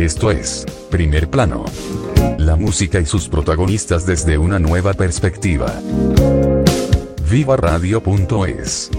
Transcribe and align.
Esto 0.00 0.30
es, 0.30 0.64
Primer 0.90 1.28
Plano. 1.28 1.66
La 2.38 2.56
música 2.56 2.98
y 3.00 3.04
sus 3.04 3.28
protagonistas 3.28 4.06
desde 4.06 4.38
una 4.38 4.58
nueva 4.58 4.94
perspectiva. 4.94 5.78
Viva 7.30 7.58
Radio.es 7.58 8.90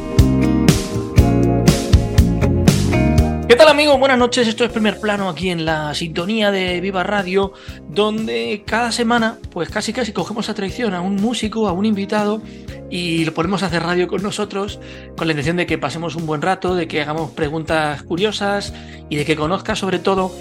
¿Qué 3.47 3.55
tal 3.55 3.67
amigos? 3.67 3.97
Buenas 3.97 4.19
noches, 4.19 4.47
esto 4.47 4.63
es 4.63 4.69
Primer 4.69 4.99
Plano 4.99 5.27
aquí 5.27 5.49
en 5.49 5.65
la 5.65 5.95
sintonía 5.95 6.51
de 6.51 6.79
Viva 6.81 7.01
Radio, 7.01 7.53
donde 7.89 8.61
cada 8.63 8.91
semana, 8.91 9.39
pues 9.49 9.69
casi 9.69 9.93
casi 9.93 10.13
cogemos 10.13 10.49
a 10.49 10.53
traición 10.53 10.93
a 10.93 11.01
un 11.01 11.15
músico, 11.15 11.67
a 11.67 11.71
un 11.71 11.85
invitado, 11.87 12.43
y 12.91 13.25
lo 13.25 13.33
ponemos 13.33 13.63
a 13.63 13.65
hacer 13.65 13.81
radio 13.81 14.07
con 14.07 14.21
nosotros, 14.21 14.79
con 15.17 15.25
la 15.25 15.33
intención 15.33 15.57
de 15.57 15.65
que 15.65 15.79
pasemos 15.79 16.15
un 16.15 16.27
buen 16.27 16.43
rato, 16.43 16.75
de 16.75 16.87
que 16.87 17.01
hagamos 17.01 17.31
preguntas 17.31 18.03
curiosas 18.03 18.71
y 19.09 19.15
de 19.15 19.25
que 19.25 19.35
conozca 19.35 19.75
sobre 19.75 19.97
todo 19.97 20.31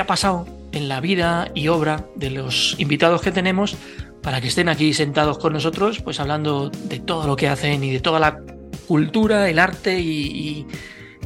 ha 0.00 0.06
pasado 0.06 0.46
en 0.72 0.88
la 0.88 1.00
vida 1.00 1.50
y 1.54 1.68
obra 1.68 2.06
de 2.14 2.30
los 2.30 2.76
invitados 2.78 3.22
que 3.22 3.32
tenemos 3.32 3.76
para 4.22 4.40
que 4.40 4.48
estén 4.48 4.68
aquí 4.68 4.92
sentados 4.92 5.38
con 5.38 5.52
nosotros, 5.52 6.00
pues 6.02 6.20
hablando 6.20 6.70
de 6.70 6.98
todo 6.98 7.26
lo 7.26 7.36
que 7.36 7.48
hacen 7.48 7.82
y 7.84 7.92
de 7.92 8.00
toda 8.00 8.20
la 8.20 8.40
cultura, 8.86 9.48
el 9.48 9.58
arte 9.58 9.98
y, 10.00 10.66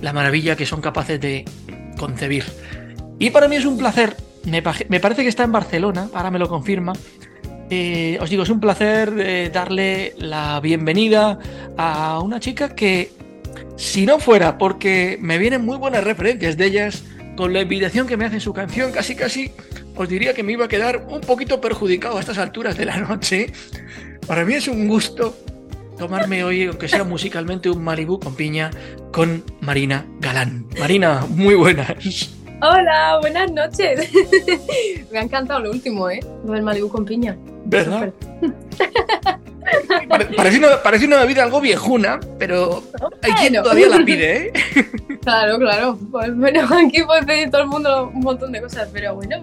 la 0.01 0.13
maravilla 0.13 0.57
que 0.57 0.67
son 0.67 0.81
capaces 0.81 1.21
de 1.21 1.45
concebir. 1.97 2.45
Y 3.21 3.31
para 3.31 3.47
mí 3.47 3.55
es 3.55 3.65
un 3.65 3.79
placer, 3.79 4.17
me, 4.45 4.61
me 4.89 4.99
parece 4.99 5.23
que 5.23 5.29
está 5.29 5.45
en 5.45 5.53
Barcelona, 5.53 6.09
ahora 6.13 6.33
me 6.33 6.41
lo 6.41 6.49
confirma. 6.49 6.93
Eh, 7.71 8.19
os 8.21 8.29
digo, 8.29 8.43
es 8.43 8.51
un 8.51 8.59
placer 8.59 9.15
eh, 9.17 9.51
darle 9.53 10.15
la 10.19 10.59
bienvenida 10.61 11.39
a 11.77 12.19
una 12.21 12.41
chica 12.41 12.75
que, 12.75 13.13
si 13.77 14.07
no 14.07 14.19
fuera 14.19 14.59
porque 14.59 15.19
me 15.21 15.39
vienen 15.39 15.65
muy 15.65 15.77
buenas 15.77 16.05
referencias 16.05 16.57
de 16.57 16.67
ellas, 16.67 17.05
con 17.37 17.53
la 17.53 17.61
invitación 17.63 18.07
que 18.07 18.17
me 18.17 18.25
hace 18.25 18.41
su 18.41 18.53
canción, 18.53 18.93
casi 18.93 19.15
casi 19.15 19.53
os 19.97 20.09
diría 20.09 20.35
que 20.35 20.43
me 20.43 20.53
iba 20.53 20.67
a 20.67 20.69
quedar 20.69 21.07
un 21.09 21.21
poquito 21.21 21.61
perjudicado 21.61 22.17
a 22.17 22.21
estas 22.21 22.39
alturas 22.39 22.77
de 22.77 22.87
la 22.87 22.97
noche. 22.99 23.53
Para 24.27 24.45
mí 24.45 24.55
es 24.55 24.69
un 24.69 24.89
gusto 24.89 25.37
tomarme 25.99 26.45
hoy, 26.45 26.65
aunque 26.65 26.89
sea 26.89 27.05
musicalmente, 27.05 27.71
un 27.71 27.83
Malibu 27.83 28.19
con 28.19 28.35
piña 28.35 28.71
con 29.13 29.45
Marina 29.61 30.07
Galán. 30.21 30.67
Marina, 30.79 31.27
muy 31.29 31.55
buenas. 31.55 32.31
Hola, 32.61 33.19
buenas 33.21 33.53
noches. 33.53 34.11
Me 35.13 35.19
ha 35.19 35.23
encantado 35.23 35.61
lo 35.61 35.71
último, 35.71 36.09
¿eh? 36.09 36.21
Lo 36.45 36.53
del 36.53 36.63
Malibu 36.63 36.89
con 36.89 37.05
piña. 37.05 37.37
¿Verdad? 37.65 38.13
Parece 40.37 40.59
una, 40.59 40.83
parece 40.83 41.07
una, 41.07 41.19
bebida 41.19 41.45
algo 41.45 41.61
viejuna, 41.61 42.21
pero 42.39 42.83
hay 43.23 43.33
quien 43.33 43.55
todavía 43.55 43.89
la 43.89 44.05
pide, 44.05 44.47
¿eh? 44.47 44.53
Claro, 45.23 45.59
claro. 45.59 45.99
Pues 46.11 46.37
bueno, 46.37 46.69
aquí 46.85 47.03
puede 47.03 47.23
pedir 47.25 47.51
todo 47.51 47.63
el 47.63 47.69
mundo 47.69 48.11
un 48.13 48.21
montón 48.21 48.51
de 48.51 48.61
cosas, 48.61 48.89
pero 48.93 49.15
bueno. 49.15 49.37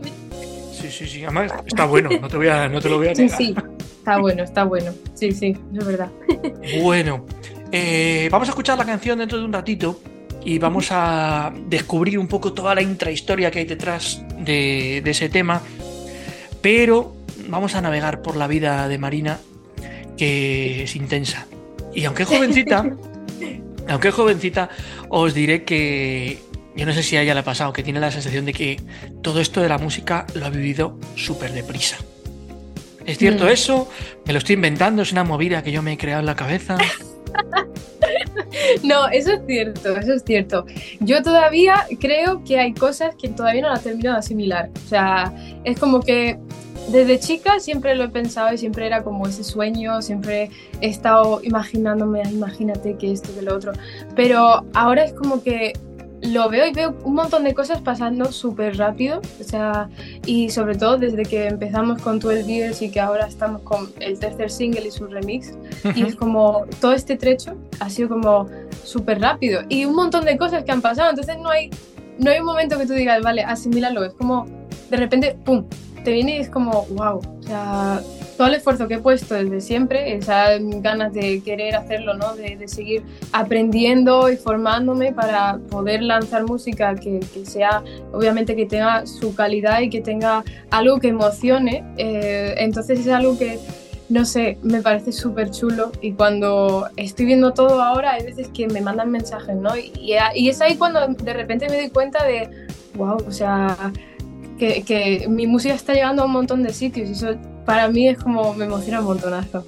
Sí, 0.73 0.89
sí, 0.92 1.08
sí. 1.08 1.23
Además, 1.23 1.53
está 1.66 1.86
bueno, 1.86 2.09
no 2.22 2.28
te, 2.28 2.36
voy 2.36 2.48
a, 2.48 2.67
no 2.67 2.81
te 2.81 2.89
lo 2.89 2.98
voy 2.98 3.08
a 3.08 3.14
negar. 3.14 3.38
Sí, 3.38 3.45
sí. 3.45 3.56
Está 3.98 4.17
bueno, 4.17 4.44
está 4.44 4.64
bueno. 4.66 4.92
Sí, 5.14 5.31
sí, 5.31 5.58
es 5.78 5.86
verdad. 5.86 6.09
Bueno, 6.81 7.26
eh, 7.72 8.28
vamos 8.31 8.48
a 8.48 8.52
escuchar 8.52 8.78
la 8.78 8.86
canción 8.86 9.20
dentro 9.20 9.38
de 9.38 9.45
un 9.45 9.54
ratito 9.54 10.02
y 10.44 10.59
vamos 10.59 10.89
a 10.92 11.54
descubrir 11.67 12.20
un 12.20 12.28
poco 12.28 12.54
toda 12.54 12.76
la 12.76 12.81
intrahistoria 12.81 13.52
que 13.52 13.59
hay 13.59 13.66
detrás 13.66 14.22
de, 14.38 15.02
de 15.04 15.11
ese 15.11 15.30
tema. 15.30 15.61
Pero 16.61 17.16
vamos 17.48 17.76
a 17.76 17.81
navegar 17.81 18.22
por 18.22 18.36
la 18.36 18.48
vida 18.48 18.88
de 18.88 18.98
Marina, 18.98 19.39
que 20.20 20.84
es 20.84 20.98
intensa. 20.98 21.48
Y 21.95 22.03
aunque 22.03 22.23
es 22.23 22.30
jovencita, 22.30 22.86
aunque 23.88 24.09
es 24.09 24.14
jovencita, 24.14 24.70
os 25.08 25.34
diré 25.34 25.64
que 25.64 26.39
yo 26.76 26.86
no 26.86 26.92
sé 26.92 27.03
si 27.03 27.16
a 27.16 27.22
ella 27.22 27.34
le 27.34 27.39
ha 27.39 27.44
pasado, 27.44 27.72
que 27.72 27.84
tiene 27.84 28.02
la 28.02 28.11
sensación 28.11 28.44
de 28.45 28.52
que 28.52 28.81
todo 29.22 29.39
esto 29.39 29.61
de 29.61 29.70
la 29.70 29.78
música 29.78 30.26
lo 30.36 30.45
ha 30.45 30.50
vivido 30.50 31.00
súper 31.16 31.53
deprisa. 31.53 31.98
¿Es 33.06 33.17
cierto 33.17 33.45
mm. 33.45 33.50
eso? 33.50 33.89
¿Me 34.26 34.34
lo 34.34 34.39
estoy 34.39 34.56
inventando? 34.56 35.02
¿Es 35.02 35.14
una 35.14 35.23
movida 35.23 35.64
que 35.64 35.71
yo 35.71 35.82
me 35.82 35.94
he 35.94 35.98
creado 35.98 36.20
en 36.20 36.26
la 36.26 36.36
cabeza? 36.36 36.77
No, 38.83 39.08
eso 39.10 39.33
es 39.33 39.42
cierto, 39.48 39.95
eso 39.95 40.14
es 40.14 40.23
cierto. 40.23 40.65
Yo 40.99 41.21
todavía 41.21 41.86
creo 41.99 42.44
que 42.44 42.60
hay 42.60 42.73
cosas 42.73 43.15
que 43.15 43.30
todavía 43.30 43.61
no 43.61 43.70
las 43.70 43.83
termino 43.83 44.11
de 44.11 44.17
asimilar. 44.17 44.70
O 44.86 44.88
sea, 44.89 45.33
es 45.64 45.80
como 45.80 46.02
que 46.02 46.39
desde 46.92 47.20
chica 47.20 47.60
siempre 47.60 47.95
lo 47.95 48.05
he 48.05 48.10
pensado 48.10 48.54
y 48.54 48.58
siempre 48.58 48.86
era 48.86 49.04
como 49.04 49.27
ese 49.27 49.44
sueño, 49.44 50.02
siempre 50.02 50.50
he 50.82 50.88
estado 50.88 51.42
imaginándome, 51.44 52.22
imagínate 52.23 52.95
que 52.95 53.11
esto, 53.11 53.33
que 53.33 53.42
lo 53.42 53.55
otro. 53.55 53.73
Pero 54.16 54.66
ahora 54.73 55.04
es 55.04 55.14
como 55.14 55.42
que 55.42 55.73
lo 56.22 56.50
veo 56.50 56.67
y 56.67 56.73
veo 56.73 56.95
un 57.04 57.16
montón 57.16 57.44
de 57.44 57.54
cosas 57.54 57.82
pasando 57.82 58.32
súper 58.32 58.77
rápido, 58.77 59.22
o 59.39 59.44
sea, 59.44 59.89
y 60.26 60.50
sobre 60.50 60.76
todo 60.76 60.98
desde 60.98 61.23
que 61.23 61.48
empezamos 61.48 62.02
con 62.02 62.20
12 62.20 62.44
Years 62.44 62.82
y 62.82 62.92
que 62.92 63.00
ahora 63.00 63.27
estamos 63.27 63.61
con 63.61 63.89
el 64.00 64.20
tercer 64.20 64.52
single 64.52 64.88
y 64.88 64.92
su 64.92 65.08
remix, 65.08 65.54
y 65.95 66.04
es 66.04 66.16
como 66.16 66.66
todo 66.82 66.94
este 66.94 67.16
trecho 67.16 67.56
ha 67.80 67.89
sido 67.89 68.10
como 68.10 68.48
súper 68.83 69.21
rápido 69.21 69.61
y 69.70 69.86
un 69.86 69.95
montón 69.95 70.26
de 70.26 70.38
cosas 70.38 70.64
que 70.64 70.71
han 70.71 70.82
pasado, 70.82 71.10
entonces 71.10 71.38
no 71.38 71.50
hay, 71.50 71.70
no 72.17 72.32
hay 72.32 72.39
un 72.39 72.45
momento 72.45 72.77
que 72.77 72.86
tú 72.86 72.94
digas, 72.94 73.21
vale, 73.21 73.44
asimílalo, 73.44 74.04
es 74.04 74.14
como 74.14 74.45
de 74.89 74.98
repente, 74.98 75.38
¡pum!, 75.45 75.64
te 76.09 76.14
viene 76.14 76.37
y 76.37 76.39
es 76.39 76.49
como, 76.49 76.87
wow, 76.89 77.20
o 77.20 77.43
sea, 77.43 78.02
todo 78.36 78.47
el 78.47 78.55
esfuerzo 78.55 78.87
que 78.87 78.95
he 78.95 78.99
puesto 78.99 79.36
desde 79.36 79.61
siempre, 79.61 80.15
esas 80.15 80.59
ganas 80.81 81.14
de 81.14 81.39
querer 81.43 81.75
hacerlo, 81.75 82.15
¿no? 82.15 82.36
De, 82.36 82.67
seguir 82.67 83.03
aprendiendo 83.31 84.27
y 84.31 84.36
formándome 84.36 85.14
para 85.14 85.59
poder 85.70 86.02
lanzar 86.02 86.45
música 86.45 86.95
que, 86.95 87.20
que, 87.31 87.45
sea, 87.45 87.83
obviamente, 88.11 88.55
que 88.55 88.65
tenga 88.65 89.05
su 89.05 89.36
calidad 89.36 89.81
y 89.81 89.92
que 89.92 90.02
tenga 90.02 90.43
algo 90.71 90.99
que 90.99 91.09
emocione. 91.09 91.83
Eh, 91.97 92.55
entonces 92.58 93.02
es 93.02 93.09
algo 93.09 93.37
que, 93.37 93.59
no 94.09 94.26
sé, 94.26 94.58
me 94.64 94.81
parece 94.81 95.11
súper 95.11 95.52
chulo 95.52 95.91
y 96.02 96.14
cuando 96.14 96.89
estoy 96.97 97.27
viendo 97.27 97.53
todo 97.53 97.83
ahora 97.83 98.14
hay 98.14 98.26
veces 98.26 98.47
que 98.47 98.67
me 98.67 98.81
mandan 98.81 99.11
mensajes, 99.11 99.55
¿no? 99.55 99.77
Y, 99.77 99.91
y 100.33 100.49
es 100.49 100.59
ahí 100.59 100.76
cuando 100.76 101.05
de 101.05 101.33
repente 101.33 101.70
me 101.70 101.76
doy 101.76 101.89
cuenta 101.91 102.26
de, 102.26 102.49
wow, 102.95 103.17
o 103.27 103.31
sea... 103.31 103.93
Que, 104.59 104.83
que, 104.83 105.25
mi 105.30 105.47
música 105.47 105.73
está 105.73 105.93
llegando 105.93 106.21
a 106.21 106.25
un 106.25 106.33
montón 106.33 106.61
de 106.64 106.73
sitios 106.73 107.09
y 107.09 107.14
eso 107.14 107.36
para 107.65 107.87
mí 107.87 108.09
es 108.09 108.17
como 108.17 108.53
me 108.53 108.65
emociona 108.65 108.99
un 108.99 109.05
montonazo. 109.05 109.65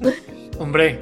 Hombre, 0.58 1.00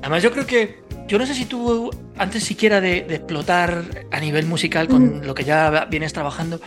además 0.00 0.22
yo 0.22 0.32
creo 0.32 0.46
que, 0.46 0.80
yo 1.06 1.18
no 1.18 1.24
sé 1.24 1.34
si 1.34 1.46
tú 1.46 1.90
antes 2.18 2.44
siquiera 2.44 2.80
de, 2.80 3.02
de 3.02 3.14
explotar 3.14 3.84
a 4.10 4.20
nivel 4.20 4.46
musical 4.46 4.88
con 4.88 5.20
mm. 5.20 5.22
lo 5.24 5.34
que 5.34 5.44
ya 5.44 5.86
vienes 5.90 6.12
trabajando, 6.12 6.60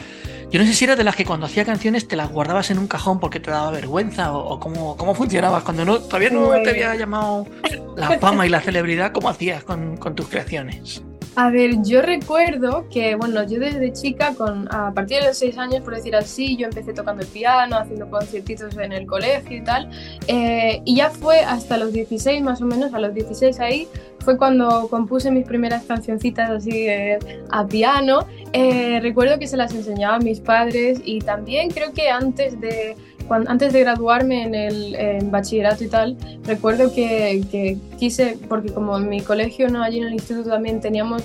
yo 0.51 0.59
no 0.59 0.65
sé 0.65 0.73
si 0.73 0.85
eras 0.85 0.97
de 0.97 1.03
las 1.03 1.15
que 1.15 1.25
cuando 1.25 1.47
hacía 1.47 1.65
canciones 1.65 2.07
te 2.07 2.15
las 2.15 2.31
guardabas 2.31 2.71
en 2.71 2.79
un 2.79 2.87
cajón 2.87 3.19
porque 3.19 3.39
te 3.39 3.51
daba 3.51 3.71
vergüenza 3.71 4.31
o, 4.31 4.53
o 4.53 4.59
cómo, 4.59 4.95
cómo, 4.95 5.13
funcionabas 5.13 5.63
cuando 5.63 5.85
no, 5.85 5.99
todavía 5.99 6.29
no 6.29 6.49
te 6.63 6.69
había 6.69 6.95
llamado 6.95 7.45
la 7.97 8.17
fama 8.19 8.45
y 8.45 8.49
la 8.49 8.61
celebridad, 8.61 9.11
¿cómo 9.11 9.29
hacías 9.29 9.63
con, 9.63 9.97
con 9.97 10.15
tus 10.15 10.27
creaciones? 10.27 11.03
A 11.37 11.49
ver, 11.49 11.81
yo 11.83 12.01
recuerdo 12.01 12.87
que, 12.89 13.15
bueno, 13.15 13.43
yo 13.43 13.59
desde 13.59 13.91
chica, 13.91 14.33
a 14.69 14.93
partir 14.93 15.19
de 15.19 15.27
los 15.27 15.37
seis 15.37 15.57
años, 15.57 15.81
por 15.81 15.93
decir 15.93 16.15
así, 16.15 16.55
yo 16.55 16.67
empecé 16.67 16.93
tocando 16.93 17.23
el 17.23 17.27
piano, 17.27 17.75
haciendo 17.75 18.09
conciertitos 18.09 18.77
en 18.77 18.93
el 18.93 19.05
colegio 19.05 19.57
y 19.57 19.61
tal, 19.61 19.89
eh, 20.27 20.81
y 20.85 20.95
ya 20.95 21.09
fue 21.09 21.41
hasta 21.41 21.77
los 21.77 21.91
16 21.91 22.41
más 22.41 22.61
o 22.61 22.65
menos, 22.65 22.93
a 22.93 22.99
los 22.99 23.13
16 23.13 23.59
ahí, 23.59 23.89
fue 24.19 24.37
cuando 24.37 24.87
compuse 24.87 25.29
mis 25.29 25.45
primeras 25.45 25.83
cancioncitas 25.83 26.49
así 26.49 26.87
eh, 26.87 27.19
a 27.51 27.67
piano. 27.67 28.25
Eh, 28.53 28.99
recuerdo 29.01 29.37
que 29.37 29.47
se 29.47 29.57
las 29.57 29.75
enseñaba 29.75 30.15
a 30.15 30.19
mis 30.19 30.39
padres 30.39 31.01
y 31.03 31.19
también 31.19 31.69
creo 31.69 31.91
que 31.91 32.09
antes 32.09 32.59
de 32.59 32.95
cuando, 33.27 33.49
antes 33.49 33.73
de 33.73 33.81
graduarme 33.81 34.43
en 34.43 34.55
el 34.55 34.95
en 34.95 35.31
bachillerato 35.31 35.83
y 35.83 35.87
tal, 35.87 36.17
recuerdo 36.43 36.93
que, 36.93 37.43
que, 37.51 37.77
quise, 37.97 38.37
porque 38.47 38.71
como 38.71 38.97
en 38.97 39.09
mi 39.09 39.21
colegio, 39.21 39.69
no 39.69 39.83
allí 39.83 39.99
en 39.99 40.05
el 40.05 40.13
instituto 40.13 40.49
también 40.49 40.79
teníamos 40.79 41.23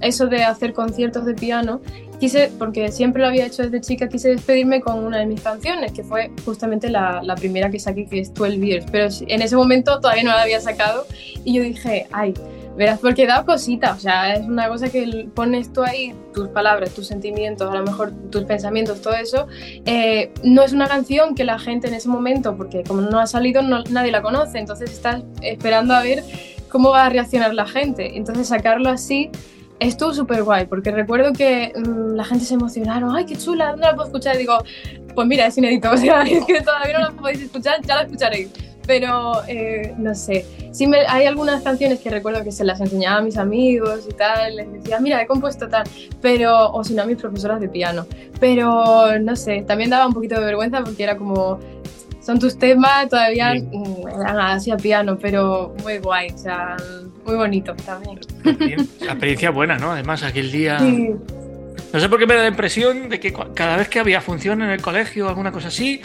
eso 0.00 0.26
de 0.26 0.44
hacer 0.44 0.72
conciertos 0.72 1.24
de 1.24 1.34
piano, 1.34 1.80
quise, 2.20 2.50
porque 2.58 2.90
siempre 2.92 3.22
lo 3.22 3.28
había 3.28 3.46
hecho 3.46 3.62
desde 3.62 3.80
chica, 3.80 4.08
quise 4.08 4.30
despedirme 4.30 4.80
con 4.80 5.04
una 5.04 5.18
de 5.18 5.26
mis 5.26 5.40
canciones, 5.40 5.92
que 5.92 6.02
fue 6.04 6.30
justamente 6.44 6.90
la, 6.90 7.22
la 7.22 7.34
primera 7.34 7.70
que 7.70 7.78
saqué, 7.78 8.06
que 8.06 8.20
es 8.20 8.34
12 8.34 8.58
Years, 8.58 8.86
pero 8.90 9.08
en 9.28 9.42
ese 9.42 9.56
momento 9.56 10.00
todavía 10.00 10.24
no 10.24 10.30
la 10.30 10.42
había 10.42 10.60
sacado 10.60 11.06
y 11.44 11.54
yo 11.54 11.62
dije, 11.62 12.06
ay, 12.12 12.34
Verás, 12.76 12.98
porque 12.98 13.26
da 13.26 13.44
cosita, 13.44 13.92
o 13.92 13.98
sea, 13.98 14.34
es 14.34 14.46
una 14.46 14.68
cosa 14.68 14.88
que 14.88 15.28
pones 15.32 15.72
tú 15.72 15.82
ahí, 15.82 16.12
tus 16.32 16.48
palabras, 16.48 16.90
tus 16.90 17.06
sentimientos, 17.06 17.70
a 17.70 17.74
lo 17.76 17.84
mejor 17.84 18.12
tus 18.30 18.44
pensamientos, 18.44 19.00
todo 19.00 19.14
eso. 19.14 19.46
Eh, 19.84 20.32
no 20.42 20.62
es 20.62 20.72
una 20.72 20.88
canción 20.88 21.34
que 21.34 21.44
la 21.44 21.58
gente 21.58 21.86
en 21.86 21.94
ese 21.94 22.08
momento, 22.08 22.56
porque 22.56 22.82
como 22.82 23.00
no 23.00 23.20
ha 23.20 23.26
salido, 23.26 23.62
nadie 23.62 24.10
la 24.10 24.22
conoce, 24.22 24.58
entonces 24.58 24.90
estás 24.90 25.22
esperando 25.40 25.94
a 25.94 26.02
ver 26.02 26.24
cómo 26.68 26.90
va 26.90 27.06
a 27.06 27.08
reaccionar 27.10 27.54
la 27.54 27.66
gente. 27.66 28.16
Entonces 28.16 28.48
sacarlo 28.48 28.88
así 28.90 29.30
estuvo 29.80 30.12
súper 30.12 30.42
guay, 30.42 30.66
porque 30.66 30.90
recuerdo 30.90 31.32
que 31.32 31.72
mmm, 31.76 32.14
la 32.14 32.24
gente 32.24 32.44
se 32.44 32.54
emocionaron, 32.54 33.14
ay, 33.14 33.26
qué 33.26 33.36
chula, 33.36 33.70
¿dónde 33.70 33.86
la 33.86 33.94
puedo 33.94 34.06
escuchar? 34.06 34.36
Y 34.36 34.38
digo, 34.40 34.58
pues 35.14 35.26
mira, 35.26 35.46
es 35.46 35.58
inédito, 35.58 35.90
o 35.92 35.96
sea, 35.96 36.24
que 36.24 36.60
todavía 36.62 36.98
no 36.98 37.10
la 37.10 37.10
podéis 37.12 37.42
escuchar, 37.42 37.80
ya 37.82 37.96
la 37.96 38.02
escucharéis. 38.02 38.50
Pero 38.86 39.42
eh, 39.46 39.94
no 39.96 40.14
sé. 40.14 40.44
Sí 40.72 40.86
me, 40.86 40.98
hay 41.06 41.26
algunas 41.26 41.62
canciones 41.62 42.00
que 42.00 42.10
recuerdo 42.10 42.42
que 42.44 42.52
se 42.52 42.64
las 42.64 42.80
enseñaba 42.80 43.18
a 43.18 43.22
mis 43.22 43.36
amigos 43.36 44.06
y 44.08 44.12
tal, 44.14 44.56
les 44.56 44.72
decía, 44.72 45.00
mira, 45.00 45.22
he 45.22 45.26
compuesto 45.26 45.68
tal, 45.68 45.84
pero, 46.20 46.70
o 46.72 46.82
si 46.84 46.94
no, 46.94 47.02
a 47.02 47.06
mis 47.06 47.16
profesoras 47.16 47.60
de 47.60 47.68
piano. 47.68 48.06
Pero 48.40 49.18
no 49.18 49.36
sé, 49.36 49.64
también 49.66 49.90
daba 49.90 50.06
un 50.06 50.14
poquito 50.14 50.38
de 50.38 50.44
vergüenza 50.44 50.82
porque 50.82 51.02
era 51.02 51.16
como, 51.16 51.58
son 52.20 52.38
tus 52.38 52.58
temas, 52.58 53.08
todavía 53.08 53.54
mm, 53.54 54.08
eran 54.20 54.40
así 54.40 54.70
a 54.70 54.76
piano, 54.76 55.18
pero 55.18 55.74
muy 55.82 55.98
guay, 55.98 56.30
o 56.34 56.38
sea, 56.38 56.76
muy 57.24 57.36
bonito 57.36 57.74
también. 57.84 58.20
La 59.00 59.12
experiencia 59.12 59.50
buena, 59.50 59.78
¿no? 59.78 59.92
Además, 59.92 60.22
aquel 60.22 60.50
día... 60.50 60.78
No 61.92 62.00
sé 62.00 62.08
por 62.08 62.18
qué 62.18 62.26
me 62.26 62.34
da 62.34 62.42
la 62.42 62.48
impresión 62.48 63.08
de 63.08 63.20
que 63.20 63.32
cada 63.54 63.76
vez 63.76 63.88
que 63.88 64.00
había 64.00 64.20
función 64.20 64.62
en 64.62 64.70
el 64.70 64.82
colegio 64.82 65.26
o 65.26 65.28
alguna 65.28 65.52
cosa 65.52 65.68
así, 65.68 66.00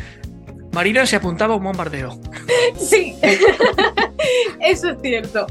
Marina 0.72 1.06
se 1.06 1.16
apuntaba 1.16 1.54
a 1.54 1.58
un 1.58 1.64
bombardeo. 1.64 2.20
Sí, 2.78 3.16
eso 4.62 4.90
es 4.90 5.02
cierto. 5.02 5.48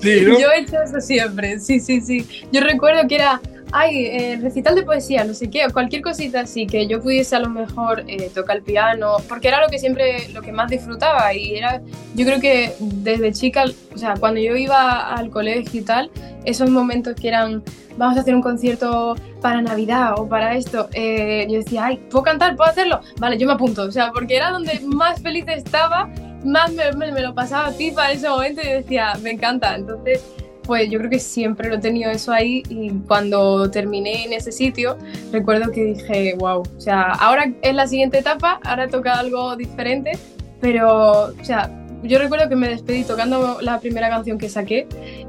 Yo 0.00 0.50
he 0.50 0.60
hecho 0.60 0.82
eso 0.82 1.00
siempre, 1.00 1.58
sí, 1.60 1.78
sí, 1.80 2.00
sí. 2.00 2.26
Yo 2.52 2.60
recuerdo 2.60 3.06
que 3.06 3.16
era, 3.16 3.40
ay, 3.72 4.06
eh, 4.06 4.38
recital 4.40 4.74
de 4.74 4.82
poesía, 4.82 5.24
no 5.24 5.34
sé 5.34 5.50
qué, 5.50 5.66
o 5.66 5.72
cualquier 5.72 6.02
cosita 6.02 6.40
así, 6.40 6.66
que 6.66 6.86
yo 6.86 7.00
pudiese 7.00 7.36
a 7.36 7.40
lo 7.40 7.50
mejor 7.50 8.04
eh, 8.06 8.30
tocar 8.34 8.56
el 8.56 8.62
piano, 8.62 9.16
porque 9.28 9.48
era 9.48 9.60
lo 9.60 9.68
que 9.68 9.78
siempre, 9.78 10.28
lo 10.32 10.42
que 10.42 10.52
más 10.52 10.70
disfrutaba 10.70 11.32
y 11.34 11.56
era, 11.56 11.80
yo 12.14 12.24
creo 12.26 12.40
que 12.40 12.74
desde 12.80 13.32
chica, 13.32 13.64
o 13.94 13.98
sea, 13.98 14.14
cuando 14.14 14.40
yo 14.40 14.56
iba 14.56 15.14
al 15.14 15.30
colegio 15.30 15.80
y 15.80 15.84
tal, 15.84 16.10
esos 16.44 16.70
momentos 16.70 17.14
que 17.14 17.28
eran 17.28 17.62
vamos 17.96 18.16
a 18.16 18.20
hacer 18.20 18.34
un 18.34 18.42
concierto 18.42 19.14
para 19.40 19.62
Navidad 19.62 20.14
o 20.18 20.28
para 20.28 20.56
esto, 20.56 20.88
eh, 20.92 21.46
yo 21.48 21.58
decía, 21.58 21.86
ay, 21.86 21.98
¿puedo 22.10 22.24
cantar? 22.24 22.56
¿Puedo 22.56 22.70
hacerlo? 22.70 23.00
Vale, 23.18 23.38
yo 23.38 23.46
me 23.46 23.52
apunto, 23.54 23.82
o 23.82 23.90
sea, 23.90 24.10
porque 24.12 24.36
era 24.36 24.50
donde 24.50 24.80
más 24.80 25.20
feliz 25.20 25.44
estaba, 25.48 26.08
más 26.44 26.72
me, 26.72 27.10
lo 27.20 27.34
pasaba 27.34 27.68
a 27.68 27.72
ti 27.72 27.90
para 27.90 28.12
ese 28.12 28.28
momento 28.28 28.62
y 28.62 28.68
decía, 28.68 29.14
me 29.22 29.30
encanta. 29.30 29.74
Entonces, 29.76 30.24
pues 30.64 30.90
yo 30.90 30.98
creo 30.98 31.10
que 31.10 31.18
siempre 31.18 31.68
lo 31.68 31.76
he 31.76 31.78
tenido 31.78 32.10
eso 32.10 32.32
ahí 32.32 32.62
y 32.68 32.90
cuando 33.06 33.70
terminé 33.70 34.24
en 34.24 34.32
ese 34.32 34.50
sitio, 34.50 34.96
recuerdo 35.30 35.70
que 35.70 35.84
dije, 35.84 36.34
wow, 36.38 36.60
o 36.60 36.80
sea, 36.80 37.12
ahora 37.12 37.52
es 37.60 37.74
la 37.74 37.86
siguiente 37.86 38.18
etapa, 38.18 38.60
ahora 38.64 38.88
toca 38.88 39.18
algo 39.18 39.56
diferente, 39.56 40.12
pero, 40.60 41.34
o 41.38 41.44
sea, 41.44 41.70
yo 42.04 42.18
recuerdo 42.18 42.48
que 42.48 42.56
me 42.56 42.68
despedí 42.68 43.04
tocando 43.04 43.58
la 43.60 43.80
primera 43.80 44.08
canción 44.08 44.38
que 44.38 44.48
saqué 44.48 44.86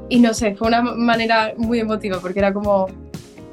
y 0.08 0.20
no 0.20 0.34
sé, 0.34 0.54
fue 0.54 0.68
una 0.68 0.82
manera 0.82 1.54
muy 1.56 1.80
emotiva 1.80 2.18
porque 2.20 2.38
era 2.38 2.52
como 2.52 2.88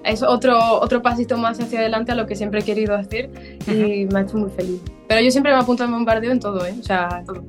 es 0.04 0.22
otro, 0.22 0.60
otro 0.82 1.02
pasito 1.02 1.38
más 1.38 1.60
hacia 1.60 1.80
adelante 1.80 2.12
a 2.12 2.16
lo 2.16 2.28
que 2.28 2.36
siempre 2.36 2.60
he 2.60 2.64
querido 2.64 2.96
hacer 2.96 3.30
y 3.68 4.06
me 4.06 4.20
ha 4.20 4.22
hecho 4.24 4.38
muy 4.38 4.50
feliz. 4.52 4.82
Pero 5.08 5.22
yo 5.22 5.32
siempre 5.32 5.52
me 5.52 5.60
apunto 5.60 5.84
al 5.84 5.92
bombardeo 5.92 6.32
en 6.32 6.40
todo, 6.40 6.66
¿eh? 6.66 6.74
O 6.80 6.84
sea, 6.84 7.24
todo. 7.26 7.44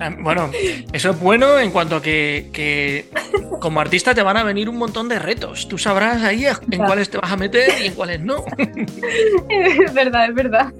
Ah, 0.00 0.10
bueno, 0.20 0.50
eso 0.92 1.10
es 1.10 1.20
bueno 1.20 1.58
en 1.58 1.70
cuanto 1.70 1.96
a 1.96 2.02
que, 2.02 3.06
como 3.60 3.80
artista 3.80 4.14
te 4.14 4.22
van 4.22 4.36
a 4.36 4.44
venir 4.44 4.68
un 4.68 4.78
montón 4.78 5.08
de 5.08 5.18
retos. 5.18 5.68
Tú 5.68 5.78
sabrás 5.78 6.22
ahí 6.22 6.46
en 6.70 6.78
cuáles 6.84 7.10
te 7.10 7.18
vas 7.18 7.30
a 7.30 7.36
meter 7.36 7.70
y 7.82 7.86
en 7.86 7.94
cuáles 7.94 8.20
no. 8.20 8.44
Es 9.48 9.92
verdad, 9.94 10.28
es 10.28 10.34
verdad. 10.34 10.72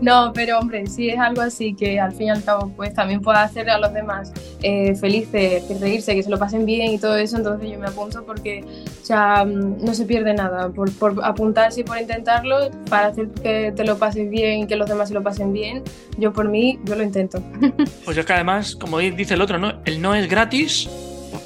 No, 0.00 0.32
pero 0.34 0.58
hombre, 0.58 0.86
sí 0.86 1.10
es 1.10 1.18
algo 1.18 1.42
así 1.42 1.74
que 1.74 2.00
al 2.00 2.12
fin 2.12 2.28
y 2.28 2.30
al 2.30 2.42
cabo 2.42 2.72
pues 2.76 2.94
también 2.94 3.20
pueda 3.20 3.42
hacer 3.42 3.68
a 3.70 3.78
los 3.78 3.92
demás 3.92 4.32
eh, 4.62 4.94
felices, 4.94 5.64
que 5.64 5.78
reírse, 5.78 6.14
que 6.14 6.22
se 6.22 6.30
lo 6.30 6.38
pasen 6.38 6.66
bien 6.66 6.92
y 6.92 6.98
todo 6.98 7.16
eso, 7.16 7.36
entonces 7.36 7.70
yo 7.70 7.78
me 7.78 7.86
apunto 7.86 8.24
porque 8.24 8.64
o 9.02 9.04
sea, 9.04 9.44
mm, 9.44 9.84
no 9.84 9.94
se 9.94 10.04
pierde 10.04 10.34
nada 10.34 10.68
por, 10.70 10.92
por 10.92 11.14
apuntarse 11.24 11.80
y 11.80 11.84
por 11.84 11.98
intentarlo 11.98 12.70
para 12.88 13.08
hacer 13.08 13.28
que 13.28 13.72
te 13.74 13.84
lo 13.84 13.98
pases 13.98 14.28
bien 14.28 14.60
y 14.60 14.66
que 14.66 14.76
los 14.76 14.88
demás 14.88 15.08
se 15.08 15.14
lo 15.14 15.17
pasen 15.22 15.52
bien, 15.52 15.82
yo 16.18 16.32
por 16.32 16.48
mí, 16.48 16.78
yo 16.84 16.94
lo 16.94 17.02
intento. 17.02 17.42
Pues 18.04 18.16
es 18.16 18.24
que 18.24 18.32
además, 18.32 18.74
como 18.74 18.98
dice 18.98 19.34
el 19.34 19.42
otro, 19.42 19.58
¿no? 19.58 19.74
El 19.84 20.00
no 20.00 20.14
es 20.14 20.28
gratis, 20.28 20.88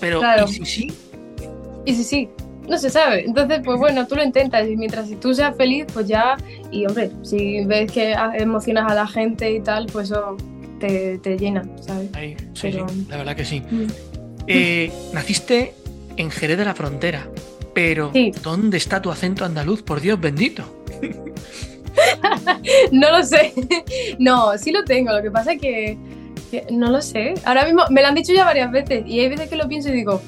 pero 0.00 0.20
¿y 0.46 0.52
si 0.52 0.64
sí? 0.64 0.92
¿Y 1.84 1.94
si 1.94 2.04
sí? 2.04 2.28
No 2.69 2.78
se 2.78 2.90
sabe. 2.90 3.24
Entonces, 3.24 3.60
pues 3.64 3.78
bueno, 3.78 4.06
tú 4.06 4.14
lo 4.14 4.22
intentas 4.22 4.69
y 4.69 4.76
mientras 4.76 5.08
tú 5.20 5.34
seas 5.34 5.56
feliz, 5.56 5.86
pues 5.92 6.06
ya, 6.06 6.36
y 6.70 6.86
hombre, 6.86 7.10
si 7.22 7.64
ves 7.64 7.90
que 7.90 8.14
emocionas 8.34 8.90
a 8.90 8.94
la 8.94 9.06
gente 9.06 9.50
y 9.50 9.60
tal, 9.60 9.86
pues 9.86 10.10
eso 10.10 10.36
te, 10.78 11.36
llena, 11.38 11.64
¿sabes? 11.80 12.10
sí, 12.54 12.72
la 13.08 13.16
verdad 13.16 13.36
que 13.36 13.44
sí. 13.44 13.60
Mm. 13.60 13.86
Eh, 14.46 14.92
naciste 15.12 15.75
en 16.16 16.30
Jerez 16.30 16.58
de 16.58 16.64
la 16.64 16.75
Frontera, 16.75 17.28
pero 17.75 18.12
¿dónde 18.42 18.76
está 18.76 19.00
tu 19.00 19.10
acento 19.10 19.44
andaluz? 19.44 19.82
Por 19.82 20.00
Dios 20.00 20.20
bendito. 20.20 20.64
no 22.92 23.10
lo 23.10 23.22
sé. 23.22 23.52
no, 24.18 24.56
sí 24.58 24.72
lo 24.72 24.84
tengo. 24.84 25.12
Lo 25.12 25.22
que 25.22 25.30
pasa 25.30 25.52
es 25.52 25.60
que, 25.60 25.98
no 26.70 26.90
lo 26.90 27.00
sé. 27.00 27.34
Ahora 27.44 27.64
mismo 27.64 27.84
me 27.90 28.02
lo 28.02 28.08
han 28.08 28.14
dicho 28.14 28.32
ya 28.32 28.44
varias 28.44 28.70
veces 28.70 29.04
y 29.06 29.20
hay 29.20 29.28
veces 29.28 29.48
que 29.48 29.56
lo 29.56 29.68
pienso 29.68 29.88
y 29.88 29.92
digo, 29.92 30.20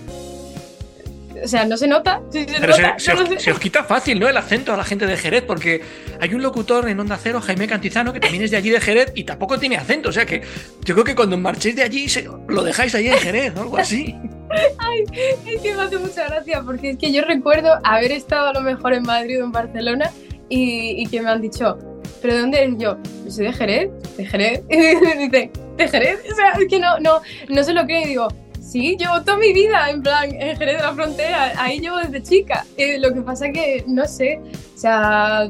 o 1.43 1.49
sea, 1.49 1.65
no 1.65 1.77
se 1.77 1.87
nota. 1.87 2.21
Pero 2.33 2.75
se, 2.99 3.51
os, 3.51 3.59
quita 3.59 3.85
fácil, 3.85 4.19
¿no? 4.19 4.29
El 4.29 4.37
acento 4.37 4.73
a 4.73 4.77
la 4.77 4.85
gente 4.85 5.07
de 5.07 5.17
Jerez, 5.17 5.43
porque 5.43 5.83
hay 6.21 6.35
un 6.35 6.43
locutor 6.43 6.89
en 6.89 6.99
Onda 6.99 7.19
Cero, 7.23 7.41
Jaime 7.41 7.67
Cantizano, 7.67 8.13
que 8.13 8.21
también 8.21 8.45
es 8.45 8.51
de 8.51 8.57
allí 8.57 8.71
de 8.71 8.81
Jerez 8.81 9.13
y 9.15 9.25
tampoco 9.25 9.59
tiene 9.59 9.77
acento. 9.77 10.09
O 10.09 10.13
sea 10.13 10.27
que 10.27 10.43
yo 10.85 10.95
creo 10.95 11.05
que 11.05 11.15
cuando 11.15 11.37
marchéis 11.37 11.77
de 11.77 11.83
allí 11.83 12.07
lo 12.49 12.63
dejáis 12.63 12.95
ahí 12.95 13.09
en 13.09 13.19
Jerez 13.19 13.53
o 13.57 13.63
algo 13.63 13.79
así. 13.79 14.15
Ay, 14.79 15.05
es 15.47 15.61
que 15.61 15.75
me 15.75 15.83
hace 15.83 15.99
mucha 15.99 16.29
gracia, 16.29 16.63
porque 16.63 16.91
es 16.91 16.99
que 16.99 17.13
yo 17.13 17.23
recuerdo 17.23 17.79
haber 17.83 18.13
estado 18.13 18.49
a 18.49 18.53
lo 18.53 18.61
mejor 18.61 18.95
en 18.95 19.03
Madrid 19.03 19.43
o 19.43 19.45
en 19.45 19.53
Barcelona 19.53 20.11
y, 20.49 21.07
que 21.07 21.21
me 21.21 21.31
han 21.31 21.41
dicho, 21.41 21.79
¿pero 22.21 22.35
de 22.35 22.41
dónde 22.41 22.63
eres 22.63 22.75
yo? 22.79 22.97
Yo 23.25 23.31
soy 23.31 23.47
de 23.47 23.53
Jerez, 23.53 23.91
de 24.17 24.27
Jerez. 24.27 24.63
Y 24.71 24.77
me 24.77 25.17
dicen, 25.17 25.51
¿de 25.77 25.89
Jerez? 25.89 26.21
O 26.31 26.35
sea, 26.35 26.53
es 26.53 26.69
que 26.69 26.79
no, 26.79 26.99
no, 27.01 27.21
no 27.49 27.65
sé 27.65 27.73
lo 27.73 27.87
que 27.87 28.03
y 28.03 28.09
digo, 28.09 28.29
sí, 28.61 28.97
llevo 28.99 29.23
toda 29.23 29.37
mi 29.37 29.53
vida 29.53 29.91
en 29.91 30.03
plan 30.03 30.31
en 30.35 30.57
Jerez 30.57 30.77
de 30.79 30.83
la 30.83 30.95
Frontera, 30.95 31.53
ahí 31.57 31.81
llevo 31.81 31.99
desde 31.99 32.23
chica. 32.23 32.65
lo 32.99 33.13
que 33.15 33.21
pasa 33.21 33.51
que, 33.51 33.85
no 33.87 34.07
sé, 34.07 34.41
o 34.75 34.79
sea, 34.79 35.49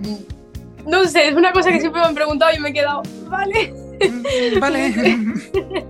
no 0.86 1.04
sé, 1.06 1.28
es 1.28 1.34
una 1.34 1.52
cosa 1.52 1.70
que 1.70 1.80
siempre 1.80 2.00
me 2.00 2.08
han 2.08 2.14
preguntado 2.14 2.54
y 2.56 2.60
me 2.60 2.70
he 2.70 2.72
quedado, 2.72 3.02
vale. 3.28 3.72
Mm, 4.00 4.60
vale. 4.60 4.94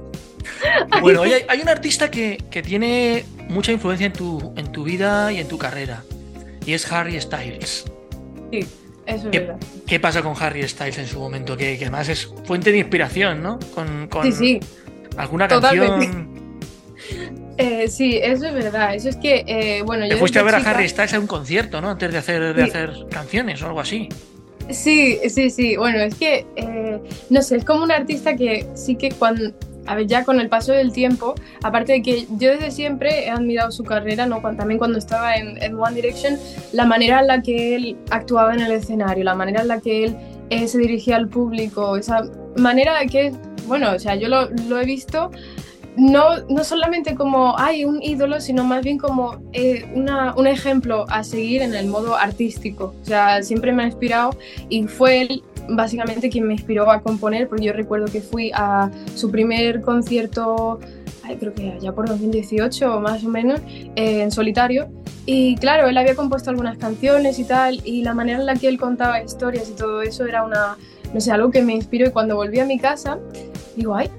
bueno, 1.00 1.22
hay, 1.22 1.32
hay, 1.48 1.60
un 1.60 1.68
artista 1.68 2.10
que, 2.10 2.42
que, 2.50 2.62
tiene 2.62 3.24
mucha 3.48 3.72
influencia 3.72 4.06
en 4.06 4.12
tu, 4.12 4.52
en 4.56 4.70
tu 4.72 4.84
vida 4.84 5.32
y 5.32 5.38
en 5.38 5.48
tu 5.48 5.58
carrera, 5.58 6.04
y 6.64 6.72
es 6.72 6.90
Harry 6.90 7.20
Styles. 7.20 7.84
Sí. 8.50 8.66
Eso 9.06 9.30
¿Qué, 9.30 9.52
¿Qué, 9.86 10.00
pasa 10.00 10.22
con 10.22 10.34
Harry 10.40 10.66
Styles 10.66 10.98
en 10.98 11.06
su 11.06 11.18
momento? 11.18 11.56
Que, 11.56 11.76
además 11.76 12.08
es 12.08 12.32
fuente 12.44 12.72
de 12.72 12.78
inspiración, 12.78 13.42
¿no? 13.42 13.58
Con, 13.74 14.08
sí, 14.22 14.32
sí. 14.32 14.60
alguna 15.16 15.48
canción. 15.48 16.32
Eh, 17.56 17.86
sí, 17.88 18.18
eso 18.20 18.46
es 18.46 18.52
verdad. 18.54 18.96
Eso 18.96 19.08
es 19.08 19.16
que, 19.16 19.44
eh, 19.46 19.82
bueno, 19.82 20.08
Te 20.08 20.16
fuiste 20.16 20.40
a 20.40 20.42
ver 20.42 20.56
a 20.56 20.58
Harry 20.58 20.88
Styles 20.88 21.12
en 21.12 21.20
un 21.20 21.26
concierto, 21.28 21.80
¿no? 21.80 21.90
Antes 21.90 22.10
de 22.10 22.18
hacer, 22.18 22.52
de 22.52 22.62
hacer 22.64 23.06
canciones 23.10 23.62
o 23.62 23.66
algo 23.66 23.78
así. 23.78 24.08
Sí, 24.70 25.20
sí, 25.28 25.50
sí. 25.50 25.76
Bueno, 25.76 25.98
es 26.00 26.14
que, 26.14 26.46
eh, 26.56 27.00
no 27.30 27.42
sé, 27.42 27.56
es 27.56 27.64
como 27.64 27.84
un 27.84 27.92
artista 27.92 28.34
que 28.34 28.66
sí 28.74 28.96
que 28.96 29.10
cuando, 29.10 29.52
a 29.86 29.94
ver, 29.94 30.06
ya 30.06 30.24
con 30.24 30.40
el 30.40 30.48
paso 30.48 30.72
del 30.72 30.92
tiempo, 30.92 31.34
aparte 31.62 31.92
de 31.92 32.02
que 32.02 32.26
yo 32.38 32.50
desde 32.50 32.70
siempre 32.70 33.26
he 33.26 33.30
admirado 33.30 33.70
su 33.70 33.84
carrera, 33.84 34.26
¿no? 34.26 34.40
también 34.56 34.78
cuando 34.78 34.98
estaba 34.98 35.34
en, 35.36 35.74
One 35.74 35.94
Direction, 35.94 36.38
la 36.72 36.84
manera 36.84 37.20
en 37.20 37.26
la 37.26 37.42
que 37.42 37.76
él 37.76 37.96
actuaba 38.10 38.54
en 38.54 38.60
el 38.60 38.72
escenario, 38.72 39.24
la 39.24 39.34
manera 39.34 39.62
en 39.62 39.68
la 39.68 39.80
que 39.80 40.04
él 40.04 40.16
eh, 40.50 40.68
se 40.68 40.78
dirigía 40.78 41.16
al 41.16 41.28
público, 41.28 41.96
esa 41.96 42.22
manera 42.56 42.98
de 42.98 43.06
que, 43.06 43.32
bueno, 43.66 43.92
o 43.92 43.98
sea, 43.98 44.14
yo 44.14 44.28
lo, 44.28 44.48
lo 44.50 44.80
he 44.80 44.84
visto 44.84 45.30
no, 45.96 46.40
no 46.48 46.64
solamente 46.64 47.14
como 47.14 47.58
hay 47.58 47.84
un 47.84 48.02
ídolo, 48.02 48.40
sino 48.40 48.64
más 48.64 48.82
bien 48.82 48.98
como 48.98 49.40
eh, 49.52 49.88
una, 49.94 50.34
un 50.36 50.46
ejemplo 50.46 51.04
a 51.08 51.22
seguir 51.22 51.62
en 51.62 51.74
el 51.74 51.86
modo 51.86 52.16
artístico. 52.16 52.94
O 53.00 53.04
sea, 53.04 53.42
siempre 53.42 53.72
me 53.72 53.84
ha 53.84 53.86
inspirado 53.86 54.36
y 54.68 54.86
fue 54.86 55.22
él 55.22 55.42
básicamente 55.68 56.30
quien 56.30 56.46
me 56.46 56.54
inspiró 56.54 56.90
a 56.90 57.00
componer, 57.00 57.48
porque 57.48 57.64
yo 57.64 57.72
recuerdo 57.72 58.06
que 58.06 58.20
fui 58.20 58.50
a 58.54 58.90
su 59.14 59.30
primer 59.30 59.80
concierto, 59.80 60.80
creo 61.38 61.52
que 61.54 61.78
ya 61.80 61.92
por 61.92 62.08
2018 62.08 62.96
o 62.96 63.00
más 63.00 63.24
o 63.24 63.28
menos, 63.28 63.60
eh, 63.96 64.22
en 64.22 64.30
solitario. 64.30 64.88
Y 65.26 65.56
claro, 65.56 65.88
él 65.88 65.96
había 65.96 66.14
compuesto 66.14 66.50
algunas 66.50 66.76
canciones 66.76 67.38
y 67.38 67.44
tal, 67.44 67.80
y 67.84 68.02
la 68.02 68.14
manera 68.14 68.38
en 68.38 68.46
la 68.46 68.56
que 68.56 68.68
él 68.68 68.78
contaba 68.78 69.22
historias 69.22 69.70
y 69.70 69.72
todo 69.72 70.02
eso 70.02 70.26
era 70.26 70.44
una, 70.44 70.76
no 71.14 71.20
sé, 71.20 71.32
algo 71.32 71.50
que 71.50 71.62
me 71.62 71.74
inspiró. 71.74 72.06
Y 72.06 72.10
cuando 72.10 72.36
volví 72.36 72.60
a 72.60 72.66
mi 72.66 72.78
casa, 72.78 73.18
digo, 73.76 73.94
ay, 73.94 74.10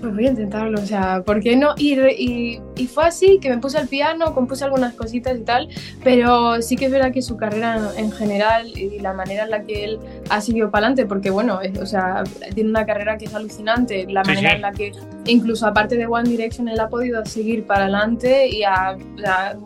pues 0.00 0.14
voy 0.14 0.26
a 0.26 0.30
intentarlo, 0.30 0.80
o 0.80 0.86
sea, 0.86 1.22
¿por 1.24 1.40
qué 1.40 1.56
no? 1.56 1.74
Y, 1.76 1.98
y 1.98 2.60
y 2.76 2.86
fue 2.86 3.04
así 3.04 3.38
que 3.40 3.48
me 3.48 3.58
puse 3.58 3.78
al 3.78 3.88
piano, 3.88 4.34
compuse 4.34 4.64
algunas 4.64 4.94
cositas 4.94 5.36
y 5.36 5.40
tal, 5.40 5.68
pero 6.04 6.60
sí 6.62 6.76
que 6.76 6.86
es 6.86 6.92
verdad 6.92 7.12
que 7.12 7.22
su 7.22 7.36
carrera 7.36 7.92
en, 7.96 8.12
general 8.12 8.66
y 8.76 8.98
la 9.00 9.12
manera 9.12 9.44
en 9.44 9.50
la 9.50 9.64
que 9.64 9.84
él 9.84 9.98
ha 10.30 10.40
seguido 10.40 10.70
para 10.70 10.86
adelante, 10.86 11.06
porque 11.06 11.30
bueno, 11.30 11.60
o 11.80 11.86
sea, 11.86 12.24
tiene 12.54 12.70
una 12.70 12.86
carrera 12.86 13.18
que 13.18 13.26
es 13.26 13.34
alucinante, 13.34 14.06
la 14.08 14.22
manera 14.24 14.52
en 14.52 14.62
la 14.62 14.72
que 14.72 14.92
incluso 15.26 15.66
aparte 15.66 15.96
de 15.96 16.06
One 16.06 16.28
Direction 16.28 16.68
él 16.68 16.78
ha 16.80 16.88
podido 16.88 17.24
seguir 17.24 17.66
para 17.66 17.84
adelante 17.84 18.48
y 18.48 18.62
a, 18.62 18.96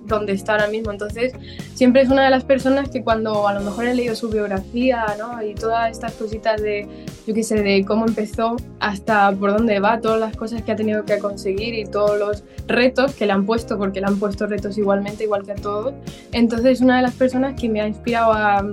donde 0.05 0.33
está 0.33 0.53
ahora 0.53 0.69
mismo. 0.69 0.91
Entonces, 0.91 1.33
siempre 1.75 2.03
es 2.03 2.09
una 2.09 2.25
de 2.25 2.31
las 2.31 2.45
personas 2.45 2.89
que 2.89 3.03
cuando 3.03 3.47
a 3.47 3.55
lo 3.55 3.61
mejor 3.61 3.87
he 3.87 3.95
leído 3.95 4.15
su 4.15 4.29
biografía 4.29 5.07
¿no? 5.19 5.43
y 5.43 5.55
todas 5.55 5.91
estas 5.91 6.13
cositas 6.15 6.61
de, 6.63 6.87
yo 7.27 7.35
qué 7.35 7.43
sé, 7.43 7.63
de 7.63 7.85
cómo 7.85 8.07
empezó 8.07 8.57
hasta 8.79 9.33
por 9.33 9.53
dónde 9.53 9.81
va, 9.81 10.01
todas 10.01 10.21
las 10.21 10.37
cosas 10.37 10.63
que 10.63 10.73
ha 10.73 10.77
tenido 10.77 11.05
que 11.05 11.19
conseguir 11.19 11.75
y 11.75 11.85
todos 11.85 12.19
los 12.19 12.45
retos 12.67 13.00
que 13.09 13.27
le 13.27 13.33
han 13.33 13.47
puesto, 13.47 13.79
porque 13.79 14.01
le 14.01 14.07
han 14.07 14.19
puesto 14.19 14.47
retos 14.47 14.79
igualmente, 14.79 15.25
igual 15.25 15.45
que 15.45 15.53
a 15.53 15.57
todos. 15.57 15.95
Entonces, 16.33 16.73
es 16.73 16.81
una 16.81 16.97
de 16.97 17.03
las 17.03 17.15
personas 17.15 17.59
que 17.61 17.69
me 17.69 17.81
ha 17.81 17.87
inspirado 17.87 18.33
a 18.33 18.65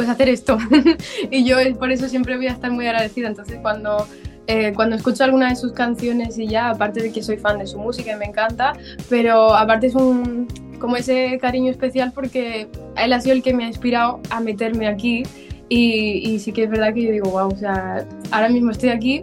pues 0.00 0.08
hacer 0.08 0.30
esto. 0.30 0.56
Y 1.30 1.44
yo 1.44 1.56
por 1.78 1.92
eso 1.92 2.08
siempre 2.08 2.36
voy 2.36 2.46
a 2.46 2.52
estar 2.52 2.70
muy 2.70 2.86
agradecida. 2.86 3.28
Entonces 3.28 3.58
cuando 3.60 4.06
eh, 4.46 4.72
cuando 4.74 4.96
escucho 4.96 5.24
alguna 5.24 5.50
de 5.50 5.56
sus 5.56 5.72
canciones 5.72 6.38
y 6.38 6.48
ya, 6.48 6.70
aparte 6.70 7.02
de 7.02 7.12
que 7.12 7.22
soy 7.22 7.36
fan 7.36 7.58
de 7.58 7.66
su 7.66 7.78
música 7.78 8.12
y 8.12 8.16
me 8.16 8.24
encanta, 8.24 8.72
pero 9.10 9.54
aparte 9.54 9.88
es 9.88 9.94
un 9.94 10.48
como 10.78 10.96
ese 10.96 11.38
cariño 11.38 11.70
especial 11.70 12.12
porque 12.14 12.66
él 12.96 13.12
ha 13.12 13.20
sido 13.20 13.34
el 13.34 13.42
que 13.42 13.52
me 13.52 13.64
ha 13.64 13.68
inspirado 13.68 14.20
a 14.30 14.40
meterme 14.40 14.88
aquí. 14.88 15.24
Y, 15.68 16.28
y 16.28 16.38
sí 16.40 16.52
que 16.52 16.64
es 16.64 16.70
verdad 16.70 16.94
que 16.94 17.02
yo 17.02 17.12
digo, 17.12 17.30
wow, 17.30 17.48
o 17.48 17.56
sea, 17.56 18.04
ahora 18.32 18.48
mismo 18.48 18.70
estoy 18.70 18.88
aquí 18.88 19.22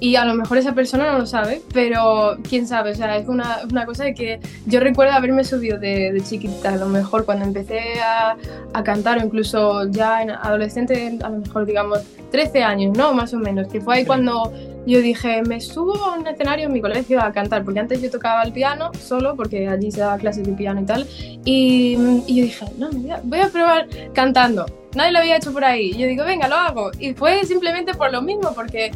y 0.00 0.16
a 0.16 0.24
lo 0.24 0.34
mejor 0.34 0.56
esa 0.56 0.74
persona 0.74 1.12
no 1.12 1.18
lo 1.18 1.26
sabe, 1.26 1.60
pero 1.74 2.38
quién 2.48 2.66
sabe, 2.66 2.92
o 2.92 2.94
sea, 2.94 3.16
es 3.18 3.28
una, 3.28 3.60
una 3.70 3.84
cosa 3.84 4.04
de 4.04 4.14
que 4.14 4.40
yo 4.66 4.80
recuerdo 4.80 5.12
haberme 5.12 5.44
subido 5.44 5.78
de, 5.78 6.10
de 6.12 6.20
chiquita, 6.22 6.70
a 6.70 6.76
lo 6.76 6.86
mejor 6.86 7.26
cuando 7.26 7.44
empecé 7.44 8.00
a, 8.00 8.34
a, 8.72 8.82
cantar 8.82 9.18
o 9.18 9.24
incluso 9.24 9.88
ya 9.90 10.22
en 10.22 10.30
adolescente, 10.30 11.18
a 11.22 11.28
lo 11.28 11.38
mejor 11.38 11.66
digamos 11.66 12.00
13 12.30 12.62
años, 12.62 12.96
¿no? 12.96 13.12
Más 13.12 13.34
o 13.34 13.38
menos, 13.38 13.68
que 13.68 13.80
fue 13.80 13.96
ahí 13.96 14.06
cuando 14.06 14.50
yo 14.86 15.02
dije, 15.02 15.42
me 15.42 15.60
subo 15.60 15.94
a 15.96 16.16
un 16.16 16.26
escenario 16.26 16.66
en 16.66 16.72
mi 16.72 16.80
colegio 16.80 17.20
a 17.20 17.30
cantar, 17.32 17.62
porque 17.62 17.80
antes 17.80 18.00
yo 18.00 18.10
tocaba 18.10 18.42
el 18.42 18.52
piano 18.52 18.90
solo, 18.94 19.36
porque 19.36 19.68
allí 19.68 19.92
se 19.92 20.00
daba 20.00 20.16
clases 20.16 20.46
de 20.46 20.52
piano 20.52 20.80
y 20.80 20.84
tal, 20.84 21.06
y, 21.44 21.98
y 22.26 22.36
yo 22.36 22.42
dije, 22.44 22.64
no, 22.78 22.88
voy 23.24 23.40
a 23.40 23.48
probar 23.48 23.86
cantando. 24.14 24.64
Nadie 24.94 25.12
lo 25.12 25.18
había 25.20 25.36
hecho 25.36 25.52
por 25.52 25.64
ahí. 25.64 25.92
Y 25.94 25.98
yo 25.98 26.06
digo, 26.08 26.24
venga, 26.24 26.48
lo 26.48 26.56
hago. 26.56 26.90
Y 26.98 27.14
fue 27.14 27.44
simplemente 27.44 27.94
por 27.94 28.10
lo 28.10 28.22
mismo, 28.22 28.52
porque 28.54 28.90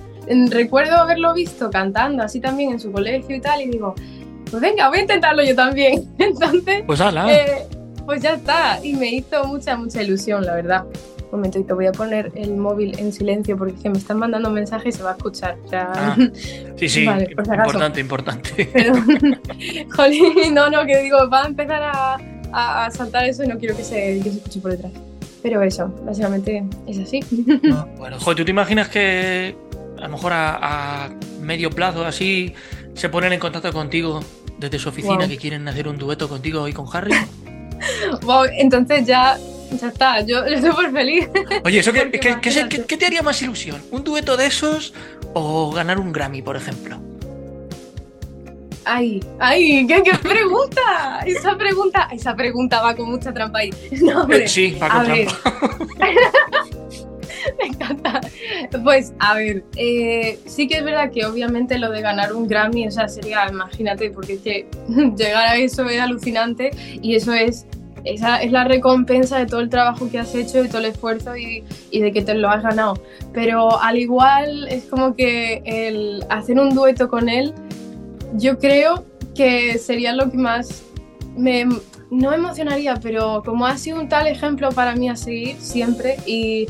recuerdo 0.51 0.97
haberlo 0.97 1.35
visto 1.35 1.71
cantando 1.71 2.23
así 2.23 2.41
también 2.41 2.73
en 2.73 2.81
su 2.81 2.93
colegio 2.93 3.37
y 3.37 3.41
tal, 3.41 3.63
y 3.63 3.69
digo, 3.69 3.95
pues 4.51 4.63
venga, 4.63 4.89
voy 4.89 4.99
a 4.99 5.01
intentarlo 5.03 5.43
yo 5.43 5.55
también. 5.55 6.09
Entonces, 6.19 6.83
pues, 6.87 7.01
eh, 7.01 7.67
pues 8.07 8.23
ya 8.23 8.35
está, 8.35 8.79
y 8.83 8.95
me 8.95 9.09
hizo 9.11 9.45
mucha, 9.47 9.77
mucha 9.77 10.03
ilusión, 10.03 10.45
la 10.45 10.55
verdad. 10.55 10.85
Un 11.33 11.41
momentito, 11.41 11.75
voy 11.75 11.87
a 11.87 11.93
poner 11.93 12.31
el 12.37 12.55
móvil 12.55 12.97
en 12.99 13.13
silencio 13.13 13.57
porque 13.57 13.75
que 13.75 13.91
me 13.91 13.99
están 13.99 14.19
mandando 14.19 14.51
mensajes 14.51 14.95
y 14.95 14.99
se 14.99 15.03
va 15.03 15.11
a 15.11 15.17
escuchar. 15.17 15.57
Ah, 15.73 16.17
sí, 16.77 16.89
sí, 16.89 17.05
importante, 17.05 18.01
importante. 18.01 18.71
Pero, 18.73 18.95
jolín, 19.97 20.55
no, 20.55 20.71
no, 20.71 20.87
que 20.87 21.03
digo, 21.03 21.29
va 21.29 21.43
a 21.43 21.47
empezar 21.47 21.83
a, 21.83 22.19
a, 22.53 22.91
saltar 22.93 23.25
eso 23.25 23.43
y 23.43 23.49
no 23.49 23.59
quiero 23.59 23.77
que 23.77 23.83
se, 23.83 24.21
que 24.23 24.31
se 24.31 24.37
escuche 24.37 24.61
por 24.61 24.71
detrás. 24.71 24.93
Pero 25.43 25.61
eso, 25.63 25.89
básicamente 26.07 26.65
es 26.87 26.99
así. 26.99 27.21
bueno, 27.99 28.19
joder, 28.19 28.39
¿tú 28.39 28.45
te 28.45 28.51
imaginas 28.51 28.89
que, 28.89 29.57
a 29.99 30.03
lo 30.03 30.09
mejor 30.09 30.33
a, 30.35 31.11
medio 31.41 31.71
plazo 31.71 32.05
así 32.05 32.55
se 32.95 33.09
ponen 33.09 33.33
en 33.33 33.41
contacto 33.41 33.73
contigo 33.73 34.21
desde 34.59 34.79
su 34.79 34.89
oficina 34.89 35.29
que 35.29 35.37
quieren 35.37 35.67
hacer 35.69 35.89
un 35.89 35.99
dueto 35.99 36.29
contigo 36.29 36.67
y 36.69 36.73
con 36.73 36.87
Harry. 36.93 37.15
wow, 38.23 38.45
entonces 38.51 39.07
ya, 39.07 39.39
ya 39.81 39.89
está, 39.89 40.21
yo, 40.21 40.45
estoy 40.45 40.71
súper 40.71 40.93
feliz. 40.93 41.29
Oye, 41.65 41.81
¿eso 41.81 41.93
qué, 42.11 42.11
qué, 42.11 42.97
te 42.97 43.07
haría 43.07 43.23
más 43.23 43.41
ilusión? 43.43 43.83
¿Un 43.91 44.05
dueto 44.05 44.37
de 44.37 44.47
esos 44.47 44.95
o 45.35 45.71
ganar 45.73 45.99
un 45.99 46.13
Grammy, 46.13 46.43
por 46.43 46.57
ejemplo? 46.57 46.99
Ay, 48.87 49.23
ay, 49.39 49.87
¿qué, 49.87 50.03
pregunta? 50.23 51.21
Esa 51.25 51.57
pregunta, 51.57 52.09
esa 52.13 52.37
pregunta 52.37 52.83
va 52.83 52.95
con 52.95 53.11
mucha 53.11 53.33
trampa 53.33 53.61
ahí. 53.61 53.71
No, 54.03 54.31
eh, 54.31 54.47
sí, 54.47 54.77
va 54.81 54.89
con 54.89 55.05
trampa. 55.05 55.33
Me 57.59 57.69
encanta. 57.69 58.21
Pues 58.83 59.13
a 59.19 59.35
ver, 59.35 59.65
eh, 59.77 60.39
sí 60.47 60.67
que 60.67 60.79
es 60.79 60.85
verdad 60.85 61.11
que 61.11 61.25
obviamente 61.27 61.79
lo 61.79 61.91
de 61.91 62.01
ganar 62.01 62.33
un 62.33 62.47
Grammy, 62.47 62.87
o 62.89 62.91
sea, 62.91 63.09
sería, 63.09 63.47
imagínate, 63.49 64.11
porque 64.11 64.35
es 64.35 64.41
que 64.41 64.67
llegar 65.17 65.47
a 65.47 65.57
eso 65.57 65.89
es 65.89 66.01
alucinante 66.01 66.71
y 67.01 67.15
eso 67.15 67.33
es 67.33 67.67
esa 68.05 68.43
es 68.43 68.53
la 68.53 68.65
recompensa 68.65 69.39
de 69.39 69.47
todo 69.47 69.61
el 69.61 69.71
trabajo 69.71 70.11
que 70.11 70.19
has 70.19 70.35
hecho, 70.35 70.63
de 70.63 70.69
todo 70.69 70.81
el 70.81 70.87
esfuerzo 70.87 71.39
y, 71.39 71.65
y, 71.91 72.01
de 72.03 72.13
que 72.13 72.21
te 72.21 72.35
lo 72.35 72.51
has 72.51 72.63
ganado. 72.63 73.01
Pero 73.33 73.81
al 73.81 73.97
igual 73.97 74.69
es 74.69 74.85
como 74.85 75.17
que 75.17 75.63
el 75.65 76.23
hacer 76.29 76.59
un 76.59 76.75
dueto 76.75 77.09
con 77.09 77.31
él, 77.31 77.55
yo 78.35 78.59
creo 78.59 79.07
que 79.35 79.79
sería 79.79 80.13
lo 80.13 80.31
que 80.31 80.37
más 80.37 80.83
me, 81.35 81.67
no 82.11 82.33
emocionaría, 82.33 82.95
pero 82.97 83.43
como 83.45 83.67
ha 83.67 83.77
sido 83.77 84.01
un 84.01 84.09
tal 84.09 84.27
ejemplo 84.27 84.71
para 84.71 84.95
mí 84.95 85.09
a 85.09 85.17
seguir 85.17 85.57
siempre 85.59 86.17
y 86.27 86.67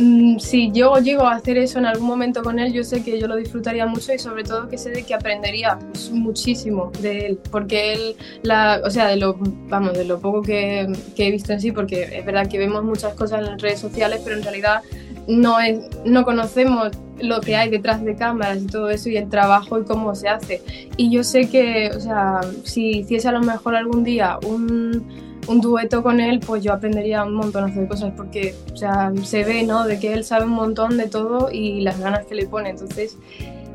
Mm, 0.00 0.38
si 0.38 0.70
yo 0.72 0.96
llego 0.98 1.24
a 1.24 1.34
hacer 1.34 1.58
eso 1.58 1.78
en 1.78 1.84
algún 1.84 2.06
momento 2.06 2.42
con 2.42 2.58
él, 2.58 2.72
yo 2.72 2.82
sé 2.84 3.02
que 3.02 3.20
yo 3.20 3.26
lo 3.26 3.36
disfrutaría 3.36 3.84
mucho 3.84 4.14
y 4.14 4.18
sobre 4.18 4.44
todo 4.44 4.66
que 4.66 4.78
sé 4.78 4.90
de 4.90 5.02
que 5.02 5.12
aprendería 5.12 5.78
muchísimo 6.12 6.90
de 7.02 7.26
él, 7.26 7.38
porque 7.50 7.92
él, 7.92 8.16
la, 8.42 8.80
o 8.82 8.90
sea, 8.90 9.08
de 9.08 9.16
lo, 9.16 9.36
vamos, 9.68 9.92
de 9.92 10.06
lo 10.06 10.18
poco 10.18 10.40
que, 10.40 10.90
que, 11.14 11.26
he 11.26 11.30
visto 11.30 11.52
en 11.52 11.60
sí, 11.60 11.72
porque 11.72 12.18
es 12.18 12.24
verdad 12.24 12.48
que 12.48 12.58
vemos 12.58 12.82
muchas 12.82 13.12
cosas 13.14 13.40
en 13.40 13.46
las 13.46 13.60
redes 13.60 13.78
sociales, 13.78 14.22
pero 14.24 14.36
en 14.36 14.42
realidad 14.42 14.80
no, 15.28 15.60
es, 15.60 15.78
no 16.06 16.24
conocemos 16.24 16.92
lo 17.20 17.42
que 17.42 17.56
hay 17.56 17.68
detrás 17.68 18.02
de 18.02 18.16
cámaras 18.16 18.62
y 18.62 18.66
todo 18.66 18.88
eso 18.88 19.10
y 19.10 19.18
el 19.18 19.28
trabajo 19.28 19.78
y 19.78 19.84
cómo 19.84 20.14
se 20.14 20.28
hace. 20.28 20.62
Y 20.96 21.10
yo 21.10 21.24
sé 21.24 21.50
que, 21.50 21.90
o 21.94 22.00
sea, 22.00 22.40
si 22.64 23.00
hiciese 23.00 23.28
a 23.28 23.32
lo 23.32 23.40
mejor 23.40 23.76
algún 23.76 24.02
día 24.02 24.38
un 24.46 25.29
un 25.50 25.60
dueto 25.60 26.02
con 26.02 26.20
él, 26.20 26.38
pues 26.38 26.62
yo 26.62 26.72
aprendería 26.72 27.24
un 27.24 27.34
montón 27.34 27.74
de 27.74 27.88
cosas 27.88 28.12
porque, 28.16 28.54
o 28.72 28.76
sea, 28.76 29.12
se 29.24 29.42
ve, 29.42 29.64
¿no? 29.64 29.84
De 29.84 29.98
que 29.98 30.12
él 30.12 30.24
sabe 30.24 30.44
un 30.44 30.52
montón 30.52 30.96
de 30.96 31.08
todo 31.08 31.50
y 31.50 31.80
las 31.80 31.98
ganas 31.98 32.24
que 32.26 32.36
le 32.36 32.46
pone. 32.46 32.70
Entonces, 32.70 33.16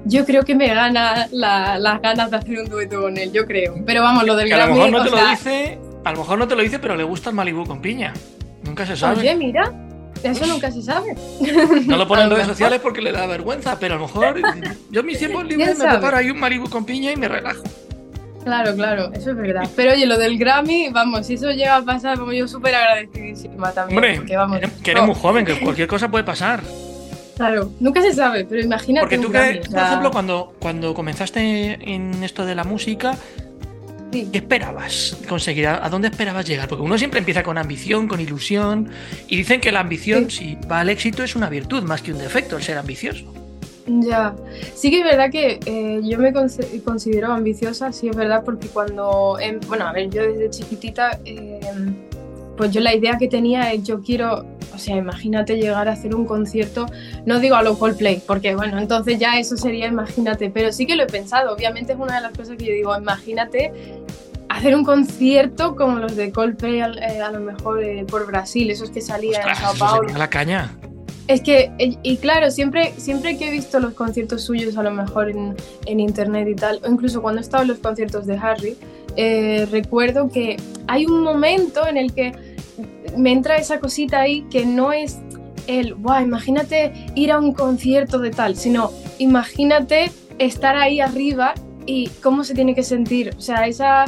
yo 0.06 0.26
creo 0.26 0.44
que 0.44 0.56
me 0.56 0.68
gana 0.74 1.28
las 1.32 2.02
ganas 2.02 2.32
de 2.32 2.38
hacer 2.38 2.60
un 2.60 2.70
dueto 2.70 3.02
con 3.02 3.18
él, 3.18 3.32
yo 3.34 3.46
creo. 3.46 3.76
Pero 3.86 4.02
vamos, 4.02 4.26
lo 4.26 4.38
del 4.38 4.52
A 4.54 4.68
lo 4.68 4.74
mejor 4.74 4.92
no 4.92 5.04
te 5.04 5.10
lo 5.10 5.30
dice, 5.30 5.80
a 6.06 6.12
lo 6.14 6.18
mejor 6.20 6.40
no 6.40 6.48
te 6.48 6.56
lo 6.56 6.62
dice, 6.62 6.80
pero 6.80 6.96
le 6.96 7.04
gusta 7.04 7.30
el 7.30 7.36
Malibu 7.36 7.66
con 7.66 7.82
piña. 7.82 8.14
Nunca 8.64 8.86
se 8.86 8.96
sabe. 8.96 9.20
Oye, 9.20 9.36
mira, 9.36 9.74
eso 10.24 10.48
nunca 10.48 10.72
se 10.72 10.82
sabe. 10.82 11.14
No 11.88 11.98
lo 11.98 12.08
pone 12.08 12.24
en 12.24 12.30
redes 12.30 12.48
sociales 12.48 12.80
porque 12.82 13.02
le 13.02 13.12
da 13.12 13.28
vergüenza, 13.28 13.78
pero 13.80 13.96
a 13.96 13.98
lo 13.98 14.08
mejor 14.08 14.42
yo 14.92 15.02
en 15.02 15.06
mis 15.06 15.20
tiempos 15.20 15.46
libres 15.46 15.78
me 15.78 15.90
preparo 15.90 16.16
ahí 16.16 16.30
un 16.32 16.40
Malibu 16.40 16.70
con 16.70 16.86
piña 16.86 17.12
y 17.12 17.18
me 17.18 17.28
relajo. 17.28 17.64
Claro, 18.46 18.76
claro, 18.76 19.12
eso 19.12 19.32
es 19.32 19.38
verdad. 19.38 19.68
Pero 19.76 19.94
oye, 19.94 20.06
lo 20.06 20.20
del 20.20 20.38
Grammy, 20.38 20.90
vamos, 20.90 21.26
si 21.26 21.34
eso 21.34 21.50
llega 21.50 21.78
a 21.78 21.82
pasar, 21.84 22.20
como 22.20 22.32
yo 22.32 22.48
súper 22.48 22.76
agradecidísima 22.76 23.72
también. 23.72 23.98
Hombre, 23.98 24.18
porque, 24.18 24.38
vamos, 24.38 24.60
que 24.84 24.92
eres 24.92 25.04
muy 25.04 25.16
joven, 25.16 25.44
que 25.44 25.60
cualquier 25.60 25.88
cosa 25.88 26.10
puede 26.10 26.24
pasar. 26.24 26.62
Claro, 27.36 27.72
nunca 27.80 28.04
se 28.04 28.14
sabe, 28.14 28.46
pero 28.46 28.62
imagínate. 28.62 29.02
Porque 29.02 29.18
tú, 29.18 29.32
Grammy, 29.32 29.62
por 29.62 29.80
ejemplo, 29.80 30.12
cuando, 30.12 30.54
cuando 30.60 30.94
comenzaste 30.94 31.80
en 31.92 32.24
esto 32.24 32.46
de 32.46 32.54
la 32.54 32.64
música, 32.64 33.18
¿qué 34.12 34.38
esperabas 34.38 35.18
conseguir? 35.28 35.68
¿A 35.68 35.90
dónde 35.90 36.10
esperabas 36.10 36.46
llegar? 36.46 36.68
Porque 36.68 36.84
uno 36.84 37.00
siempre 37.00 37.18
empieza 37.18 37.42
con 37.42 37.58
ambición, 37.58 38.08
con 38.08 38.22
ilusión, 38.22 38.92
y 39.28 39.38
dicen 39.38 39.60
que 39.60 39.72
la 39.72 39.80
ambición, 39.80 40.30
si 40.30 40.56
va 40.72 40.82
al 40.82 40.90
éxito, 40.90 41.24
es 41.24 41.36
una 41.36 41.50
virtud 41.50 41.82
más 41.82 42.04
que 42.04 42.12
un 42.14 42.20
defecto, 42.20 42.58
el 42.58 42.64
ser 42.64 42.78
ambicioso. 42.78 43.34
Ya, 43.88 44.36
sí 44.74 44.90
que 44.90 45.00
es 45.00 45.06
verdad 45.06 45.30
que 45.30 45.60
eh, 45.66 46.02
yo 46.04 46.18
me 46.18 46.34
considero 46.34 47.32
ambiciosa, 47.32 47.92
sí 47.92 48.10
es 48.10 48.16
verdad, 48.16 48.44
porque 48.44 48.68
cuando, 48.68 49.38
em, 49.40 49.60
bueno, 49.68 49.88
a 49.88 49.94
ver, 49.94 50.10
yo 50.10 50.24
desde 50.24 50.50
chiquitita, 50.50 51.20
em, 51.24 51.94
pues 52.58 52.72
yo 52.72 52.82
la 52.82 52.96
idea 52.96 53.18
que 53.18 53.28
tenía 53.28 53.72
es 53.74 53.84
yo 53.84 54.02
quiero, 54.02 54.46
o 54.74 54.78
sea, 54.80 54.96
imagínate 54.96 55.58
llegar 55.58 55.88
a 55.88 55.92
hacer 55.92 56.16
un 56.16 56.26
concierto, 56.26 56.88
no 57.26 57.40
digo 57.40 57.56
a 57.58 57.62
lo 57.62 57.78
Coldplay, 57.78 58.24
porque 58.26 58.56
bueno, 58.56 58.80
entonces 58.80 59.20
ya 59.20 59.38
eso 59.38 59.56
sería, 59.56 59.86
imagínate, 59.88 60.50
pero 60.50 60.72
sí 60.72 60.88
que 60.88 60.96
lo 60.96 61.04
he 61.04 61.08
pensado, 61.08 61.54
obviamente 61.54 61.94
es 61.94 62.00
una 62.00 62.16
de 62.16 62.22
las 62.22 62.32
cosas 62.32 62.58
que 62.58 62.66
yo 62.66 62.74
digo, 62.74 62.98
imagínate 62.98 63.72
hacer 64.50 64.76
un 64.76 64.84
concierto 64.84 65.76
como 65.76 66.00
los 66.00 66.16
de 66.16 66.32
Coldplay 66.32 66.80
a, 66.80 66.88
eh, 66.88 67.22
lo 67.32 67.40
mejor 67.40 67.84
eh, 67.84 68.06
por 68.10 68.26
Brasil, 68.26 68.72
esos 68.72 68.90
que 68.90 69.02
salían 69.02 69.48
en 69.48 69.56
Sao 69.56 69.76
Paulo. 69.78 70.10
la 70.18 70.30
caña. 70.30 70.72
Es 71.28 71.42
que, 71.42 71.72
y 71.80 72.18
claro, 72.18 72.52
siempre, 72.52 72.94
siempre 72.98 73.36
que 73.38 73.48
he 73.48 73.52
visto 73.52 73.80
los 73.80 73.94
conciertos 73.94 74.44
suyos, 74.44 74.78
a 74.78 74.84
lo 74.84 74.92
mejor 74.92 75.30
en, 75.30 75.56
en 75.88 76.00
internet 76.00 76.48
y 76.48 76.56
tal, 76.56 76.80
o 76.84 76.92
incluso 76.92 77.22
cuando 77.22 77.42
he 77.42 77.44
estado 77.44 77.64
en 77.64 77.70
los 77.70 77.80
conciertos 77.80 78.28
de 78.28 78.38
Harry, 78.38 78.78
eh, 79.16 79.68
recuerdo 79.72 80.30
que 80.30 80.58
hay 80.88 81.06
un 81.06 81.24
momento 81.24 81.88
en 81.88 81.98
el 81.98 82.14
que 82.14 82.34
me 83.18 83.32
entra 83.32 83.58
esa 83.58 83.80
cosita 83.80 84.22
ahí 84.22 84.44
que 84.52 84.66
no 84.66 84.94
es 84.94 85.18
el, 85.68 85.96
wow, 85.96 86.22
imagínate 86.22 86.94
ir 87.16 87.32
a 87.32 87.40
un 87.40 87.54
concierto 87.54 88.20
de 88.20 88.30
tal, 88.30 88.56
sino 88.56 88.92
imagínate 89.18 90.12
estar 90.38 90.76
ahí 90.76 91.00
arriba 91.00 91.54
y 91.86 92.10
cómo 92.22 92.44
se 92.44 92.54
tiene 92.54 92.76
que 92.76 92.84
sentir. 92.84 93.34
O 93.38 93.42
sea, 93.42 93.68
esa 93.68 94.06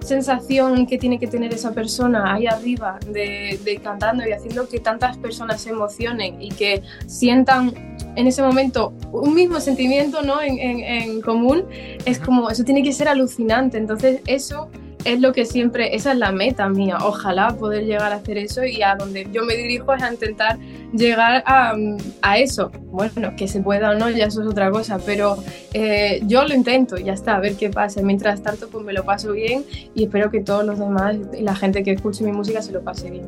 sensación 0.00 0.86
que 0.86 0.98
tiene 0.98 1.18
que 1.18 1.26
tener 1.26 1.52
esa 1.52 1.72
persona 1.72 2.34
ahí 2.34 2.46
arriba 2.46 2.98
de, 3.06 3.80
cantando 3.82 4.26
y 4.26 4.32
haciendo 4.32 4.68
que 4.68 4.80
tantas 4.80 5.16
personas 5.18 5.60
se 5.60 5.70
emocionen 5.70 6.40
y 6.40 6.50
que 6.50 6.82
sientan 7.06 7.96
en 8.16 8.26
ese 8.26 8.42
momento 8.42 8.92
un 9.12 9.34
mismo 9.34 9.60
sentimiento 9.60 10.22
¿no? 10.22 10.42
en, 10.42 10.58
en 10.58 11.20
común, 11.20 11.64
es 12.04 12.18
como, 12.18 12.50
eso 12.50 12.64
tiene 12.64 12.82
que 12.82 12.92
ser 12.92 13.08
alucinante. 13.08 13.78
Entonces 13.78 14.20
eso 14.26 14.68
es 15.04 15.20
lo 15.20 15.32
que 15.32 15.44
siempre, 15.44 15.94
esa 15.94 16.12
es 16.12 16.18
la 16.18 16.32
meta 16.32 16.68
mía, 16.68 16.98
ojalá 17.02 17.56
poder 17.56 17.84
llegar 17.84 18.12
a 18.12 18.16
hacer 18.16 18.38
eso 18.38 18.64
y 18.64 18.82
a 18.82 18.96
donde 18.96 19.28
yo 19.32 19.44
me 19.44 19.56
dirijo 19.56 19.94
es 19.94 20.02
a 20.02 20.12
intentar 20.12 20.58
llegar 20.92 21.42
a, 21.46 21.74
a 22.22 22.38
eso. 22.38 22.70
Bueno, 22.90 23.34
que 23.36 23.48
se 23.48 23.60
pueda 23.60 23.90
o 23.90 23.94
no, 23.94 24.10
ya 24.10 24.26
eso 24.26 24.42
es 24.42 24.48
otra 24.48 24.70
cosa, 24.70 24.98
pero 25.04 25.36
eh, 25.72 26.20
yo 26.26 26.44
lo 26.44 26.54
intento 26.54 26.96
ya 26.96 27.12
está, 27.12 27.36
a 27.36 27.40
ver 27.40 27.54
qué 27.56 27.70
pasa. 27.70 28.02
Mientras 28.02 28.42
tanto, 28.42 28.68
pues 28.68 28.84
me 28.84 28.92
lo 28.92 29.04
paso 29.04 29.32
bien 29.32 29.64
y 29.94 30.04
espero 30.04 30.30
que 30.30 30.40
todos 30.40 30.64
los 30.64 30.78
demás 30.78 31.16
y 31.38 31.42
la 31.42 31.54
gente 31.54 31.82
que 31.82 31.92
escuche 31.92 32.24
mi 32.24 32.32
música 32.32 32.62
se 32.62 32.72
lo 32.72 32.82
pase 32.82 33.10
bien. 33.10 33.24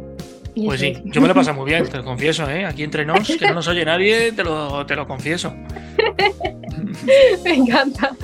Pues 0.55 0.81
sí, 0.81 0.95
yo 1.05 1.21
me 1.21 1.29
lo 1.29 1.35
paso 1.35 1.55
muy 1.55 1.71
bien, 1.71 1.89
te 1.91 1.97
lo 1.99 2.05
confieso, 2.05 2.49
¿eh? 2.51 2.65
Aquí 2.65 2.83
entre 2.83 3.05
nos, 3.05 3.27
que 3.27 3.47
no 3.47 3.55
nos 3.55 3.69
oye 3.69 3.85
nadie, 3.85 4.33
te 4.33 4.45
lo, 4.45 4.85
te 4.87 4.97
lo 4.97 5.07
confieso. 5.07 5.55
Me 7.45 7.55
encanta. 7.55 8.15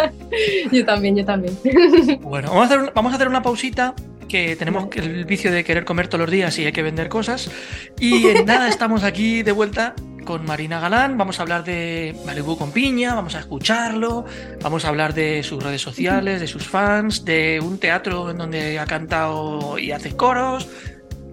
Yo 0.71 0.85
también, 0.85 1.17
yo 1.17 1.25
también. 1.25 1.57
Bueno, 2.21 2.51
vamos 2.51 2.71
a 2.71 2.75
hacer, 2.75 2.93
vamos 2.95 3.13
a 3.13 3.17
hacer 3.17 3.29
una 3.29 3.43
pausita 3.43 3.95
que 4.29 4.57
tenemos 4.57 4.89
el 4.97 5.25
vicio 5.25 5.51
de 5.51 5.65
querer 5.65 5.85
comer 5.85 6.09
todos 6.09 6.21
los 6.21 6.31
días 6.31 6.59
y 6.59 6.67
hay 6.67 6.73
que 6.73 6.83
vender 6.83 7.09
cosas. 7.09 7.51
Y 7.99 8.27
en 8.27 8.45
nada 8.45 8.69
estamos 8.69 9.03
aquí 9.03 9.43
de 9.43 9.53
vuelta 9.53 9.95
con 10.25 10.45
Marina 10.45 10.79
Galán. 10.79 11.17
Vamos 11.17 11.39
a 11.39 11.43
hablar 11.43 11.65
de 11.65 12.15
Malibu 12.27 12.59
con 12.59 12.71
piña, 12.71 13.15
vamos 13.15 13.35
a 13.35 13.41
escucharlo, 13.41 14.27
vamos 14.63 14.85
a 14.85 14.89
hablar 14.89 15.15
de 15.15 15.43
sus 15.43 15.63
redes 15.63 15.81
sociales, 15.81 16.41
de 16.41 16.47
sus 16.47 16.67
fans, 16.67 17.25
de 17.25 17.61
un 17.63 17.79
teatro 17.79 18.31
en 18.31 18.37
donde 18.37 18.79
ha 18.79 18.85
cantado 18.85 19.79
y 19.79 19.93
hace 19.93 20.15
coros. 20.15 20.69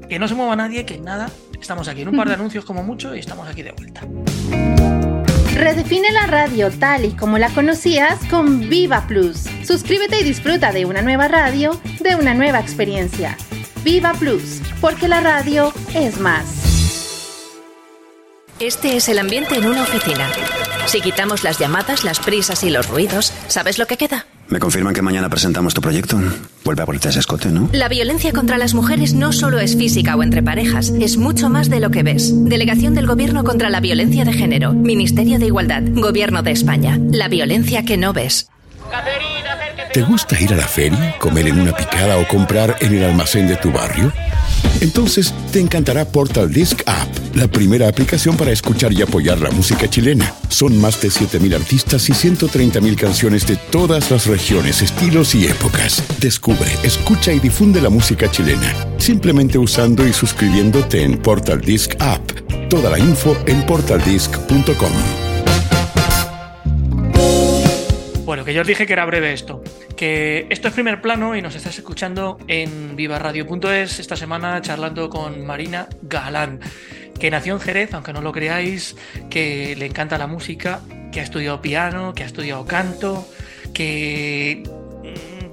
Que 0.09 0.19
no 0.19 0.27
se 0.27 0.35
mueva 0.35 0.55
nadie, 0.55 0.85
que 0.85 0.97
nada. 0.97 1.29
Estamos 1.59 1.88
aquí 1.88 2.01
en 2.01 2.09
un 2.09 2.17
par 2.17 2.27
de 2.27 2.33
anuncios 2.35 2.65
como 2.65 2.83
mucho 2.83 3.15
y 3.15 3.19
estamos 3.19 3.47
aquí 3.47 3.63
de 3.63 3.71
vuelta. 3.71 4.01
Redefine 5.55 6.12
la 6.12 6.27
radio 6.27 6.69
tal 6.69 7.05
y 7.05 7.12
como 7.12 7.38
la 7.38 7.50
conocías 7.50 8.19
con 8.29 8.69
Viva 8.69 9.07
Plus. 9.07 9.45
Suscríbete 9.65 10.19
y 10.19 10.24
disfruta 10.24 10.71
de 10.71 10.85
una 10.85 11.01
nueva 11.01 11.27
radio, 11.27 11.79
de 12.01 12.15
una 12.15 12.33
nueva 12.33 12.59
experiencia. 12.59 13.38
Viva 13.83 14.13
Plus, 14.13 14.62
porque 14.81 15.07
la 15.07 15.21
radio 15.21 15.71
es 15.93 16.19
más. 16.19 16.45
Este 18.59 18.97
es 18.97 19.09
el 19.09 19.19
ambiente 19.19 19.55
en 19.55 19.65
una 19.65 19.83
oficina. 19.83 20.29
Si 20.88 21.01
quitamos 21.01 21.43
las 21.43 21.57
llamadas, 21.57 22.03
las 22.03 22.19
prisas 22.19 22.63
y 22.63 22.69
los 22.69 22.89
ruidos, 22.89 23.33
¿sabes 23.47 23.79
lo 23.79 23.88
que 23.88 23.97
queda? 23.97 24.25
Me 24.49 24.59
confirman 24.59 24.93
que 24.93 25.01
mañana 25.01 25.29
presentamos 25.29 25.73
tu 25.73 25.81
proyecto. 25.81 26.19
Vuelve 26.63 26.83
a 26.83 26.85
ponerte 26.85 27.09
ese 27.09 27.19
escote, 27.19 27.49
¿no? 27.49 27.69
La 27.71 27.89
violencia 27.89 28.31
contra 28.31 28.57
las 28.57 28.73
mujeres 28.73 29.13
no 29.13 29.33
solo 29.33 29.59
es 29.59 29.75
física 29.75 30.15
o 30.15 30.23
entre 30.23 30.43
parejas, 30.43 30.89
es 30.99 31.17
mucho 31.17 31.49
más 31.49 31.69
de 31.69 31.79
lo 31.79 31.89
que 31.89 32.03
ves. 32.03 32.31
Delegación 32.45 32.93
del 32.93 33.07
Gobierno 33.07 33.43
contra 33.43 33.69
la 33.69 33.79
Violencia 33.79 34.23
de 34.23 34.33
Género, 34.33 34.73
Ministerio 34.73 35.39
de 35.39 35.47
Igualdad, 35.47 35.83
Gobierno 35.93 36.43
de 36.43 36.51
España. 36.51 36.99
La 37.11 37.27
violencia 37.27 37.85
que 37.85 37.97
no 37.97 38.13
ves. 38.13 38.47
¿Te 39.95 40.01
gusta 40.01 40.37
ir 40.41 40.51
a 40.51 40.57
la 40.57 40.67
feria, 40.67 41.17
comer 41.19 41.47
en 41.47 41.57
una 41.57 41.73
picada 41.73 42.17
o 42.17 42.27
comprar 42.27 42.75
en 42.81 42.95
el 42.95 43.05
almacén 43.05 43.47
de 43.47 43.55
tu 43.55 43.71
barrio? 43.71 44.11
Entonces 44.81 45.33
te 45.53 45.61
encantará 45.61 46.03
Portal 46.03 46.51
Disc 46.51 46.81
App, 46.85 47.07
la 47.33 47.47
primera 47.47 47.87
aplicación 47.87 48.35
para 48.35 48.51
escuchar 48.51 48.91
y 48.91 49.01
apoyar 49.01 49.39
la 49.39 49.51
música 49.51 49.89
chilena. 49.89 50.33
Son 50.49 50.77
más 50.81 51.01
de 51.01 51.07
7.000 51.07 51.55
artistas 51.55 52.09
y 52.09 52.11
130.000 52.11 52.95
canciones 52.97 53.47
de 53.47 53.55
todas 53.55 54.11
las 54.11 54.25
regiones, 54.25 54.81
estilos 54.81 55.33
y 55.33 55.45
épocas. 55.45 56.03
Descubre, 56.19 56.69
escucha 56.83 57.31
y 57.31 57.39
difunde 57.39 57.79
la 57.79 57.89
música 57.89 58.29
chilena, 58.29 58.75
simplemente 58.97 59.57
usando 59.57 60.05
y 60.05 60.11
suscribiéndote 60.11 61.03
en 61.03 61.17
Portal 61.19 61.61
Disc 61.61 61.95
App. 61.99 62.33
Toda 62.69 62.89
la 62.89 62.99
info 62.99 63.37
en 63.47 63.65
portaldisc.com. 63.65 65.25
Bueno, 68.25 68.44
que 68.44 68.55
yo 68.55 68.62
os 68.62 68.67
dije 68.67 68.88
que 68.88 68.94
era 68.94 69.05
breve 69.05 69.34
esto. 69.34 69.63
Que 69.96 70.48
esto 70.50 70.67
es 70.67 70.74
primer 70.74 71.00
plano 71.00 71.36
y 71.36 71.44
nos 71.44 71.53
estás 71.53 71.77
escuchando 71.77 72.39
en 72.48 72.96
vivaradio.es 72.96 74.00
esta 74.00 74.15
semana 74.15 74.60
charlando 74.63 75.12
con 75.12 75.46
Marina 75.46 75.88
Galán, 76.01 76.60
que 77.20 77.29
nació 77.29 77.53
en 77.53 77.60
Jerez, 77.60 77.94
aunque 77.94 78.13
no 78.13 78.22
lo 78.22 78.32
creáis, 78.32 78.96
que 79.29 79.75
le 79.77 79.86
encanta 79.86 80.17
la 80.17 80.25
música, 80.25 80.82
que 81.12 81.20
ha 81.20 81.24
estudiado 81.24 81.62
piano, 81.62 82.15
que 82.15 82.24
ha 82.24 82.25
estudiado 82.25 82.65
canto, 82.65 83.27
que 83.75 84.63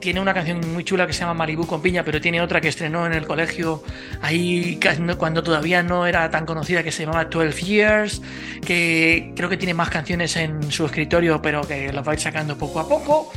tiene 0.03 0.21
una 0.21 0.35
canción 0.35 0.61
muy 0.73 0.85
chula 0.85 1.07
que 1.07 1.13
se 1.13 1.21
llama 1.21 1.33
Malibu 1.35 1.67
con 1.67 1.81
piña, 1.81 2.05
pero 2.05 2.21
tiene 2.21 2.41
otra 2.43 2.61
que 2.61 2.69
estrenó 2.69 3.07
en 3.07 3.13
el 3.13 3.25
colegio 3.27 3.83
ahí 4.21 4.79
cuando 5.17 5.43
todavía 5.43 5.83
no 5.83 6.07
era 6.07 6.29
tan 6.29 6.45
conocida 6.45 6.83
que 6.83 6.91
se 6.91 7.05
llamaba 7.05 7.25
12 7.25 7.65
Years, 7.65 8.21
que 8.67 9.33
creo 9.37 9.49
que 9.49 9.57
tiene 9.57 9.75
más 9.75 9.89
canciones 9.89 10.37
en 10.37 10.71
su 10.71 10.85
escritorio, 10.85 11.41
pero 11.41 11.63
que 11.63 11.93
las 11.93 12.07
va 12.07 12.13
a 12.13 12.15
ir 12.15 12.21
sacando 12.21 12.59
poco 12.59 12.81
a 12.81 12.89
poco. 12.89 13.33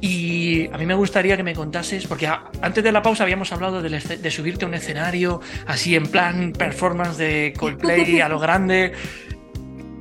Y 0.00 0.68
a 0.72 0.76
mí 0.76 0.84
me 0.84 0.94
gustaría 0.94 1.36
que 1.36 1.42
me 1.42 1.54
contases, 1.54 2.06
porque 2.06 2.28
antes 2.28 2.84
de 2.84 2.92
la 2.92 3.02
pausa 3.02 3.24
habíamos 3.24 3.50
hablado 3.52 3.80
de, 3.80 4.30
subirte 4.30 4.66
a 4.66 4.68
un 4.68 4.74
escenario 4.74 5.40
así 5.66 5.96
en 5.96 6.06
plan 6.06 6.52
performance 6.52 7.16
de 7.16 7.54
Coldplay 7.56 8.20
a 8.20 8.28
lo 8.28 8.38
grande. 8.38 8.92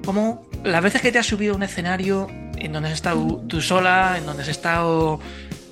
¿Cómo 0.03 0.45
las 0.63 0.83
veces 0.83 1.01
que 1.01 1.13
te 1.13 1.19
has 1.19 1.25
subido 1.25 1.53
a 1.53 1.55
un 1.55 1.63
escenario 1.63 2.27
en 2.57 2.73
donde 2.73 2.89
has 2.89 2.95
estado 2.95 3.43
tú 3.47 3.61
sola, 3.61 4.15
en 4.17 4.25
donde 4.25 4.43
has 4.43 4.49
estado 4.49 5.19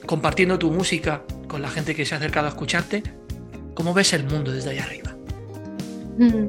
compartiendo 0.06 0.60
tu 0.60 0.72
música 0.72 1.24
con 1.48 1.62
la 1.62 1.70
gente 1.70 1.96
que 1.96 2.06
se 2.06 2.16
ha 2.16 2.18
acercado 2.18 2.48
a 2.48 2.50
escucharte, 2.50 3.04
¿cómo 3.74 3.94
ves 3.94 4.13
el 4.13 4.26
mundo 4.26 4.52
desde 4.52 4.72
ahí 4.72 4.80
arriba? 4.80 5.16
Mm, 6.18 6.46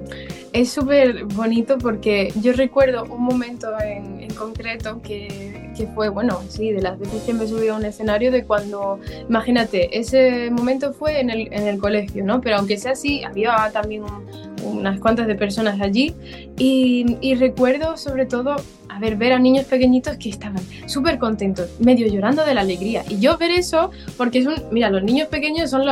es 0.52 0.70
súper 0.70 1.24
bonito 1.24 1.78
porque 1.78 2.32
yo 2.40 2.52
recuerdo 2.52 3.04
un 3.04 3.22
momento 3.22 3.68
en, 3.80 4.23
concreto 4.34 5.00
que, 5.02 5.70
que, 5.76 5.86
fue, 5.88 6.08
bueno, 6.08 6.42
sí, 6.48 6.72
de 6.72 6.82
las 6.82 6.98
veces 6.98 7.22
que 7.22 7.34
me 7.34 7.46
subí 7.46 7.68
a 7.68 7.74
un 7.74 7.84
escenario, 7.84 8.30
de 8.30 8.44
cuando, 8.44 9.00
imagínate, 9.28 9.98
ese 9.98 10.50
momento 10.50 10.92
fue 10.92 11.20
en 11.20 11.30
el, 11.30 11.52
en 11.52 11.66
el 11.66 11.78
colegio, 11.78 12.24
¿no? 12.24 12.40
Pero 12.40 12.56
aunque 12.56 12.76
sea 12.76 12.92
así, 12.92 13.22
había 13.24 13.70
también 13.72 14.04
unas 14.64 14.98
cuantas 15.00 15.26
de 15.26 15.34
personas 15.34 15.80
allí 15.80 16.14
y, 16.56 17.18
y 17.20 17.34
recuerdo 17.34 17.96
sobre 17.96 18.26
todo 18.26 18.56
a 18.94 19.00
ver, 19.00 19.16
ver 19.16 19.32
a 19.32 19.40
niños 19.40 19.64
pequeñitos 19.64 20.16
que 20.18 20.28
estaban 20.28 20.62
súper 20.86 21.18
contentos, 21.18 21.68
medio 21.80 22.06
llorando 22.06 22.44
de 22.44 22.54
la 22.54 22.60
alegría. 22.60 23.02
Y 23.08 23.18
yo 23.18 23.36
ver 23.36 23.50
eso, 23.50 23.90
porque 24.16 24.38
es 24.38 24.46
un. 24.46 24.54
Mira, 24.70 24.88
los 24.88 25.02
niños 25.02 25.26
pequeños 25.26 25.70
son 25.70 25.84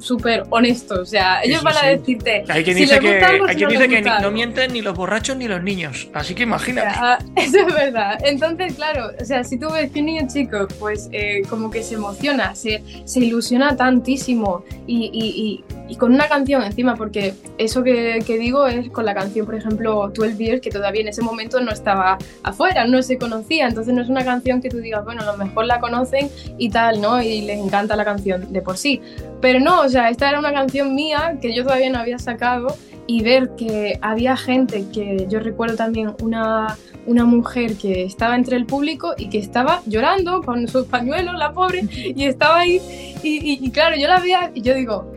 súper 0.00 0.44
honestos. 0.48 0.98
O 0.98 1.04
sea, 1.04 1.42
ellos 1.42 1.62
van 1.62 1.76
a 1.76 1.88
decirte. 1.88 2.44
Hay 2.48 2.64
quien 2.64 2.78
dice, 2.78 2.98
que, 2.98 3.22
hay 3.22 3.56
quien 3.56 3.68
dice 3.68 3.88
que 3.88 4.00
no 4.00 4.30
mienten 4.30 4.72
ni 4.72 4.80
los 4.80 4.96
borrachos 4.96 5.36
ni 5.36 5.48
los 5.48 5.62
niños. 5.62 6.08
Así 6.14 6.34
que 6.34 6.44
imagínate. 6.44 6.96
eso 7.36 7.58
es 7.58 7.74
verdad. 7.74 7.85
Entonces, 8.24 8.74
claro, 8.74 9.10
o 9.20 9.24
sea, 9.24 9.44
si 9.44 9.58
tú 9.58 9.70
ves 9.70 9.90
que 9.90 10.00
un 10.00 10.06
niño 10.06 10.26
chico, 10.28 10.66
pues 10.78 11.08
eh, 11.12 11.42
como 11.48 11.70
que 11.70 11.82
se 11.82 11.94
emociona, 11.94 12.54
se, 12.54 12.82
se 13.04 13.20
ilusiona 13.20 13.76
tantísimo 13.76 14.64
y, 14.86 15.10
y, 15.12 15.64
y, 15.88 15.96
con 15.96 16.12
una 16.12 16.28
canción 16.28 16.62
encima, 16.62 16.96
porque 16.96 17.34
eso 17.58 17.82
que, 17.82 18.22
que 18.26 18.38
digo 18.38 18.66
es 18.66 18.90
con 18.90 19.04
la 19.04 19.14
canción, 19.14 19.46
por 19.46 19.54
ejemplo, 19.54 20.10
12 20.14 20.36
Years, 20.36 20.60
que 20.60 20.70
todavía 20.70 21.02
en 21.02 21.08
ese 21.08 21.22
momento 21.22 21.60
no 21.60 21.72
estaba 21.72 22.18
afuera, 22.42 22.86
no 22.86 23.02
se 23.02 23.18
conocía, 23.18 23.68
entonces 23.68 23.94
no 23.94 24.02
es 24.02 24.08
una 24.08 24.24
canción 24.24 24.60
que 24.60 24.68
tú 24.68 24.78
digas, 24.78 25.04
bueno, 25.04 25.22
a 25.22 25.26
lo 25.26 25.36
mejor 25.36 25.66
la 25.66 25.80
conocen 25.80 26.30
y 26.58 26.70
tal, 26.70 27.00
¿no? 27.00 27.22
Y 27.22 27.42
les 27.42 27.58
encanta 27.58 27.96
la 27.96 28.04
canción 28.04 28.52
de 28.52 28.62
por 28.62 28.76
sí. 28.76 29.00
Pero 29.40 29.60
no, 29.60 29.82
o 29.82 29.88
sea, 29.88 30.10
esta 30.10 30.28
era 30.28 30.38
una 30.38 30.52
canción 30.52 30.94
mía 30.94 31.38
que 31.40 31.54
yo 31.54 31.62
todavía 31.62 31.90
no 31.90 31.98
había 31.98 32.18
sacado 32.18 32.76
y 33.06 33.22
ver 33.22 33.50
que 33.56 33.98
había 34.02 34.36
gente 34.36 34.84
que 34.92 35.26
yo 35.28 35.40
recuerdo 35.40 35.76
también 35.76 36.14
una, 36.20 36.76
una 37.06 37.24
mujer 37.24 37.76
que 37.76 38.04
estaba 38.04 38.34
entre 38.34 38.56
el 38.56 38.66
público 38.66 39.14
y 39.16 39.28
que 39.28 39.38
estaba 39.38 39.82
llorando 39.86 40.42
con 40.42 40.66
sus 40.68 40.86
pañuelos, 40.86 41.34
la 41.36 41.52
pobre, 41.52 41.84
y 41.90 42.24
estaba 42.24 42.60
ahí 42.60 42.80
y, 43.22 43.58
y 43.64 43.70
claro, 43.70 43.96
yo 43.96 44.08
la 44.08 44.20
veía 44.20 44.50
y 44.54 44.62
yo 44.62 44.74
digo, 44.74 45.12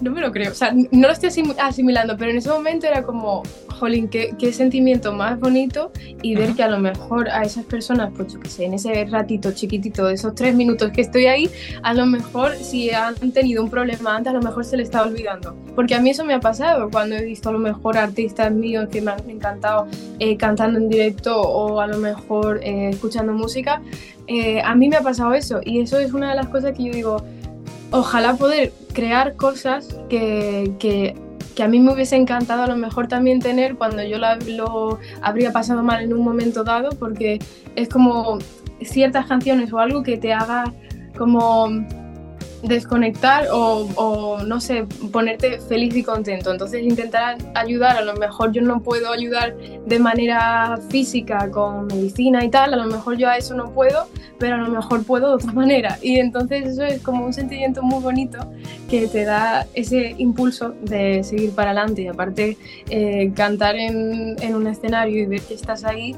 no 0.00 0.10
me 0.10 0.20
lo 0.20 0.32
creo, 0.32 0.52
o 0.52 0.54
sea, 0.54 0.72
no 0.72 1.08
lo 1.08 1.12
estoy 1.12 1.30
asimilando, 1.58 2.16
pero 2.16 2.30
en 2.30 2.38
ese 2.38 2.50
momento 2.50 2.86
era 2.86 3.02
como, 3.02 3.42
jolín, 3.74 4.08
qué, 4.08 4.34
qué 4.38 4.52
sentimiento 4.52 5.12
más 5.12 5.38
bonito 5.38 5.92
y 6.22 6.34
ver 6.34 6.54
que 6.54 6.62
a 6.62 6.68
lo 6.68 6.78
mejor 6.78 7.28
a 7.28 7.42
esas 7.42 7.64
personas, 7.64 8.12
pues 8.16 8.32
yo 8.32 8.40
qué 8.40 8.48
sé, 8.48 8.64
en 8.64 8.74
ese 8.74 9.04
ratito 9.04 9.52
chiquitito, 9.52 10.06
de 10.06 10.14
esos 10.14 10.34
tres 10.34 10.54
minutos 10.54 10.90
que 10.90 11.00
estoy 11.00 11.26
ahí, 11.26 11.50
a 11.82 11.94
lo 11.94 12.06
mejor 12.06 12.54
si 12.56 12.90
han 12.90 13.14
tenido 13.32 13.62
un 13.62 13.70
problema 13.70 14.16
antes, 14.16 14.30
a 14.30 14.36
lo 14.36 14.42
mejor 14.42 14.64
se 14.64 14.76
les 14.76 14.88
está 14.88 15.02
olvidando. 15.02 15.56
Porque 15.74 15.94
a 15.94 16.00
mí 16.00 16.10
eso 16.10 16.24
me 16.24 16.34
ha 16.34 16.40
pasado 16.40 16.90
cuando 16.90 17.16
he 17.16 17.24
visto 17.24 17.48
a 17.48 17.52
lo 17.52 17.58
mejor 17.58 17.98
artistas 17.98 18.52
míos 18.52 18.88
que 18.90 19.00
me 19.00 19.12
han 19.12 19.28
encantado 19.28 19.86
eh, 20.18 20.36
cantando 20.36 20.78
en 20.78 20.88
directo 20.88 21.40
o 21.40 21.80
a 21.80 21.86
lo 21.86 21.98
mejor 21.98 22.60
eh, 22.62 22.90
escuchando 22.90 23.32
música. 23.32 23.82
Eh, 24.26 24.62
a 24.62 24.74
mí 24.74 24.88
me 24.88 24.96
ha 24.96 25.02
pasado 25.02 25.34
eso 25.34 25.60
y 25.62 25.80
eso 25.80 25.98
es 25.98 26.12
una 26.12 26.30
de 26.30 26.36
las 26.36 26.48
cosas 26.48 26.76
que 26.76 26.84
yo 26.84 26.92
digo, 26.92 27.24
ojalá 27.90 28.36
poder 28.36 28.72
crear 28.92 29.36
cosas 29.36 29.88
que, 30.08 30.72
que, 30.78 31.14
que, 31.54 31.62
a 31.62 31.68
mí 31.68 31.80
me 31.80 31.92
hubiese 31.92 32.16
encantado 32.16 32.62
a 32.62 32.66
lo 32.66 32.76
mejor 32.76 33.08
también 33.08 33.40
tener 33.40 33.76
cuando 33.76 34.02
yo 34.02 34.18
lo 34.18 34.98
habría 35.22 35.52
pasado 35.52 35.82
mal 35.82 36.02
en 36.02 36.12
un 36.12 36.22
momento 36.22 36.64
dado, 36.64 36.90
porque 36.90 37.38
es 37.76 37.88
como 37.88 38.38
ciertas 38.82 39.26
canciones 39.26 39.72
o 39.72 39.78
algo 39.78 40.02
que 40.02 40.16
te 40.16 40.32
haga 40.32 40.72
como 41.16 41.68
desconectar 42.64 43.48
o, 43.52 44.38
no 44.44 44.60
sé, 44.60 44.86
ponerte 45.12 45.58
feliz 45.60 45.94
y 45.96 46.02
contento. 46.02 46.50
Entonces 46.50 46.82
intentar 46.82 47.38
ayudar, 47.54 47.96
a 47.96 48.02
lo 48.02 48.14
mejor 48.14 48.52
yo 48.52 48.62
no 48.62 48.82
puedo 48.82 49.12
ayudar 49.12 49.56
de 49.56 49.98
manera 49.98 50.78
física 50.88 51.50
con 51.50 51.86
medicina 51.86 52.44
y 52.44 52.48
tal, 52.48 52.74
a 52.74 52.76
lo 52.76 52.86
mejor 52.86 53.16
yo 53.16 53.28
a 53.28 53.36
eso 53.36 53.54
no 53.54 53.70
puedo, 53.70 54.08
pero 54.38 54.56
a 54.56 54.58
lo 54.58 54.68
mejor 54.68 55.04
puedo 55.04 55.28
de 55.28 55.34
otra 55.34 55.52
manera. 55.64 55.98
Y 56.02 56.18
entonces 56.18 56.66
eso 56.66 56.84
es 56.84 57.02
como 57.02 57.24
un 57.24 57.32
sentimiento 57.32 57.82
muy 57.82 58.02
bonito 58.02 58.38
que 58.88 59.06
te 59.06 59.24
da 59.24 59.66
ese 59.74 60.14
impulso 60.18 60.74
de 60.82 61.22
seguir 61.24 61.52
para 61.52 61.70
adelante. 61.70 62.02
Y 62.02 62.08
aparte, 62.08 62.56
eh, 62.90 63.32
cantar 63.34 63.76
en, 63.76 64.36
en 64.40 64.54
un 64.54 64.66
escenario 64.66 65.22
y 65.22 65.26
ver 65.26 65.40
que 65.42 65.54
estás 65.54 65.84
ahí 65.84 66.14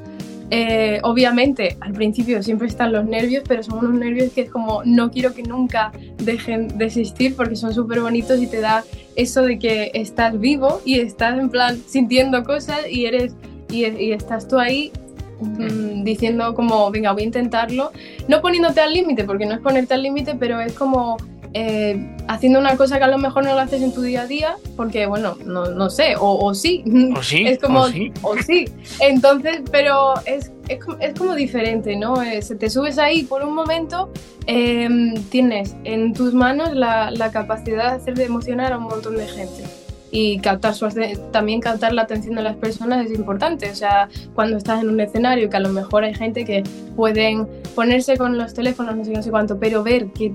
eh, 0.50 1.00
obviamente, 1.02 1.76
al 1.80 1.92
principio 1.92 2.42
siempre 2.42 2.68
están 2.68 2.92
los 2.92 3.04
nervios, 3.04 3.42
pero 3.46 3.62
son 3.62 3.78
unos 3.78 3.94
nervios 3.94 4.32
que 4.32 4.42
es 4.42 4.50
como 4.50 4.82
no 4.84 5.10
quiero 5.10 5.34
que 5.34 5.42
nunca 5.42 5.92
dejen 6.18 6.78
de 6.78 6.86
existir 6.86 7.34
porque 7.34 7.56
son 7.56 7.74
súper 7.74 8.00
bonitos 8.00 8.40
y 8.40 8.46
te 8.46 8.60
da 8.60 8.84
eso 9.16 9.42
de 9.42 9.58
que 9.58 9.90
estás 9.94 10.38
vivo 10.38 10.80
y 10.84 11.00
estás 11.00 11.38
en 11.38 11.50
plan 11.50 11.80
sintiendo 11.86 12.44
cosas 12.44 12.80
y 12.88 13.06
eres 13.06 13.34
y, 13.70 13.84
estás 14.12 14.46
tú 14.46 14.58
ahí 14.58 14.92
mm, 15.40 16.04
diciendo 16.04 16.54
como 16.54 16.92
venga 16.92 17.10
voy 17.10 17.22
a 17.22 17.26
intentarlo, 17.26 17.90
no 18.28 18.40
poniéndote 18.40 18.80
al 18.80 18.92
límite 18.92 19.24
porque 19.24 19.46
no 19.46 19.54
es 19.54 19.60
ponerte 19.60 19.94
al 19.94 20.02
límite, 20.02 20.36
pero 20.38 20.60
es 20.60 20.74
como 20.74 21.16
eh, 21.58 21.98
haciendo 22.28 22.58
una 22.58 22.76
cosa 22.76 22.98
que 22.98 23.04
a 23.04 23.08
lo 23.08 23.16
mejor 23.16 23.42
no 23.42 23.54
lo 23.54 23.60
haces 23.60 23.80
en 23.80 23.94
tu 23.94 24.02
día 24.02 24.20
a 24.22 24.26
día, 24.26 24.56
porque 24.76 25.06
bueno, 25.06 25.38
no, 25.46 25.70
no 25.70 25.88
sé, 25.88 26.14
o, 26.20 26.52
sí. 26.52 26.84
O 27.16 27.22
sí. 27.22 27.44
Es 27.46 27.58
como, 27.58 27.80
o 27.80 28.36
sí. 28.46 28.66
Entonces, 29.00 29.62
pero 29.72 30.12
es, 30.26 30.52
es, 30.68 30.80
es 31.00 31.14
como 31.14 31.34
diferente, 31.34 31.96
¿no? 31.96 32.22
Eh, 32.22 32.40
te 32.42 32.68
subes 32.68 32.98
ahí 32.98 33.22
por 33.22 33.42
un 33.42 33.54
momento, 33.54 34.12
em, 34.46 35.14
tienes 35.30 35.74
en 35.84 36.12
tus 36.12 36.34
manos 36.34 36.74
la, 36.74 37.10
la 37.10 37.30
capacidad 37.30 37.90
de 37.90 37.96
hacer 37.96 38.14
de 38.16 38.24
emocionar 38.24 38.74
a 38.74 38.76
un 38.76 38.84
montón 38.84 39.16
de 39.16 39.26
gente 39.26 39.64
y 40.10 40.38
captar 40.38 40.74
su, 40.74 40.88
también 41.32 41.60
captar 41.60 41.92
la 41.92 42.02
atención 42.02 42.36
de 42.36 42.42
las 42.42 42.56
personas 42.56 43.06
es 43.06 43.18
importante. 43.18 43.70
O 43.70 43.74
sea, 43.74 44.08
cuando 44.34 44.56
estás 44.56 44.82
en 44.82 44.90
un 44.90 45.00
escenario, 45.00 45.50
que 45.50 45.56
a 45.56 45.60
lo 45.60 45.70
mejor 45.70 46.04
hay 46.04 46.14
gente 46.14 46.44
que 46.44 46.62
pueden 46.94 47.46
ponerse 47.74 48.16
con 48.16 48.38
los 48.38 48.54
teléfonos, 48.54 48.96
no 48.96 49.04
sé, 49.04 49.12
no 49.12 49.22
sé 49.22 49.30
cuánto, 49.30 49.58
pero 49.58 49.82
ver 49.82 50.06
que 50.08 50.32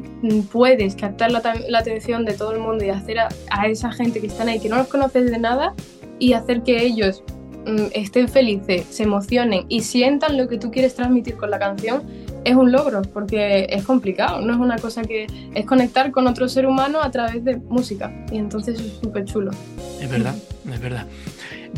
puedes 0.51 0.95
captar 0.95 1.31
la, 1.31 1.41
la 1.67 1.79
atención 1.79 2.25
de 2.25 2.33
todo 2.33 2.51
el 2.53 2.59
mundo 2.59 2.83
y 2.83 2.89
hacer 2.89 3.19
a, 3.19 3.29
a, 3.49 3.67
esa 3.67 3.91
gente 3.91 4.19
que 4.19 4.27
están 4.27 4.49
ahí, 4.49 4.59
que 4.59 4.69
no 4.69 4.77
los 4.77 4.87
conoces 4.87 5.31
de 5.31 5.39
nada, 5.39 5.73
y 6.19 6.33
hacer 6.33 6.61
que 6.61 6.83
ellos 6.83 7.23
mm, 7.65 7.87
estén 7.93 8.27
felices, 8.27 8.85
se 8.89 9.03
emocionen 9.03 9.65
y 9.69 9.81
sientan 9.81 10.37
lo 10.37 10.47
que 10.47 10.57
tú 10.57 10.69
quieres 10.71 10.93
transmitir 10.95 11.37
con 11.37 11.49
la 11.49 11.59
canción, 11.59 12.03
es 12.43 12.55
un 12.55 12.71
logro, 12.71 13.01
porque 13.01 13.67
es 13.69 13.83
complicado, 13.83 14.41
no 14.41 14.53
es 14.53 14.59
una 14.59 14.77
cosa 14.77 15.03
que 15.03 15.27
es 15.53 15.65
conectar 15.65 16.11
con 16.11 16.27
otro 16.27 16.47
ser 16.49 16.65
humano 16.65 17.01
a 17.01 17.11
través 17.11 17.43
de 17.43 17.57
música, 17.57 18.11
y 18.31 18.37
entonces 18.37 18.79
es 18.79 18.93
súper 19.01 19.25
chulo. 19.25 19.51
Es 19.99 20.09
verdad, 20.09 20.35
es 20.71 20.79
verdad. 20.79 21.07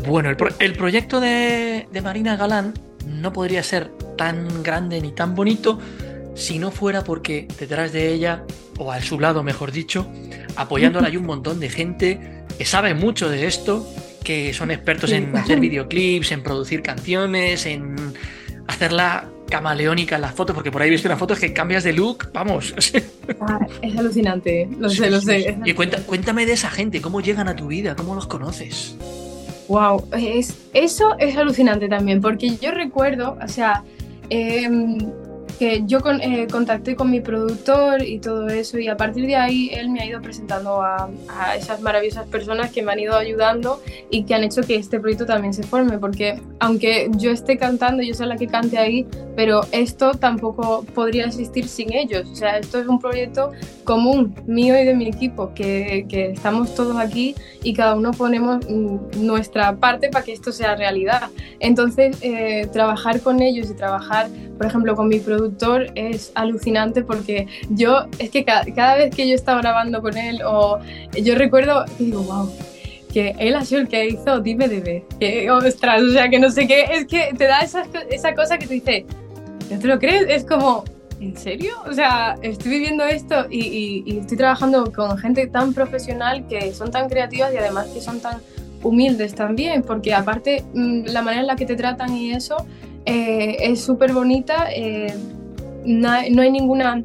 Bueno, 0.08 0.30
el, 0.30 0.72
proyecto 0.74 1.20
de, 1.20 1.86
Marina 2.02 2.36
Galán 2.36 2.74
no 3.06 3.32
podría 3.32 3.62
ser 3.62 3.90
tan 4.16 4.62
grande 4.62 5.00
ni 5.00 5.12
tan 5.12 5.34
bonito 5.34 5.78
si 6.34 6.58
no 6.58 6.70
fuera 6.70 7.04
porque 7.04 7.46
detrás 7.58 7.92
de 7.92 8.12
ella, 8.12 8.42
o 8.78 8.90
a 8.90 9.00
su 9.00 9.20
lado 9.20 9.42
mejor 9.42 9.70
dicho, 9.70 10.06
apoyándola 10.56 11.08
hay 11.08 11.16
un 11.16 11.26
montón 11.26 11.60
de 11.60 11.68
gente 11.68 12.44
que 12.58 12.64
sabe 12.64 12.94
mucho 12.94 13.28
de 13.28 13.46
esto, 13.46 13.86
que 14.24 14.52
son 14.52 14.70
expertos 14.70 15.12
en 15.12 15.36
hacer 15.36 15.60
videoclips, 15.60 16.32
en 16.32 16.42
producir 16.42 16.82
canciones, 16.82 17.66
en 17.66 18.14
hacerla 18.66 19.28
camaleónica 19.48 20.16
en 20.16 20.22
las 20.22 20.34
fotos, 20.34 20.54
porque 20.54 20.70
por 20.70 20.82
ahí 20.82 20.88
he 20.88 20.90
visto 20.90 21.08
unas 21.08 21.18
fotos 21.18 21.38
que 21.38 21.52
cambias 21.52 21.84
de 21.84 21.92
look, 21.92 22.30
vamos. 22.32 22.74
Ah, 23.40 23.66
es 23.80 23.96
alucinante, 23.96 24.68
lo 24.78 24.90
sé, 24.90 25.10
lo 25.10 25.20
sé. 25.20 25.58
Y 25.64 25.72
cuéntame 25.72 26.44
de 26.44 26.52
esa 26.52 26.68
gente, 26.68 27.00
cómo 27.00 27.22
llegan 27.22 27.48
a 27.48 27.56
tu 27.56 27.68
vida, 27.68 27.96
cómo 27.96 28.14
los 28.14 28.26
conoces. 28.26 28.96
Wow, 29.68 30.08
es, 30.12 30.58
eso 30.74 31.16
es 31.18 31.36
alucinante 31.36 31.88
también, 31.88 32.20
porque 32.20 32.56
yo 32.56 32.70
recuerdo, 32.70 33.38
o 33.42 33.48
sea, 33.48 33.82
eh, 34.28 34.68
que 35.58 35.82
yo 35.86 35.98
eh, 36.20 36.46
contacté 36.50 36.96
con 36.96 37.10
mi 37.10 37.20
productor 37.20 38.02
y 38.02 38.18
todo 38.18 38.48
eso 38.48 38.78
y 38.78 38.88
a 38.88 38.96
partir 38.96 39.26
de 39.26 39.36
ahí 39.36 39.70
él 39.72 39.88
me 39.90 40.00
ha 40.00 40.06
ido 40.06 40.20
presentando 40.20 40.82
a, 40.82 41.08
esas 41.56 41.80
maravillosas 41.80 42.26
personas 42.26 42.70
que 42.72 42.82
me 42.82 42.92
han 42.92 42.98
ido 42.98 43.16
ayudando 43.16 43.80
y 44.10 44.24
que 44.24 44.34
han 44.34 44.44
hecho 44.44 44.62
que 44.62 44.76
este 44.76 45.00
proyecto 45.00 45.26
también 45.26 45.54
se 45.54 45.62
forme 45.62 45.98
porque 45.98 46.40
aunque 46.60 47.10
yo 47.16 47.30
esté 47.30 47.56
cantando, 47.58 48.02
yo 48.02 48.14
soy 48.14 48.26
la 48.26 48.36
que 48.36 48.46
cante 48.46 48.78
ahí, 48.78 49.06
pero 49.36 49.62
esto 49.72 50.12
tampoco 50.12 50.84
podría 50.94 51.26
existir 51.26 51.68
sin 51.68 51.92
ellos. 51.92 52.28
O 52.30 52.34
sea, 52.34 52.58
esto 52.58 52.78
es 52.78 52.86
un 52.86 52.98
proyecto 52.98 53.52
común 53.84 54.34
mío 54.46 54.78
y 54.80 54.84
de 54.84 54.94
mi 54.94 55.08
equipo, 55.08 55.52
que, 55.54 56.06
que 56.08 56.30
estamos 56.30 56.74
todos 56.74 56.96
aquí 56.96 57.34
y 57.62 57.74
cada 57.74 57.94
uno 57.94 58.12
ponemos 58.12 58.64
mm, 58.68 59.24
nuestra 59.24 59.76
parte 59.76 60.08
para 60.08 60.24
que 60.24 60.32
esto 60.32 60.52
sea 60.52 60.76
realidad. 60.76 61.30
Entonces, 61.60 62.16
eh, 62.22 62.68
trabajar 62.72 63.20
con 63.20 63.42
ellos 63.42 63.70
y 63.70 63.74
trabajar, 63.74 64.28
por 64.56 64.66
ejemplo, 64.66 64.94
con 64.94 65.08
mi 65.08 65.20
productor, 65.20 65.43
es 65.94 66.32
alucinante 66.34 67.02
porque 67.02 67.46
yo, 67.70 68.06
es 68.18 68.30
que 68.30 68.44
cada, 68.44 68.96
vez 68.96 69.14
que 69.14 69.28
yo 69.28 69.34
estaba 69.34 69.60
grabando 69.60 70.00
con 70.00 70.16
él, 70.16 70.40
o 70.44 70.78
yo 71.12 71.34
recuerdo, 71.34 71.84
digo, 71.98 72.22
wow, 72.22 72.50
que 73.12 73.34
él 73.38 73.54
ha 73.54 73.64
sido 73.64 73.82
el 73.82 73.88
que 73.88 74.08
hizo 74.08 74.40
Dime 74.40 74.68
de 74.68 75.04
que 75.20 75.50
ostras, 75.50 76.02
o 76.02 76.10
sea, 76.10 76.28
que 76.28 76.38
no 76.38 76.50
sé 76.50 76.66
qué, 76.66 76.82
es 76.90 77.06
que 77.06 77.30
te 77.36 77.46
da 77.46 77.60
esa, 77.60 77.84
esa 78.10 78.34
cosa 78.34 78.58
que 78.58 78.66
tú 78.66 78.72
dices, 78.72 79.04
¿no 79.70 79.78
te 79.78 79.86
lo 79.86 79.98
crees? 79.98 80.26
Es 80.28 80.44
como, 80.44 80.84
¿en 81.20 81.36
serio? 81.36 81.74
O 81.88 81.92
sea, 81.92 82.36
estoy 82.42 82.72
viviendo 82.72 83.04
esto 83.04 83.46
y, 83.50 84.02
y, 84.06 84.18
estoy 84.18 84.36
trabajando 84.36 84.92
con 84.92 85.16
gente 85.18 85.46
tan 85.46 85.72
profesional 85.72 86.46
que 86.48 86.72
son 86.74 86.90
tan 86.90 87.08
creativas 87.08 87.52
y 87.54 87.56
además 87.56 87.86
que 87.88 88.00
son 88.00 88.20
tan 88.20 88.40
humildes 88.82 89.34
también, 89.34 89.82
porque 89.82 90.14
aparte 90.14 90.64
mm, 90.74 91.06
la 91.06 91.22
manera 91.22 91.40
en 91.42 91.46
la 91.46 91.56
que 91.56 91.66
te 91.66 91.76
tratan 91.76 92.16
y 92.16 92.32
eso 92.32 92.56
eh, 93.06 93.56
es 93.60 93.80
súper 93.80 94.12
bonita, 94.12 94.66
eh, 94.74 95.14
no, 95.84 96.10
hay 96.10 96.30
ninguna 96.30 97.02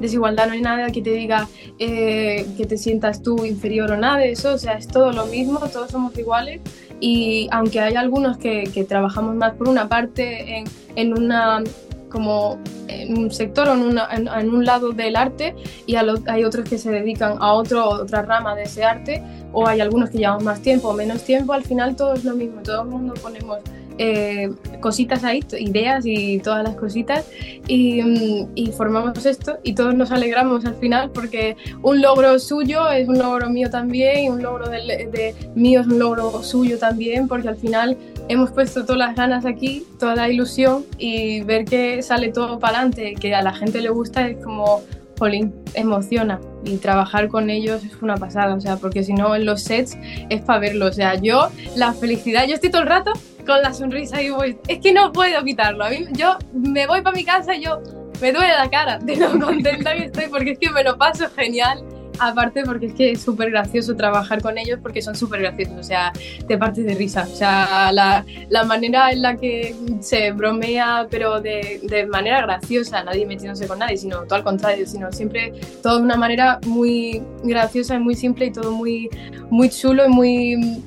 desigualdad, 0.00 0.46
no 0.46 0.52
hay 0.52 0.60
nada 0.60 0.90
que 0.90 1.02
te 1.02 1.10
diga 1.10 1.48
eh, 1.78 2.46
que 2.56 2.66
te 2.66 2.76
sientas 2.76 3.22
tú 3.22 3.44
inferior 3.44 3.90
o 3.90 3.96
nada 3.96 4.18
de 4.18 4.32
eso, 4.32 4.54
o 4.54 4.58
sea, 4.58 4.74
es 4.74 4.86
todo 4.86 5.12
lo 5.12 5.26
mismo, 5.26 5.58
todos 5.72 5.90
somos 5.90 6.16
iguales. 6.18 6.60
Y 7.00 7.48
aunque 7.50 7.80
hay 7.80 7.96
algunos 7.96 8.38
que, 8.38 8.86
trabajamos 8.88 9.34
más 9.34 9.54
por 9.54 9.68
una 9.68 9.88
parte 9.88 10.58
en, 10.58 10.64
en 10.96 11.18
una 11.18 11.62
como 12.08 12.58
en 12.86 13.18
un 13.18 13.32
sector 13.32 13.68
o 13.68 13.74
en, 13.74 13.98
en, 14.08 14.48
un 14.54 14.64
lado 14.64 14.92
del 14.92 15.16
arte 15.16 15.56
y 15.84 15.96
hay 15.96 16.44
otros 16.44 16.68
que 16.68 16.78
se 16.78 16.92
dedican 16.92 17.38
a 17.40 17.52
otro, 17.54 17.88
otra 17.88 18.22
rama 18.22 18.54
de 18.54 18.62
ese 18.62 18.84
arte 18.84 19.20
o 19.52 19.66
hay 19.66 19.80
algunos 19.80 20.10
que 20.10 20.18
llevamos 20.18 20.44
más 20.44 20.60
tiempo 20.60 20.90
o 20.90 20.92
menos 20.92 21.24
tiempo, 21.24 21.52
al 21.52 21.64
final 21.64 21.96
todo 21.96 22.14
es 22.14 22.24
lo 22.24 22.36
mismo, 22.36 22.62
todo 22.62 22.82
el 22.82 22.88
mundo 22.88 23.14
ponemos 23.20 23.58
eh, 23.98 24.50
cositas 24.80 25.24
ahí, 25.24 25.40
ideas 25.58 26.04
y 26.06 26.38
todas 26.38 26.64
las 26.64 26.74
cositas. 26.74 27.24
Mm, 27.68 28.46
y, 28.54 28.72
formamos 28.76 29.24
esto 29.24 29.58
y 29.62 29.74
todos 29.74 29.94
nos 29.94 30.10
alegramos 30.10 30.64
al 30.64 30.74
final 30.76 31.10
porque 31.10 31.56
un 31.82 32.02
logro 32.02 32.38
suyo 32.38 32.90
es 32.90 33.08
un 33.08 33.18
logro 33.18 33.48
mío 33.48 33.70
también 33.70 34.24
y 34.24 34.28
un 34.28 34.42
logro 34.42 34.68
de, 34.68 35.34
mío 35.54 35.80
es 35.80 35.86
un 35.86 35.98
logro 35.98 36.42
suyo 36.42 36.78
también 36.78 37.28
porque 37.28 37.48
al 37.48 37.56
final 37.56 37.96
hemos 38.28 38.50
puesto 38.50 38.84
todas 38.84 38.98
las 38.98 39.16
ganas 39.16 39.46
aquí, 39.46 39.86
toda 39.98 40.16
la 40.16 40.28
ilusión 40.28 40.84
y 40.98 41.42
ver 41.42 41.64
que 41.64 42.02
sale 42.02 42.30
todo 42.30 42.58
para 42.58 42.78
adelante, 42.78 43.14
que 43.14 43.34
a 43.34 43.42
la 43.42 43.54
gente 43.54 43.80
le 43.80 43.90
gusta 43.90 44.26
es 44.28 44.42
como, 44.42 44.82
jolín, 45.18 45.54
emociona 45.74 46.40
y 46.64 46.76
trabajar 46.78 47.28
con 47.28 47.50
ellos 47.50 47.84
es 47.84 48.02
una 48.02 48.16
pasada, 48.16 48.54
o 48.54 48.60
sea, 48.60 48.76
porque 48.76 49.04
si 49.04 49.12
no 49.12 49.34
en 49.36 49.46
los 49.46 49.62
sets 49.62 49.96
es 50.28 50.42
para 50.42 50.58
verlo, 50.58 50.86
o 50.86 50.92
sea, 50.92 51.14
yo 51.14 51.48
la 51.76 51.92
felicidad, 51.92 52.46
yo 52.46 52.54
estoy 52.54 52.70
todo 52.70 52.82
el 52.82 52.88
rato 52.88 53.12
con 53.44 53.62
la 53.62 53.72
sonrisa 53.72 54.20
y 54.22 54.30
voy, 54.30 54.58
es 54.68 54.78
que 54.80 54.92
no 54.92 55.12
puedo 55.12 55.42
quitarlo. 55.44 55.84
A 55.84 55.90
mí, 55.90 56.06
yo 56.12 56.36
me 56.52 56.86
voy 56.86 57.02
para 57.02 57.16
mi 57.16 57.24
casa 57.24 57.54
y 57.54 57.64
yo 57.64 57.80
me 58.20 58.32
duele 58.32 58.48
la 58.48 58.70
cara 58.70 58.98
de 58.98 59.16
lo 59.16 59.38
contenta 59.40 59.94
que 59.94 60.04
estoy 60.04 60.26
porque 60.28 60.52
es 60.52 60.58
que 60.58 60.70
me 60.70 60.82
lo 60.82 60.96
paso 60.96 61.28
genial. 61.34 61.84
Aparte 62.20 62.62
porque 62.62 62.86
es 62.86 62.94
que 62.94 63.10
es 63.10 63.22
súper 63.22 63.50
gracioso 63.50 63.96
trabajar 63.96 64.40
con 64.40 64.56
ellos 64.56 64.78
porque 64.80 65.02
son 65.02 65.16
súper 65.16 65.40
graciosos, 65.40 65.76
o 65.76 65.82
sea, 65.82 66.12
te 66.46 66.56
partes 66.56 66.84
de 66.84 66.94
risa. 66.94 67.26
O 67.28 67.34
sea, 67.34 67.90
la, 67.90 68.24
la 68.50 68.62
manera 68.62 69.10
en 69.10 69.20
la 69.20 69.36
que 69.36 69.74
se 69.98 70.30
bromea, 70.30 71.08
pero 71.10 71.40
de, 71.40 71.80
de, 71.82 72.06
manera 72.06 72.40
graciosa, 72.42 73.02
nadie 73.02 73.26
metiéndose 73.26 73.66
con 73.66 73.80
nadie, 73.80 73.96
sino 73.96 74.22
todo 74.26 74.36
al 74.36 74.44
contrario, 74.44 74.86
sino 74.86 75.10
siempre 75.10 75.54
todo 75.82 75.96
de 75.96 76.04
una 76.04 76.14
manera 76.14 76.60
muy 76.66 77.20
graciosa 77.42 77.96
y 77.96 77.98
muy 77.98 78.14
simple 78.14 78.46
y 78.46 78.52
todo 78.52 78.70
muy, 78.70 79.10
muy 79.50 79.68
chulo 79.68 80.06
y 80.06 80.08
muy, 80.08 80.82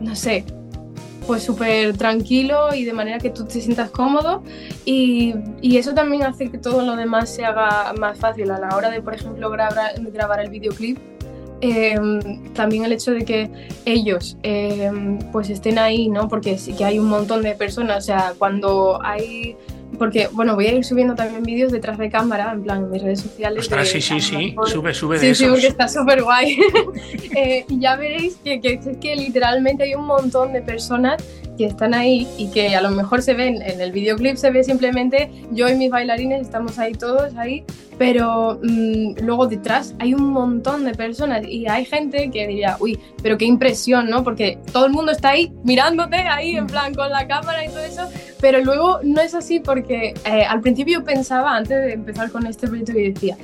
no 0.00 0.16
sé, 0.16 0.44
pues 1.26 1.42
súper 1.42 1.96
tranquilo 1.96 2.74
y 2.74 2.84
de 2.84 2.92
manera 2.92 3.18
que 3.18 3.30
tú 3.30 3.44
te 3.44 3.60
sientas 3.60 3.90
cómodo 3.90 4.42
y, 4.84 5.34
y, 5.60 5.78
eso 5.78 5.94
también 5.94 6.22
hace 6.24 6.50
que 6.50 6.58
todo 6.58 6.82
lo 6.82 6.96
demás 6.96 7.30
se 7.30 7.44
haga 7.44 7.92
más 7.98 8.18
fácil 8.18 8.50
a 8.50 8.58
la 8.58 8.76
hora 8.76 8.90
de, 8.90 9.00
por 9.02 9.14
ejemplo, 9.14 9.50
grabar, 9.50 9.92
grabar 10.12 10.40
el 10.40 10.50
videoclip. 10.50 10.98
Em, 11.60 12.52
también 12.52 12.84
el 12.84 12.92
hecho 12.92 13.12
de 13.12 13.24
que 13.24 13.50
ellos 13.86 14.36
em, 14.42 15.18
pues 15.32 15.48
estén 15.48 15.78
ahí, 15.78 16.08
¿no? 16.08 16.28
Porque 16.28 16.58
sí 16.58 16.74
que 16.74 16.84
hay 16.84 16.98
un 16.98 17.06
montón 17.06 17.42
de 17.42 17.54
personas, 17.54 17.98
o 17.98 18.06
sea, 18.06 18.34
cuando 18.36 19.00
hay 19.02 19.56
porque, 19.94 20.28
bueno, 20.32 20.54
voy 20.54 20.66
a 20.66 20.72
ir 20.72 20.84
subiendo 20.84 21.14
también 21.14 21.42
vídeos 21.42 21.72
detrás 21.72 21.98
de 21.98 22.10
cámara, 22.10 22.52
en 22.52 22.62
plan, 22.62 22.84
en 22.84 22.90
mis 22.90 23.02
redes 23.02 23.20
sociales. 23.20 23.60
Ostras, 23.60 23.88
sí, 23.88 24.00
sí, 24.00 24.20
sí, 24.20 24.54
sube, 24.66 24.94
sube 24.94 25.18
de 25.18 25.34
Sí, 25.34 25.44
sí, 25.44 25.50
porque 25.50 25.66
está 25.66 25.88
súper 25.88 26.22
guay. 26.22 26.58
Eh, 27.36 27.64
y 27.68 27.80
ya 27.80 27.96
veréis 27.96 28.36
que, 28.44 28.60
que, 28.60 28.78
que 28.78 29.16
literalmente 29.16 29.82
hay 29.82 29.94
un 29.94 30.06
montón 30.06 30.52
de 30.52 30.62
personas 30.62 31.22
que 31.56 31.66
están 31.66 31.94
ahí 31.94 32.28
y 32.38 32.48
que 32.50 32.74
a 32.74 32.80
lo 32.80 32.90
mejor 32.90 33.22
se 33.22 33.34
ven 33.34 33.62
en 33.62 33.80
el 33.80 33.92
videoclip, 33.92 34.36
se 34.36 34.50
ve 34.50 34.64
simplemente 34.64 35.30
yo 35.50 35.68
y 35.68 35.74
mis 35.74 35.90
bailarines, 35.90 36.42
estamos 36.42 36.78
ahí 36.78 36.92
todos 36.92 37.34
ahí, 37.36 37.64
pero 37.98 38.58
mmm, 38.62 39.14
luego 39.22 39.46
detrás 39.46 39.94
hay 39.98 40.14
un 40.14 40.30
montón 40.30 40.84
de 40.84 40.92
personas 40.94 41.46
y 41.46 41.66
hay 41.66 41.84
gente 41.84 42.30
que 42.30 42.46
diría, 42.46 42.76
uy, 42.80 42.98
pero 43.22 43.38
qué 43.38 43.44
impresión, 43.44 44.10
¿no? 44.10 44.24
Porque 44.24 44.58
todo 44.72 44.86
el 44.86 44.92
mundo 44.92 45.12
está 45.12 45.30
ahí 45.30 45.52
mirándote 45.62 46.16
ahí 46.16 46.56
en 46.56 46.66
plan 46.66 46.94
con 46.94 47.10
la 47.10 47.26
cámara 47.26 47.64
y 47.64 47.68
todo 47.68 47.80
eso, 47.80 48.08
pero 48.40 48.60
luego 48.62 49.00
no 49.02 49.20
es 49.20 49.34
así 49.34 49.60
porque 49.60 50.14
eh, 50.24 50.44
al 50.44 50.60
principio 50.60 51.04
pensaba, 51.04 51.56
antes 51.56 51.84
de 51.84 51.92
empezar 51.92 52.30
con 52.30 52.46
este 52.46 52.66
proyecto, 52.66 52.92
que 52.92 53.12
decía, 53.12 53.36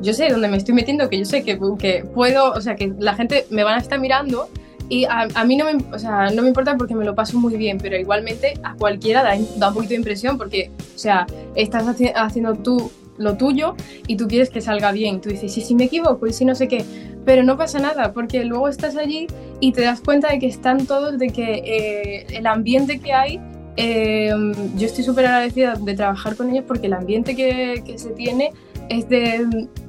yo 0.00 0.12
sé 0.12 0.28
dónde 0.28 0.48
me 0.48 0.56
estoy 0.56 0.74
metiendo, 0.74 1.08
que 1.08 1.18
yo 1.18 1.24
sé 1.24 1.42
que, 1.42 1.58
que 1.78 2.04
puedo, 2.04 2.52
o 2.52 2.60
sea, 2.60 2.76
que 2.76 2.92
la 2.98 3.14
gente 3.14 3.46
me 3.50 3.64
van 3.64 3.74
a 3.74 3.78
estar 3.78 3.98
mirando, 4.00 4.48
y 4.88 5.04
a, 5.04 5.44
mí 5.44 5.56
no 5.56 5.66
me, 5.66 5.76
o 5.92 5.98
sea, 5.98 6.30
no 6.30 6.42
me 6.42 6.48
importa 6.48 6.76
porque 6.76 6.94
me 6.94 7.04
lo 7.04 7.14
paso 7.14 7.38
muy 7.38 7.56
bien, 7.56 7.78
pero 7.78 7.96
igualmente 7.96 8.54
a 8.62 8.74
cualquiera 8.74 9.22
da, 9.22 9.34
un 9.68 9.74
poquito 9.74 9.90
de 9.90 9.96
impresión 9.96 10.38
porque, 10.38 10.70
o 10.94 10.98
sea, 10.98 11.26
estás 11.54 11.86
haci 11.86 12.10
haciendo 12.14 12.54
tú 12.54 12.90
lo 13.18 13.36
tuyo 13.36 13.74
y 14.06 14.16
tú 14.16 14.28
quieres 14.28 14.48
que 14.48 14.60
salga 14.60 14.92
bien. 14.92 15.20
Tú 15.20 15.28
dices, 15.28 15.52
sí, 15.52 15.60
sí 15.60 15.74
me 15.74 15.84
equivoco 15.84 16.26
y 16.26 16.32
si 16.32 16.44
no 16.44 16.54
sé 16.54 16.68
qué, 16.68 16.84
pero 17.24 17.42
no 17.42 17.58
pasa 17.58 17.78
nada 17.80 18.12
porque 18.12 18.44
luego 18.44 18.68
estás 18.68 18.96
allí 18.96 19.26
y 19.60 19.72
te 19.72 19.82
das 19.82 20.00
cuenta 20.00 20.28
de 20.28 20.38
que 20.38 20.46
están 20.46 20.86
todos, 20.86 21.18
de 21.18 21.28
que 21.28 21.62
eh, 21.64 22.26
el 22.30 22.46
ambiente 22.46 23.00
que 23.00 23.12
hay 23.12 23.40
eh, 23.80 24.32
yo 24.76 24.86
estoy 24.86 25.04
súper 25.04 25.26
agradecida 25.26 25.74
de 25.76 25.94
trabajar 25.94 26.34
con 26.34 26.50
ellos 26.50 26.64
porque 26.66 26.88
el 26.88 26.94
ambiente 26.94 27.36
que, 27.36 27.80
se 27.96 28.10
tiene 28.10 28.50
es 28.88 29.08
de 29.08 29.46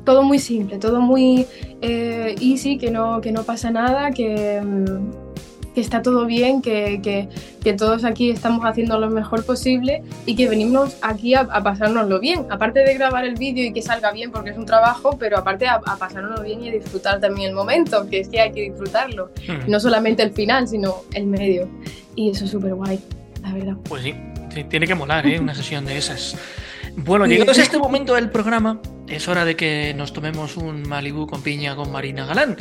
todo 0.10 0.24
muy 0.24 0.40
simple, 0.40 0.80
todo 0.80 1.02
muy 1.02 1.46
eh, 1.84 2.34
easy, 2.42 2.80
que 2.80 2.90
no, 2.90 3.22
que 3.22 3.32
no 3.32 3.44
pasa 3.44 3.70
nada, 3.70 4.10
que, 4.10 4.60
que 5.76 5.82
está 5.82 6.02
todo 6.02 6.26
bien, 6.26 6.64
que, 6.64 7.00
que, 7.04 7.30
que, 7.64 7.74
todos 7.74 8.04
aquí 8.04 8.32
estamos 8.32 8.66
haciendo 8.66 9.00
lo 9.00 9.12
mejor 9.12 9.46
posible 9.46 10.02
y 10.26 10.36
que 10.36 10.50
venimos 10.50 10.98
aquí 11.04 11.36
a, 11.36 11.42
a 11.42 11.62
pasárnoslo 11.62 12.20
bien. 12.20 12.48
Aparte 12.50 12.80
de 12.80 12.96
grabar 12.96 13.24
el 13.24 13.36
vídeo 13.36 13.64
y 13.66 13.72
que 13.72 13.84
salga 13.84 14.12
bien 14.12 14.32
porque 14.32 14.50
es 14.50 14.58
un 14.58 14.66
trabajo, 14.66 15.16
pero 15.20 15.38
aparte 15.38 15.68
a, 15.68 15.76
a 15.76 15.98
pasárnoslo 15.98 16.42
bien 16.44 16.64
y 16.64 16.70
a 16.70 16.72
disfrutar 16.72 17.20
también 17.20 17.50
el 17.50 17.56
momento, 17.56 18.10
que 18.10 18.22
es 18.22 18.30
que 18.30 18.42
hay 18.42 18.52
que 18.52 18.62
disfrutarlo. 18.62 19.30
Hmm. 19.48 19.70
No 19.70 19.80
solamente 19.80 20.24
el 20.24 20.32
final, 20.32 20.68
sino 20.68 21.04
el 21.14 21.28
medio. 21.28 21.70
Y 22.16 22.32
eso 22.32 22.46
es 22.46 22.50
súper 22.50 22.74
guay, 22.74 23.00
la 23.44 23.54
verdad. 23.54 23.76
Pues 23.88 24.02
sí, 24.02 24.16
sí, 24.56 24.64
tiene 24.64 24.88
que 24.88 24.96
molar, 24.96 25.28
¿eh? 25.28 25.40
Una 25.40 25.54
sesión 25.54 25.86
de 25.86 26.00
esas. 26.00 26.36
Bueno, 26.96 27.26
llegados 27.26 27.58
a 27.58 27.62
este 27.62 27.78
momento 27.78 28.16
del 28.16 28.30
programa, 28.30 28.82
es 29.08 29.28
hora 29.28 29.46
de 29.46 29.56
que 29.56 29.94
nos 29.96 30.14
tomemos 30.14 30.58
un 30.58 30.88
Malibu 30.88 31.28
con 31.28 31.42
piña 31.42 31.76
con 31.76 31.92
Marina 31.92 32.26
Galán. 32.26 32.58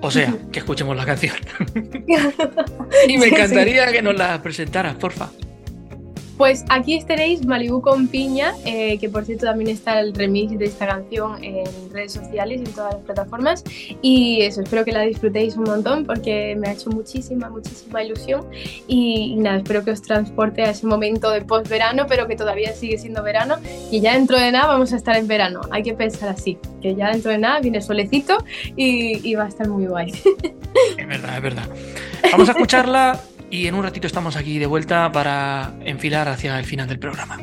O 0.00 0.10
sea, 0.10 0.34
que 0.50 0.58
escuchemos 0.58 0.96
la 0.96 1.04
canción. 1.04 1.36
y 3.08 3.18
me 3.18 3.26
encantaría 3.26 3.90
que 3.92 4.02
nos 4.02 4.16
la 4.16 4.42
presentaras, 4.42 4.96
porfa. 4.96 5.30
Pues 6.36 6.64
aquí 6.68 6.94
estaréis 6.94 7.46
Malibu 7.46 7.80
con 7.82 8.08
piña, 8.08 8.54
eh, 8.64 8.98
que 8.98 9.08
por 9.08 9.24
cierto 9.24 9.46
también 9.46 9.70
está 9.70 10.00
el 10.00 10.14
remix 10.14 10.58
de 10.58 10.64
esta 10.64 10.86
canción 10.86 11.42
en 11.44 11.66
redes 11.90 12.12
sociales 12.12 12.60
y 12.60 12.64
en 12.64 12.72
todas 12.72 12.94
las 12.94 13.02
plataformas. 13.02 13.64
Y 14.00 14.40
eso, 14.42 14.62
espero 14.62 14.84
que 14.84 14.92
la 14.92 15.02
disfrutéis 15.02 15.56
un 15.56 15.64
montón 15.64 16.04
porque 16.04 16.56
me 16.58 16.68
ha 16.68 16.72
hecho 16.72 16.90
muchísima, 16.90 17.50
muchísima 17.50 18.02
ilusión. 18.02 18.46
Y, 18.86 19.32
y 19.32 19.36
nada, 19.36 19.58
espero 19.58 19.84
que 19.84 19.90
os 19.90 20.02
transporte 20.02 20.62
a 20.62 20.70
ese 20.70 20.86
momento 20.86 21.30
de 21.30 21.42
post-verano, 21.42 22.06
pero 22.08 22.26
que 22.26 22.36
todavía 22.36 22.72
sigue 22.72 22.98
siendo 22.98 23.22
verano. 23.22 23.56
Y 23.90 24.00
ya 24.00 24.14
dentro 24.14 24.38
de 24.38 24.50
nada 24.52 24.66
vamos 24.66 24.92
a 24.92 24.96
estar 24.96 25.16
en 25.16 25.26
verano. 25.28 25.60
Hay 25.70 25.82
que 25.82 25.94
pensar 25.94 26.30
así, 26.30 26.58
que 26.80 26.94
ya 26.94 27.10
dentro 27.10 27.30
de 27.30 27.38
nada 27.38 27.60
viene 27.60 27.80
solecito 27.80 28.38
y, 28.76 29.28
y 29.28 29.34
va 29.34 29.44
a 29.44 29.48
estar 29.48 29.68
muy 29.68 29.86
guay. 29.86 30.12
Es 30.96 31.06
verdad, 31.06 31.36
es 31.36 31.42
verdad. 31.42 31.68
Vamos 32.32 32.48
a 32.48 32.52
escucharla 32.52 33.20
y 33.52 33.66
en 33.66 33.74
un 33.74 33.82
ratito 33.82 34.06
estamos 34.06 34.34
aquí 34.34 34.58
de 34.58 34.66
vuelta 34.66 35.12
para 35.12 35.74
enfilar 35.84 36.26
hacia 36.28 36.58
el 36.58 36.64
final 36.64 36.88
del 36.88 36.98
programa. 36.98 37.38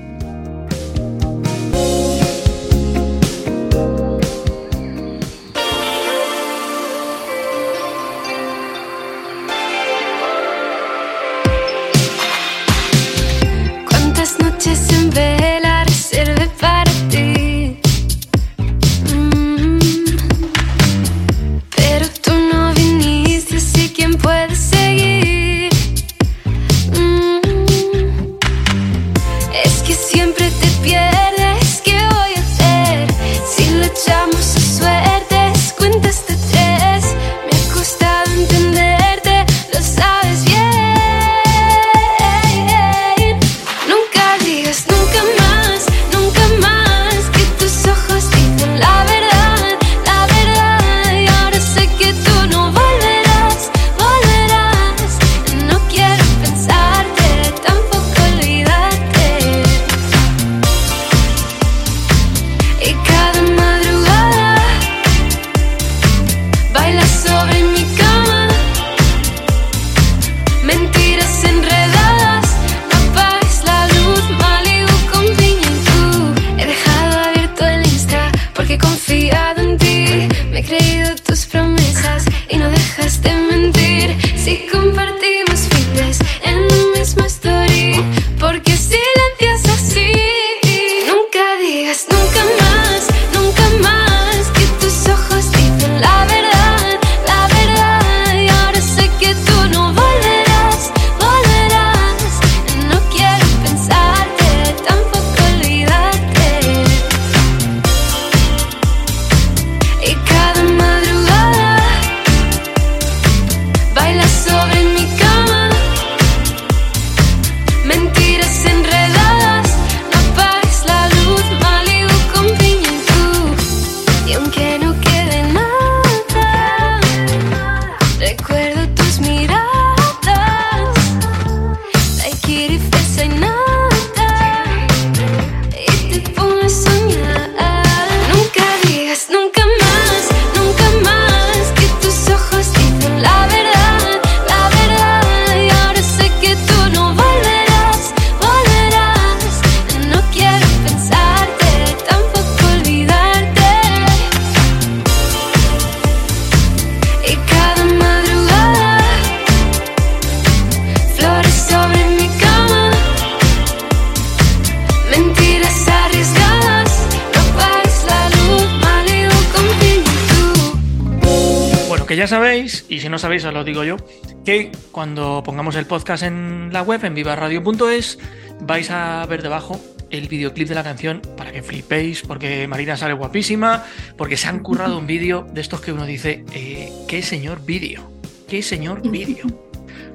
Sabéis 173.20 173.46
os 173.46 173.54
lo 173.54 173.64
digo 173.64 173.84
yo, 173.84 173.98
que 174.46 174.72
cuando 174.92 175.44
pongamos 175.44 175.76
el 175.76 175.86
podcast 175.86 176.24
en 176.24 176.70
la 176.72 176.82
web, 176.82 177.04
en 177.06 177.14
vivaradio.es, 177.14 178.20
vais 178.62 178.90
a 178.90 179.26
ver 179.28 179.42
debajo 179.44 179.80
el 180.10 180.28
videoclip 180.28 180.68
de 180.68 180.76
la 180.76 180.84
canción 180.84 181.22
para 181.38 181.52
que 181.52 181.62
flipéis, 181.62 182.22
porque 182.22 182.68
Marina 182.68 182.98
sale 182.98 183.14
guapísima, 183.14 183.86
porque 184.18 184.38
se 184.38 184.48
han 184.48 184.60
currado 184.60 184.98
un 184.98 185.06
vídeo 185.06 185.46
de 185.52 185.62
estos 185.62 185.82
que 185.82 185.92
uno 185.92 186.06
dice, 186.06 186.44
eh, 186.54 186.92
qué 187.08 187.22
señor 187.22 187.64
vídeo, 187.64 188.12
qué 188.48 188.62
señor 188.64 189.08
vídeo. 189.08 189.46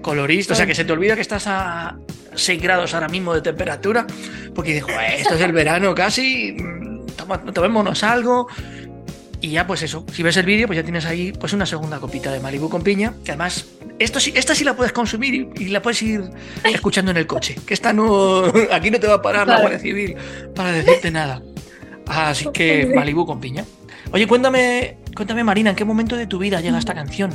Colorista, 0.03 0.53
o 0.53 0.57
sea 0.57 0.67
que 0.67 0.75
se 0.75 0.85
te 0.85 0.93
olvida 0.93 1.15
que 1.15 1.23
estás 1.23 1.47
a 1.47 1.97
6 2.35 2.61
grados 2.61 2.93
ahora 2.93 3.09
mismo 3.09 3.35
de 3.35 3.41
temperatura, 3.41 4.07
porque 4.55 4.75
dices, 4.75 4.85
"Joder, 4.85 5.15
esto 5.15 5.35
es 5.35 5.41
el 5.41 5.53
verano 5.53 5.95
casi, 5.95 6.53
mm, 6.53 7.53
tomémonos 7.53 8.03
algo. 8.03 8.49
Y 9.45 9.51
ya 9.51 9.67
pues 9.67 9.83
eso, 9.83 10.07
si 10.11 10.23
ves 10.23 10.39
el 10.39 10.47
vídeo, 10.47 10.67
pues 10.67 10.79
ya 10.79 10.83
tienes 10.83 11.05
ahí 11.05 11.31
pues 11.39 11.53
una 11.53 11.67
segunda 11.67 12.01
copita 12.01 12.33
de 12.33 12.41
Malibu 12.41 12.71
con 12.71 12.83
piña, 12.83 13.13
que 13.23 13.33
además 13.33 13.67
esto 13.99 14.19
sí, 14.19 14.33
esta 14.35 14.55
sí 14.55 14.65
la 14.65 14.75
puedes 14.75 14.95
consumir 14.95 15.35
y, 15.35 15.65
y 15.65 15.69
la 15.69 15.83
puedes 15.83 16.01
ir 16.01 16.31
escuchando 16.65 17.11
en 17.11 17.19
el 17.19 17.27
coche, 17.27 17.55
que 17.67 17.75
esta 17.75 17.93
no, 17.93 18.45
aquí 18.73 18.91
no 18.91 18.99
te 18.99 19.07
va 19.07 19.17
a 19.17 19.21
parar 19.23 19.47
la. 19.47 19.61
Guardia 19.61 19.79
Civil 19.79 20.17
para 20.55 20.73
decirte 20.73 21.11
nada. 21.11 21.43
Así 22.07 22.47
que 22.55 22.87
Malibu 22.97 23.27
con 23.27 23.39
piña. 23.39 23.67
Oye, 24.13 24.27
cuéntame, 24.27 24.97
cuéntame 25.15 25.45
Marina, 25.45 25.69
¿en 25.69 25.77
qué 25.77 25.85
momento 25.85 26.17
de 26.17 26.27
tu 26.27 26.39
vida 26.39 26.63
llega 26.63 26.79
esta 26.79 26.95
canción? 26.95 27.31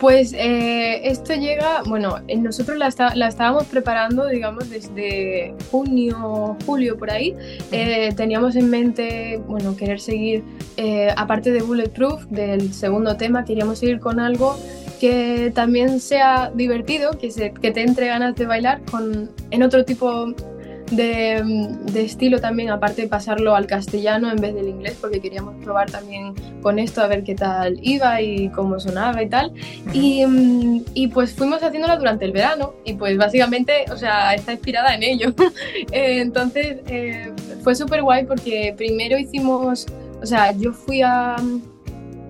Pues 0.00 0.32
eh, 0.32 1.06
esto 1.06 1.34
llega, 1.34 1.82
bueno, 1.86 2.16
eh, 2.26 2.38
nosotros 2.38 2.78
la, 2.78 2.86
está- 2.88 3.14
la 3.14 3.28
estábamos 3.28 3.66
preparando, 3.66 4.26
digamos, 4.28 4.70
desde 4.70 5.54
junio, 5.70 6.56
julio 6.64 6.96
por 6.96 7.10
ahí. 7.10 7.34
Eh, 7.70 8.10
teníamos 8.16 8.56
en 8.56 8.70
mente, 8.70 9.42
bueno, 9.46 9.76
querer 9.76 10.00
seguir, 10.00 10.42
eh, 10.78 11.12
aparte 11.14 11.50
de 11.52 11.60
Bulletproof, 11.60 12.24
del 12.30 12.72
segundo 12.72 13.18
tema, 13.18 13.44
queríamos 13.44 13.78
seguir 13.78 14.00
con 14.00 14.20
algo 14.20 14.58
que 15.00 15.52
también 15.54 16.00
sea 16.00 16.50
divertido, 16.54 17.10
que, 17.18 17.30
se, 17.30 17.52
que 17.52 17.70
te 17.70 17.82
entre 17.82 18.06
ganas 18.06 18.34
de 18.36 18.46
bailar 18.46 18.80
con, 18.90 19.30
en 19.50 19.62
otro 19.62 19.84
tipo 19.84 20.32
de, 20.90 21.42
de 21.92 22.04
estilo 22.04 22.40
también, 22.40 22.70
aparte 22.70 23.02
de 23.02 23.08
pasarlo 23.08 23.54
al 23.54 23.66
castellano 23.66 24.30
en 24.30 24.36
vez 24.36 24.54
del 24.54 24.68
inglés, 24.68 24.96
porque 25.00 25.20
queríamos 25.20 25.54
probar 25.62 25.90
también 25.90 26.34
con 26.62 26.78
esto 26.78 27.00
a 27.00 27.06
ver 27.06 27.22
qué 27.22 27.34
tal 27.34 27.78
iba 27.82 28.20
y 28.20 28.48
cómo 28.50 28.78
sonaba 28.80 29.22
y 29.22 29.28
tal. 29.28 29.52
Y, 29.92 30.24
mm, 30.26 30.84
y 30.94 31.08
pues 31.08 31.32
fuimos 31.32 31.62
haciéndola 31.62 31.96
durante 31.96 32.24
el 32.24 32.32
verano 32.32 32.74
y 32.84 32.94
pues 32.94 33.16
básicamente, 33.16 33.84
o 33.92 33.96
sea, 33.96 34.34
está 34.34 34.52
inspirada 34.52 34.94
en 34.94 35.02
ello. 35.02 35.34
Eh, 35.92 36.20
Entonces 36.20 36.78
eh, 36.86 37.32
fue 37.62 37.74
súper 37.74 38.02
guay 38.02 38.24
porque 38.24 38.74
primero 38.76 39.18
hicimos, 39.18 39.86
o 40.22 40.26
sea, 40.26 40.52
yo 40.52 40.72
fui 40.72 41.02
a, 41.02 41.36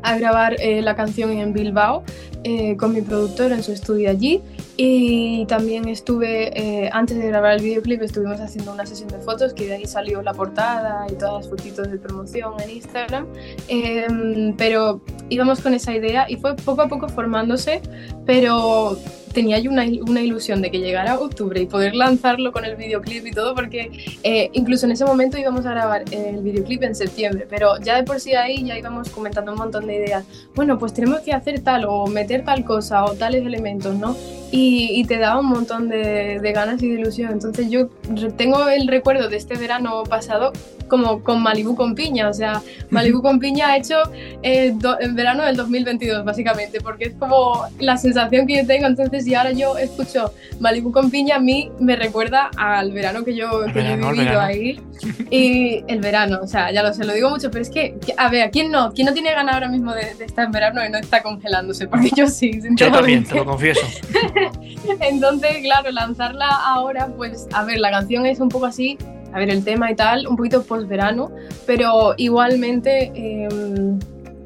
a 0.03 0.17
grabar 0.17 0.57
eh, 0.61 0.81
la 0.83 0.95
canción 0.97 1.31
en 1.33 1.53
Bilbao 1.53 2.03
eh, 2.45 2.77
con 2.77 2.95
mi 2.95 3.03
productor 3.03 3.53
en 3.53 3.63
su 3.63 3.73
estudio 3.73 4.11
allí 4.11 4.41
y 4.83 5.45
también 5.45 5.87
estuve, 5.89 6.59
eh, 6.59 6.89
antes 6.95 7.19
de 7.19 7.27
grabar 7.27 7.53
el 7.57 7.63
videoclip, 7.63 8.01
estuvimos 8.01 8.41
haciendo 8.41 8.73
una 8.73 8.87
sesión 8.87 9.11
de 9.11 9.19
fotos 9.19 9.53
que 9.53 9.67
de 9.67 9.75
ahí 9.75 9.85
salió 9.85 10.23
la 10.23 10.33
portada 10.33 11.05
y 11.13 11.17
todas 11.17 11.35
las 11.35 11.51
fotitos 11.51 11.91
de 11.91 11.99
promoción 11.99 12.55
en 12.63 12.71
Instagram. 12.71 13.27
Em, 13.69 14.57
pero 14.57 15.03
íbamos 15.29 15.61
con 15.61 15.75
esa 15.75 15.95
idea 15.95 16.25
y 16.31 16.37
fue 16.37 16.57
poco 16.57 16.81
a 16.81 16.89
poco 16.89 17.11
formándose, 17.11 17.83
pero 18.25 18.97
tenía 19.33 19.59
yo 19.59 19.71
una, 19.71 19.85
una 20.07 20.23
ilusión 20.23 20.63
de 20.63 20.71
que 20.71 20.79
llegara 20.79 21.19
octubre 21.19 21.61
y 21.61 21.67
poder 21.67 21.95
lanzarlo 21.95 22.53
con 22.53 22.65
el 22.65 22.77
videoclip 22.77 23.27
y 23.27 23.31
todo, 23.31 23.55
porque 23.55 23.91
eh, 24.23 24.51
incluso 24.53 24.87
en 24.87 24.93
ese 24.93 25.05
momento 25.05 25.39
íbamos 25.39 25.67
a 25.67 25.71
grabar 25.71 26.05
el 26.11 26.41
videoclip 26.41 26.83
en 26.83 26.95
septiembre, 26.95 27.47
pero 27.49 27.79
ya 27.81 27.97
de 27.97 28.05
por 28.05 28.21
sí 28.21 28.35
ahí 28.35 28.65
ya 28.65 28.79
íbamos 28.79 29.11
comentando 29.11 29.53
un 29.53 29.59
montón 29.59 29.87
de 29.87 29.97
ideas. 29.97 30.25
Bueno, 30.55 30.79
pues 30.79 30.93
tenemos 30.93 31.21
que 31.21 31.33
hacer 31.33 31.61
tal 31.61 31.85
o 31.87 32.07
meter 32.07 32.45
tal 32.45 32.65
cosa 32.65 33.05
o 33.05 33.15
tales 33.15 33.45
elementos, 33.47 33.95
¿no? 33.95 34.17
Y, 34.51 35.01
y 35.01 35.05
te 35.05 35.19
daba 35.19 35.41
un 35.41 35.47
montón 35.47 35.89
de, 35.89 36.41
de 36.41 36.53
ganas 36.53 36.83
y 36.83 36.89
de 36.89 37.01
ilusión. 37.01 37.33
Entonces 37.33 37.71
yo 37.71 37.89
tengo 38.37 38.69
el 38.69 38.89
recuerdo 38.89 39.29
de 39.29 39.37
este 39.37 39.57
verano 39.57 40.03
pasado 40.05 40.53
como 40.91 41.23
con 41.23 41.41
Malibu 41.43 41.75
con 41.75 41.95
piña, 41.95 42.29
o 42.29 42.35
sea, 42.35 42.61
Malibu 42.91 43.23
con 43.23 43.39
piña 43.41 43.69
ha 43.69 43.77
hecho 43.79 43.95
eh, 44.43 44.73
do- 44.75 45.01
en 45.01 45.15
verano 45.15 45.45
del 45.45 45.57
2022 45.57 46.25
básicamente, 46.25 46.81
porque 46.83 47.05
es 47.05 47.15
como 47.19 47.65
la 47.79 47.97
sensación 47.97 48.47
que 48.47 48.57
yo 48.59 48.67
tengo, 48.67 48.87
entonces 48.87 49.25
si 49.25 49.35
ahora 49.35 49.53
yo 49.53 49.79
escucho 49.79 50.35
Malibu 50.59 50.93
con 50.93 51.11
piña, 51.11 51.37
a 51.37 51.41
mí 51.41 51.71
me 51.81 51.97
recuerda 51.97 52.51
al 52.59 52.93
verano 52.93 53.25
que 53.25 53.35
yo, 53.35 53.49
que 53.73 53.73
yo 53.73 53.81
he 53.81 53.83
verano, 53.85 54.11
vivido 54.11 54.25
verano. 54.25 54.41
ahí 54.41 54.81
y 55.31 55.85
el 55.89 56.01
verano, 56.01 56.41
o 56.43 56.47
sea, 56.47 56.71
ya 56.73 56.83
lo 56.83 56.93
sé, 56.93 57.05
lo 57.05 57.15
digo 57.15 57.31
mucho, 57.31 57.51
pero 57.51 57.63
es 57.63 57.71
que, 57.71 57.95
a 58.19 58.29
ver, 58.29 58.51
¿quién 58.51 58.71
no? 58.71 58.93
¿Quién 58.93 59.07
no 59.07 59.15
tiene 59.15 59.33
ganas 59.33 59.55
ahora 59.55 59.69
mismo 59.69 59.95
de, 59.95 60.15
de 60.17 60.25
estar 60.27 60.45
en 60.47 60.53
verano 60.53 60.85
y 60.85 60.91
no 60.91 60.99
está 60.99 61.23
congelándose? 61.23 61.87
Porque 61.87 62.11
yo 62.15 62.27
sí, 62.27 62.51
Yo 62.75 62.91
también, 62.91 63.25
sinceramente. 63.25 63.31
te 63.31 63.35
lo 63.37 63.45
confieso. 63.47 63.81
Entonces, 65.01 65.59
claro, 65.63 65.91
lanzarla 65.91 66.49
ahora, 66.49 67.09
pues, 67.17 67.47
a 67.53 67.65
ver, 67.65 67.79
la 67.81 67.91
canción 67.91 68.27
es 68.27 68.41
un 68.41 68.49
poco 68.49 68.67
así, 68.67 68.99
a 69.33 69.39
ver, 69.39 69.51
el 69.51 69.65
tema 69.65 69.91
y 69.91 69.95
tal, 69.95 70.27
un 70.27 70.37
poquito 70.37 70.63
post-verano, 70.63 71.31
pero 71.67 72.15
igualmente 72.17 73.13
eh, 73.15 73.49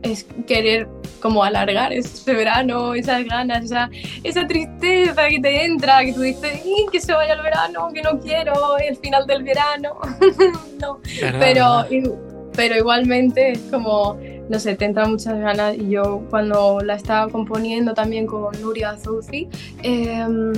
es 0.03 0.27
querer 0.47 0.88
como 1.20 1.42
alargar 1.42 1.90
ese 1.92 2.35
verano, 2.35 2.94
esas 2.94 3.25
ganas, 3.25 3.64
esa, 3.64 3.88
esa 4.23 4.47
tristeza 4.47 5.27
que 5.29 5.40
te 5.40 5.64
entra, 5.64 6.05
que 6.05 6.12
tú 6.12 6.20
dices, 6.20 6.61
"Ih, 6.66 6.87
que 6.92 7.01
se 7.01 7.14
vaya 7.14 7.33
el 7.33 7.40
verano, 7.40 7.88
que 7.94 8.03
no 8.03 8.20
quiero, 8.20 8.77
el 8.77 8.97
final 8.97 9.27
del 9.27 9.42
verano, 9.42 9.94
no. 10.81 11.01
¿Verdad, 11.23 11.87
Pero, 11.88 12.18
pero 12.55 12.77
igualmente 12.77 13.53
es 13.53 13.61
como, 13.70 14.18
no 14.51 14.59
sé, 14.59 14.77
te 14.77 14.85
entran 14.85 15.12
muchas 15.12 15.38
ganas 15.38 15.75
y 15.77 15.88
yo 15.88 16.23
cuando 16.29 16.81
la 16.81 16.94
estaba 16.94 17.31
componiendo 17.31 17.94
también 17.94 18.27
con 18.27 18.61
Nuria 18.61 18.90
Azouzi, 18.90 19.49
em, 19.83 20.53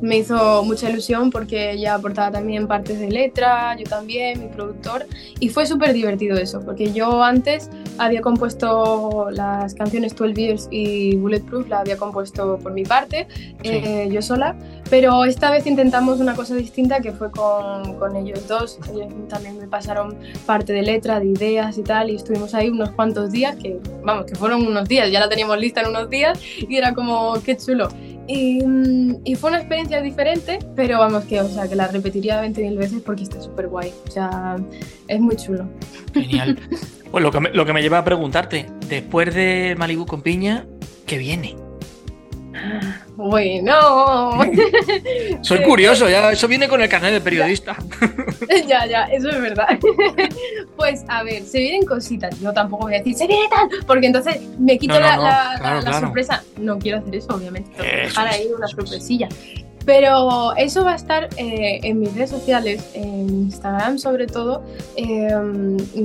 me 0.00 0.18
hizo 0.18 0.62
mucha 0.64 0.88
ilusión 0.90 1.30
porque 1.30 1.72
ella 1.72 1.94
aportaba 1.94 2.30
también 2.30 2.66
partes 2.66 2.98
de 2.98 3.10
letra, 3.10 3.76
yo 3.76 3.84
también, 3.84 4.40
mi 4.40 4.48
productor, 4.48 5.06
y 5.40 5.48
fue 5.48 5.66
súper 5.66 5.92
divertido 5.92 6.36
eso, 6.36 6.60
porque 6.60 6.92
yo 6.92 7.22
antes 7.22 7.70
había 7.98 8.20
compuesto 8.20 9.28
las 9.30 9.74
canciones 9.74 10.14
12 10.14 10.34
Years 10.34 10.68
y 10.70 11.16
Bulletproof, 11.16 11.68
la 11.68 11.80
había 11.80 11.96
compuesto 11.96 12.58
por 12.58 12.72
mi 12.72 12.84
parte, 12.84 13.26
eh, 13.62 14.08
yo 14.10 14.22
sola, 14.22 14.56
pero 14.90 15.24
esta 15.24 15.50
vez 15.50 15.66
intentamos 15.66 16.20
una 16.20 16.34
cosa 16.34 16.54
distinta 16.54 17.00
que 17.00 17.12
fue 17.12 17.30
con, 17.30 17.94
con 17.98 18.16
ellos 18.16 18.46
dos, 18.46 18.78
ellos 18.92 19.12
también 19.28 19.58
me 19.58 19.66
pasaron 19.66 20.16
parte 20.46 20.72
de 20.72 20.82
letra, 20.82 21.20
de 21.20 21.26
ideas 21.26 21.76
y 21.78 21.82
tal, 21.82 22.10
y 22.10 22.16
estuvimos 22.16 22.54
ahí 22.54 22.70
unos 22.70 22.90
cuantos 22.90 23.32
días, 23.32 23.56
que 23.56 23.78
vamos, 24.02 24.26
que 24.26 24.34
fueron 24.34 24.66
unos 24.66 24.88
días, 24.88 25.10
ya 25.10 25.20
la 25.20 25.28
teníamos 25.28 25.58
lista 25.58 25.80
en 25.80 25.88
unos 25.88 26.08
días, 26.08 26.40
y 26.56 26.76
era 26.76 26.94
como, 26.94 27.34
qué 27.42 27.56
chulo. 27.56 27.88
Y, 28.28 28.62
mm, 28.64 29.22
y 29.24 29.34
fue 29.34 29.50
una 29.50 29.58
experiencia 29.58 30.00
diferente, 30.02 30.58
pero 30.76 30.98
vamos, 30.98 31.24
que, 31.24 31.40
o 31.40 31.48
sea, 31.48 31.66
que 31.66 31.74
la 31.74 31.88
repetiría 31.88 32.42
20.000 32.42 32.76
veces 32.76 33.02
porque 33.04 33.22
está 33.24 33.40
súper 33.40 33.68
guay. 33.68 33.92
O 34.06 34.10
sea, 34.10 34.56
es 35.08 35.20
muy 35.20 35.36
chulo. 35.36 35.68
Genial. 36.14 36.58
Pues 37.10 37.24
lo 37.24 37.30
que, 37.30 37.40
me, 37.40 37.50
lo 37.54 37.64
que 37.64 37.72
me 37.72 37.80
lleva 37.80 37.96
a 37.96 38.04
preguntarte, 38.04 38.66
después 38.86 39.34
de 39.34 39.74
Malibu 39.78 40.04
con 40.04 40.20
piña, 40.20 40.66
¿qué 41.06 41.16
viene? 41.16 41.56
Bueno, 43.16 44.40
Soy 45.42 45.62
curioso, 45.62 46.08
ya 46.08 46.30
eso 46.30 46.46
viene 46.48 46.68
con 46.68 46.80
el 46.80 46.88
carnet 46.88 47.12
de 47.12 47.20
periodista. 47.20 47.76
ya, 48.66 48.86
ya, 48.86 49.04
eso 49.06 49.28
es 49.30 49.40
verdad. 49.40 49.78
pues 50.76 51.04
a 51.08 51.22
ver, 51.24 51.42
se 51.44 51.58
vienen 51.58 51.84
cositas. 51.84 52.38
Yo 52.40 52.52
tampoco 52.52 52.84
voy 52.84 52.94
a 52.94 52.98
decir, 52.98 53.14
se 53.14 53.26
viene 53.26 53.48
tal, 53.50 53.68
porque 53.86 54.06
entonces 54.06 54.40
me 54.58 54.78
quito 54.78 54.94
No, 54.94 55.00
no, 55.00 55.06
la, 55.06 55.16
no, 55.16 55.22
la- 55.22 55.54
claro, 55.58 55.62
la- 55.62 55.74
la 55.74 55.80
claro. 55.82 56.00
sorpresa. 56.06 56.44
No 56.58 56.78
quiero 56.78 56.98
hacer 56.98 57.16
eso, 57.16 57.28
obviamente. 57.34 57.70
Eso 57.76 57.82
dejar 57.84 58.28
es, 58.28 58.34
ahí 58.34 58.46
una 58.56 58.68
sorpresilla. 58.68 59.28
Pero 59.88 60.54
eso 60.58 60.84
va 60.84 60.92
a 60.92 60.96
estar 60.96 61.30
eh, 61.38 61.80
en 61.82 62.00
mis 62.00 62.12
redes 62.12 62.28
sociales, 62.28 62.90
en 62.92 63.26
Instagram 63.30 63.96
sobre 63.96 64.26
todo. 64.26 64.62
eh, 64.96 65.30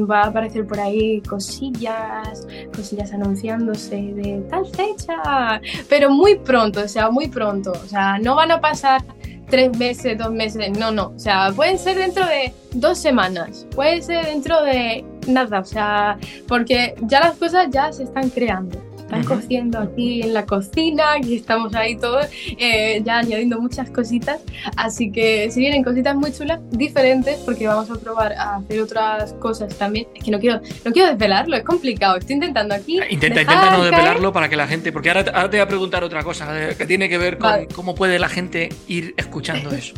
va 0.09 0.21
a 0.21 0.27
aparecer 0.27 0.65
por 0.65 0.79
ahí 0.79 1.19
cosillas, 1.23 2.47
cosillas 2.73 3.11
anunciándose 3.11 3.97
de 3.97 4.41
tal 4.49 4.65
fecha. 4.67 5.59
Pero 5.89 6.09
muy 6.09 6.35
pronto, 6.39 6.79
o 6.79 6.87
sea, 6.87 7.09
muy 7.11 7.27
pronto. 7.27 7.73
O 7.73 7.87
sea, 7.89 8.17
no 8.19 8.35
van 8.35 8.51
a 8.51 8.61
pasar 8.61 9.03
tres 9.49 9.77
meses, 9.77 10.17
dos 10.17 10.31
meses, 10.31 10.77
no, 10.79 10.89
no. 10.89 11.07
O 11.07 11.19
sea, 11.19 11.51
pueden 11.53 11.77
ser 11.77 11.97
dentro 11.97 12.25
de 12.25 12.53
dos 12.75 12.97
semanas, 12.97 13.67
puede 13.75 14.01
ser 14.01 14.25
dentro 14.27 14.63
de 14.63 15.03
nada, 15.27 15.59
o 15.59 15.65
sea, 15.65 16.17
porque 16.47 16.95
ya 17.01 17.19
las 17.19 17.35
cosas 17.35 17.67
ya 17.69 17.91
se 17.91 18.03
están 18.03 18.29
creando. 18.29 18.92
Están 19.13 19.25
Ujú. 19.31 19.41
cociendo 19.41 19.79
aquí 19.79 20.21
en 20.23 20.33
la 20.33 20.45
cocina, 20.45 21.13
aquí 21.13 21.35
estamos 21.35 21.73
ahí 21.75 21.95
todos, 21.95 22.25
eh, 22.57 23.01
ya 23.05 23.19
añadiendo 23.19 23.59
muchas 23.61 23.89
cositas. 23.89 24.41
Así 24.75 25.11
que 25.11 25.49
si 25.51 25.59
vienen 25.59 25.83
cositas 25.83 26.15
muy 26.15 26.31
chulas, 26.33 26.59
diferentes, 26.71 27.37
porque 27.45 27.67
vamos 27.67 27.89
a 27.91 27.95
probar 27.95 28.33
a 28.33 28.55
hacer 28.57 28.81
otras 28.81 29.33
cosas 29.33 29.75
también. 29.77 30.07
Es 30.15 30.23
que 30.23 30.31
no 30.31 30.39
quiero, 30.39 30.61
no 30.83 30.91
quiero 30.91 31.09
desvelarlo, 31.09 31.55
es 31.55 31.63
complicado. 31.63 32.17
Estoy 32.17 32.35
intentando 32.35 32.73
aquí. 32.75 32.99
Intenta, 33.09 33.39
dejar 33.39 33.55
intenta 33.55 33.71
no 33.77 33.83
caer- 33.83 33.91
desvelarlo 33.91 34.33
para 34.33 34.49
que 34.49 34.55
la 34.55 34.67
gente. 34.67 34.91
Porque 34.91 35.09
ahora, 35.09 35.21
ahora 35.33 35.49
te 35.49 35.57
voy 35.57 35.63
a 35.63 35.67
preguntar 35.67 36.03
otra 36.03 36.23
cosa 36.23 36.69
eh, 36.71 36.75
que 36.77 36.85
tiene 36.85 37.07
que 37.09 37.17
ver 37.17 37.37
con 37.37 37.49
Vale. 37.51 37.67
cómo 37.73 37.95
puede 37.95 38.17
la 38.19 38.29
gente 38.29 38.69
ir 38.87 39.13
escuchando 39.17 39.69
eso. 39.75 39.93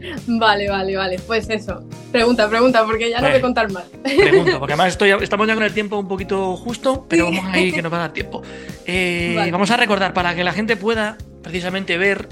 Vale, 0.26 0.68
vale, 0.68 0.96
vale. 0.96 1.18
Pues 1.26 1.48
eso. 1.50 1.82
Pregunta, 2.10 2.48
pregunta, 2.48 2.84
porque 2.84 3.10
ya 3.10 3.20
no 3.20 3.28
voy 3.28 3.36
a 3.36 3.40
contar 3.40 3.70
más. 3.70 3.84
Pregunto, 4.02 4.58
porque 4.58 4.72
además 4.72 4.88
estoy, 4.92 5.10
estamos 5.22 5.46
ya 5.46 5.54
con 5.54 5.62
el 5.62 5.72
tiempo 5.74 5.98
un 5.98 6.08
poquito 6.08 6.56
justo, 6.56 7.06
pero 7.08 7.28
Sí. 7.28 7.36
vamos 7.36 7.54
ahí 7.54 7.72
que 7.72 7.82
nos 7.82 7.92
va 7.92 7.96
a 7.98 8.00
dar 8.00 8.12
tiempo. 8.12 8.42
Eh, 8.86 9.34
Vale. 9.36 9.50
Vamos 9.50 9.70
a 9.70 9.76
recordar 9.76 10.12
para 10.14 10.34
que 10.34 10.42
la 10.44 10.52
gente 10.52 10.76
pueda 10.76 11.16
precisamente 11.42 11.98
ver 11.98 12.28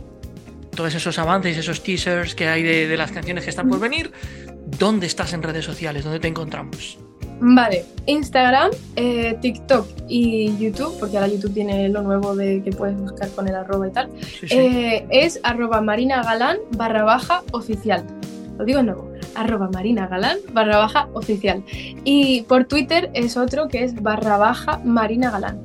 todos 0.75 0.95
esos 0.95 1.19
avances, 1.19 1.57
esos 1.57 1.83
teasers 1.83 2.35
que 2.35 2.49
hay 2.49 2.63
de, 2.63 2.87
de 2.89 2.97
las 2.97 3.11
canciones 3.13 3.45
que 3.45 3.51
están 3.51 3.69
por 3.69 3.81
venir. 3.81 4.13
¿Dónde 4.67 5.07
estás 5.07 5.33
en 5.33 5.43
redes 5.43 5.65
sociales? 5.65 6.05
¿Dónde 6.05 6.21
te 6.21 6.29
encontramos? 6.29 6.99
Vale, 7.41 7.85
Instagram, 8.07 8.71
eh, 8.97 9.37
TikTok 9.41 9.87
y 10.09 10.57
YouTube, 10.59 10.99
porque 10.99 11.17
ahora 11.19 11.29
YouTube 11.29 11.55
tiene 11.55 11.89
lo 11.89 12.03
nuevo 12.03 12.35
de 12.35 12.63
que 12.63 12.73
puedes 12.73 12.97
buscar 12.99 13.29
con 13.31 13.47
el 13.49 13.55
arroba 13.55 13.87
y 13.87 13.91
tal, 13.93 14.11
Sí, 14.21 14.49
sí. 14.49 14.57
eh, 14.57 15.07
es 15.11 15.39
arroba 15.45 15.81
marinagalán 15.81 16.59
barra 16.77 17.05
baja 17.05 17.43
oficial. 17.53 18.05
Lo 18.59 18.65
digo 18.65 18.79
de 18.79 18.85
nuevo, 18.87 19.09
arroba 19.37 19.71
marinagalán 19.73 20.39
barra 20.53 20.79
baja 20.79 21.09
oficial. 21.13 21.63
Y 22.03 22.43
por 22.43 22.65
Twitter 22.65 23.09
es 23.15 23.37
otro 23.37 23.69
que 23.69 23.85
es 23.85 24.03
barra 24.03 24.37
baja 24.37 24.81
marinagalán. 24.85 25.61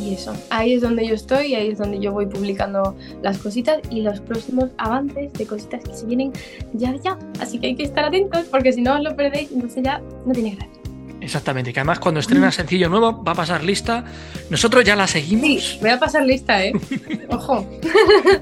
Y 0.00 0.14
eso, 0.14 0.32
ahí 0.50 0.74
es 0.74 0.82
donde 0.82 1.06
yo 1.06 1.14
estoy 1.14 1.48
y 1.48 1.54
ahí 1.56 1.68
es 1.68 1.78
donde 1.78 1.98
yo 1.98 2.12
voy 2.12 2.26
publicando 2.26 2.96
las 3.22 3.38
cositas 3.38 3.80
y 3.90 4.00
los 4.02 4.20
próximos 4.20 4.70
avances 4.78 5.32
de 5.32 5.46
cositas 5.46 5.82
que 5.84 5.94
se 5.94 6.06
vienen 6.06 6.32
ya 6.74 6.94
ya. 6.96 7.18
Así 7.40 7.58
que 7.58 7.66
hay 7.68 7.74
que 7.74 7.82
estar 7.82 8.04
atentos 8.04 8.44
porque 8.50 8.72
si 8.72 8.82
no 8.82 8.94
os 8.94 9.02
lo 9.02 9.14
perdéis, 9.16 9.50
entonces 9.52 9.82
ya 9.82 10.00
no 10.24 10.32
tiene 10.32 10.54
gracia. 10.54 10.81
Exactamente, 11.22 11.72
que 11.72 11.78
además 11.78 12.00
cuando 12.00 12.18
estrena 12.18 12.50
sencillo 12.50 12.88
nuevo 12.88 13.22
va 13.22 13.32
a 13.32 13.34
pasar 13.34 13.62
lista. 13.62 14.04
Nosotros 14.50 14.84
ya 14.84 14.96
la 14.96 15.06
seguimos, 15.06 15.62
Sí, 15.62 15.78
voy 15.80 15.90
a 15.90 15.98
pasar 15.98 16.24
lista, 16.24 16.64
¿eh? 16.64 16.72
Ojo. 17.30 17.68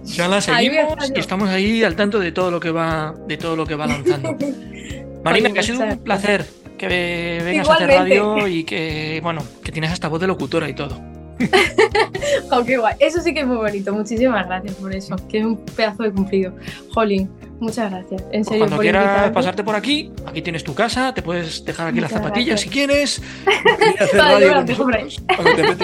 ya 0.05 0.29
la 0.29 0.41
seguimos 0.41 1.13
y 1.15 1.19
estamos 1.19 1.51
ahí 1.51 1.85
al 1.85 1.95
tanto 1.95 2.19
de 2.19 2.33
todo 2.33 2.51
lo 2.51 2.59
que 2.59 2.71
va, 2.71 3.15
de 3.27 3.37
todo 3.37 3.55
lo 3.55 3.67
que 3.67 3.75
va 3.75 3.87
lanzando. 3.87 4.35
Marina, 5.25 5.51
que 5.53 5.61
ha 5.61 5.63
sido 5.63 5.85
un 5.85 5.99
placer 5.99 6.47
que 6.79 7.43
vengas 7.45 7.69
a 7.69 7.75
hacer 7.75 7.89
radio 7.89 8.49
y 8.49 8.65
que, 8.65 9.21
bueno, 9.23 9.43
que 9.63 9.71
tienes 9.71 9.93
hasta 9.93 10.09
voz 10.09 10.21
de 10.21 10.27
locutora 10.27 10.67
y 10.67 10.73
todo. 10.73 11.10
Oh, 12.53 12.65
qué 12.65 12.77
guay. 12.79 12.95
Eso 12.99 13.21
sí 13.21 13.33
que 13.33 13.41
es 13.41 13.47
muy 13.47 13.57
bonito. 13.57 13.93
Muchísimas 13.93 14.47
gracias 14.47 14.75
por 14.75 14.95
eso. 14.95 15.15
Que 15.29 15.39
es 15.39 15.45
un 15.45 15.57
pedazo 15.65 16.03
de 16.03 16.11
cumplido. 16.13 16.53
Jolín, 16.93 17.31
muchas 17.61 17.91
gracias. 17.91 18.23
En 18.33 18.43
Pues 18.43 18.47
serio, 18.49 18.59
cuando 18.61 18.77
por 18.77 18.83
quieras 18.85 19.05
invitarme. 19.05 19.33
pasarte 19.35 19.65
por 19.65 19.75
aquí, 19.77 20.13
aquí 20.27 20.43
tienes 20.43 20.65
tu 20.65 20.75
casa, 20.75 21.15
te 21.15 21.23
puedes 21.23 21.65
dejar 21.65 21.89
aquí 21.89 22.01
las 22.01 22.11
Muchas 22.11 22.25
zapatillas 22.25 22.49
gracias. 22.49 22.61
si 22.61 22.69
quieres. 22.69 23.23
las 24.01 24.11
cuando. 25.37 25.77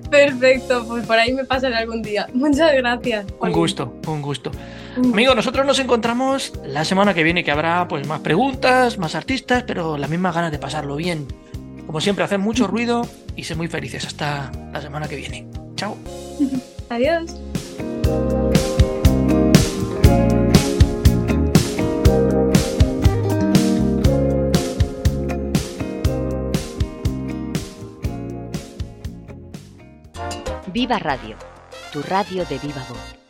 Perfecto, 0.10 0.84
pues 0.88 1.06
por 1.06 1.18
ahí 1.18 1.32
me 1.32 1.44
pasaré 1.44 1.76
algún 1.76 2.02
día. 2.02 2.26
Muchas 2.32 2.72
gracias. 2.74 3.26
Un 3.32 3.38
Jolín. 3.38 3.54
gusto, 3.54 3.94
un 4.06 4.22
gusto. 4.22 4.50
Amigos, 4.96 5.36
nosotros 5.36 5.66
nos 5.66 5.78
encontramos 5.78 6.52
la 6.64 6.84
semana 6.84 7.12
que 7.14 7.22
viene, 7.22 7.44
que 7.44 7.50
habrá 7.50 7.86
pues 7.88 8.06
más 8.06 8.20
preguntas, 8.20 8.98
más 8.98 9.14
artistas, 9.14 9.64
pero 9.66 9.98
las 9.98 10.08
mismas 10.10 10.34
ganas 10.34 10.50
de 10.52 10.58
pasarlo 10.58 10.96
bien. 10.96 11.26
Como 11.86 12.00
siempre, 12.00 12.24
hacen 12.24 12.40
mucho 12.40 12.66
ruido 12.66 13.08
y 13.36 13.44
ser 13.44 13.56
muy 13.56 13.68
felices. 13.68 14.04
Hasta 14.06 14.50
la 14.72 14.80
semana 14.80 15.08
que 15.08 15.16
viene. 15.16 15.48
Chao. 15.76 15.96
Adiós. 16.90 17.34
Viva 30.72 30.98
Radio, 30.98 31.38
tu 31.90 32.02
radio 32.02 32.44
de 32.44 32.58
viva 32.58 32.84
voz. 32.86 33.25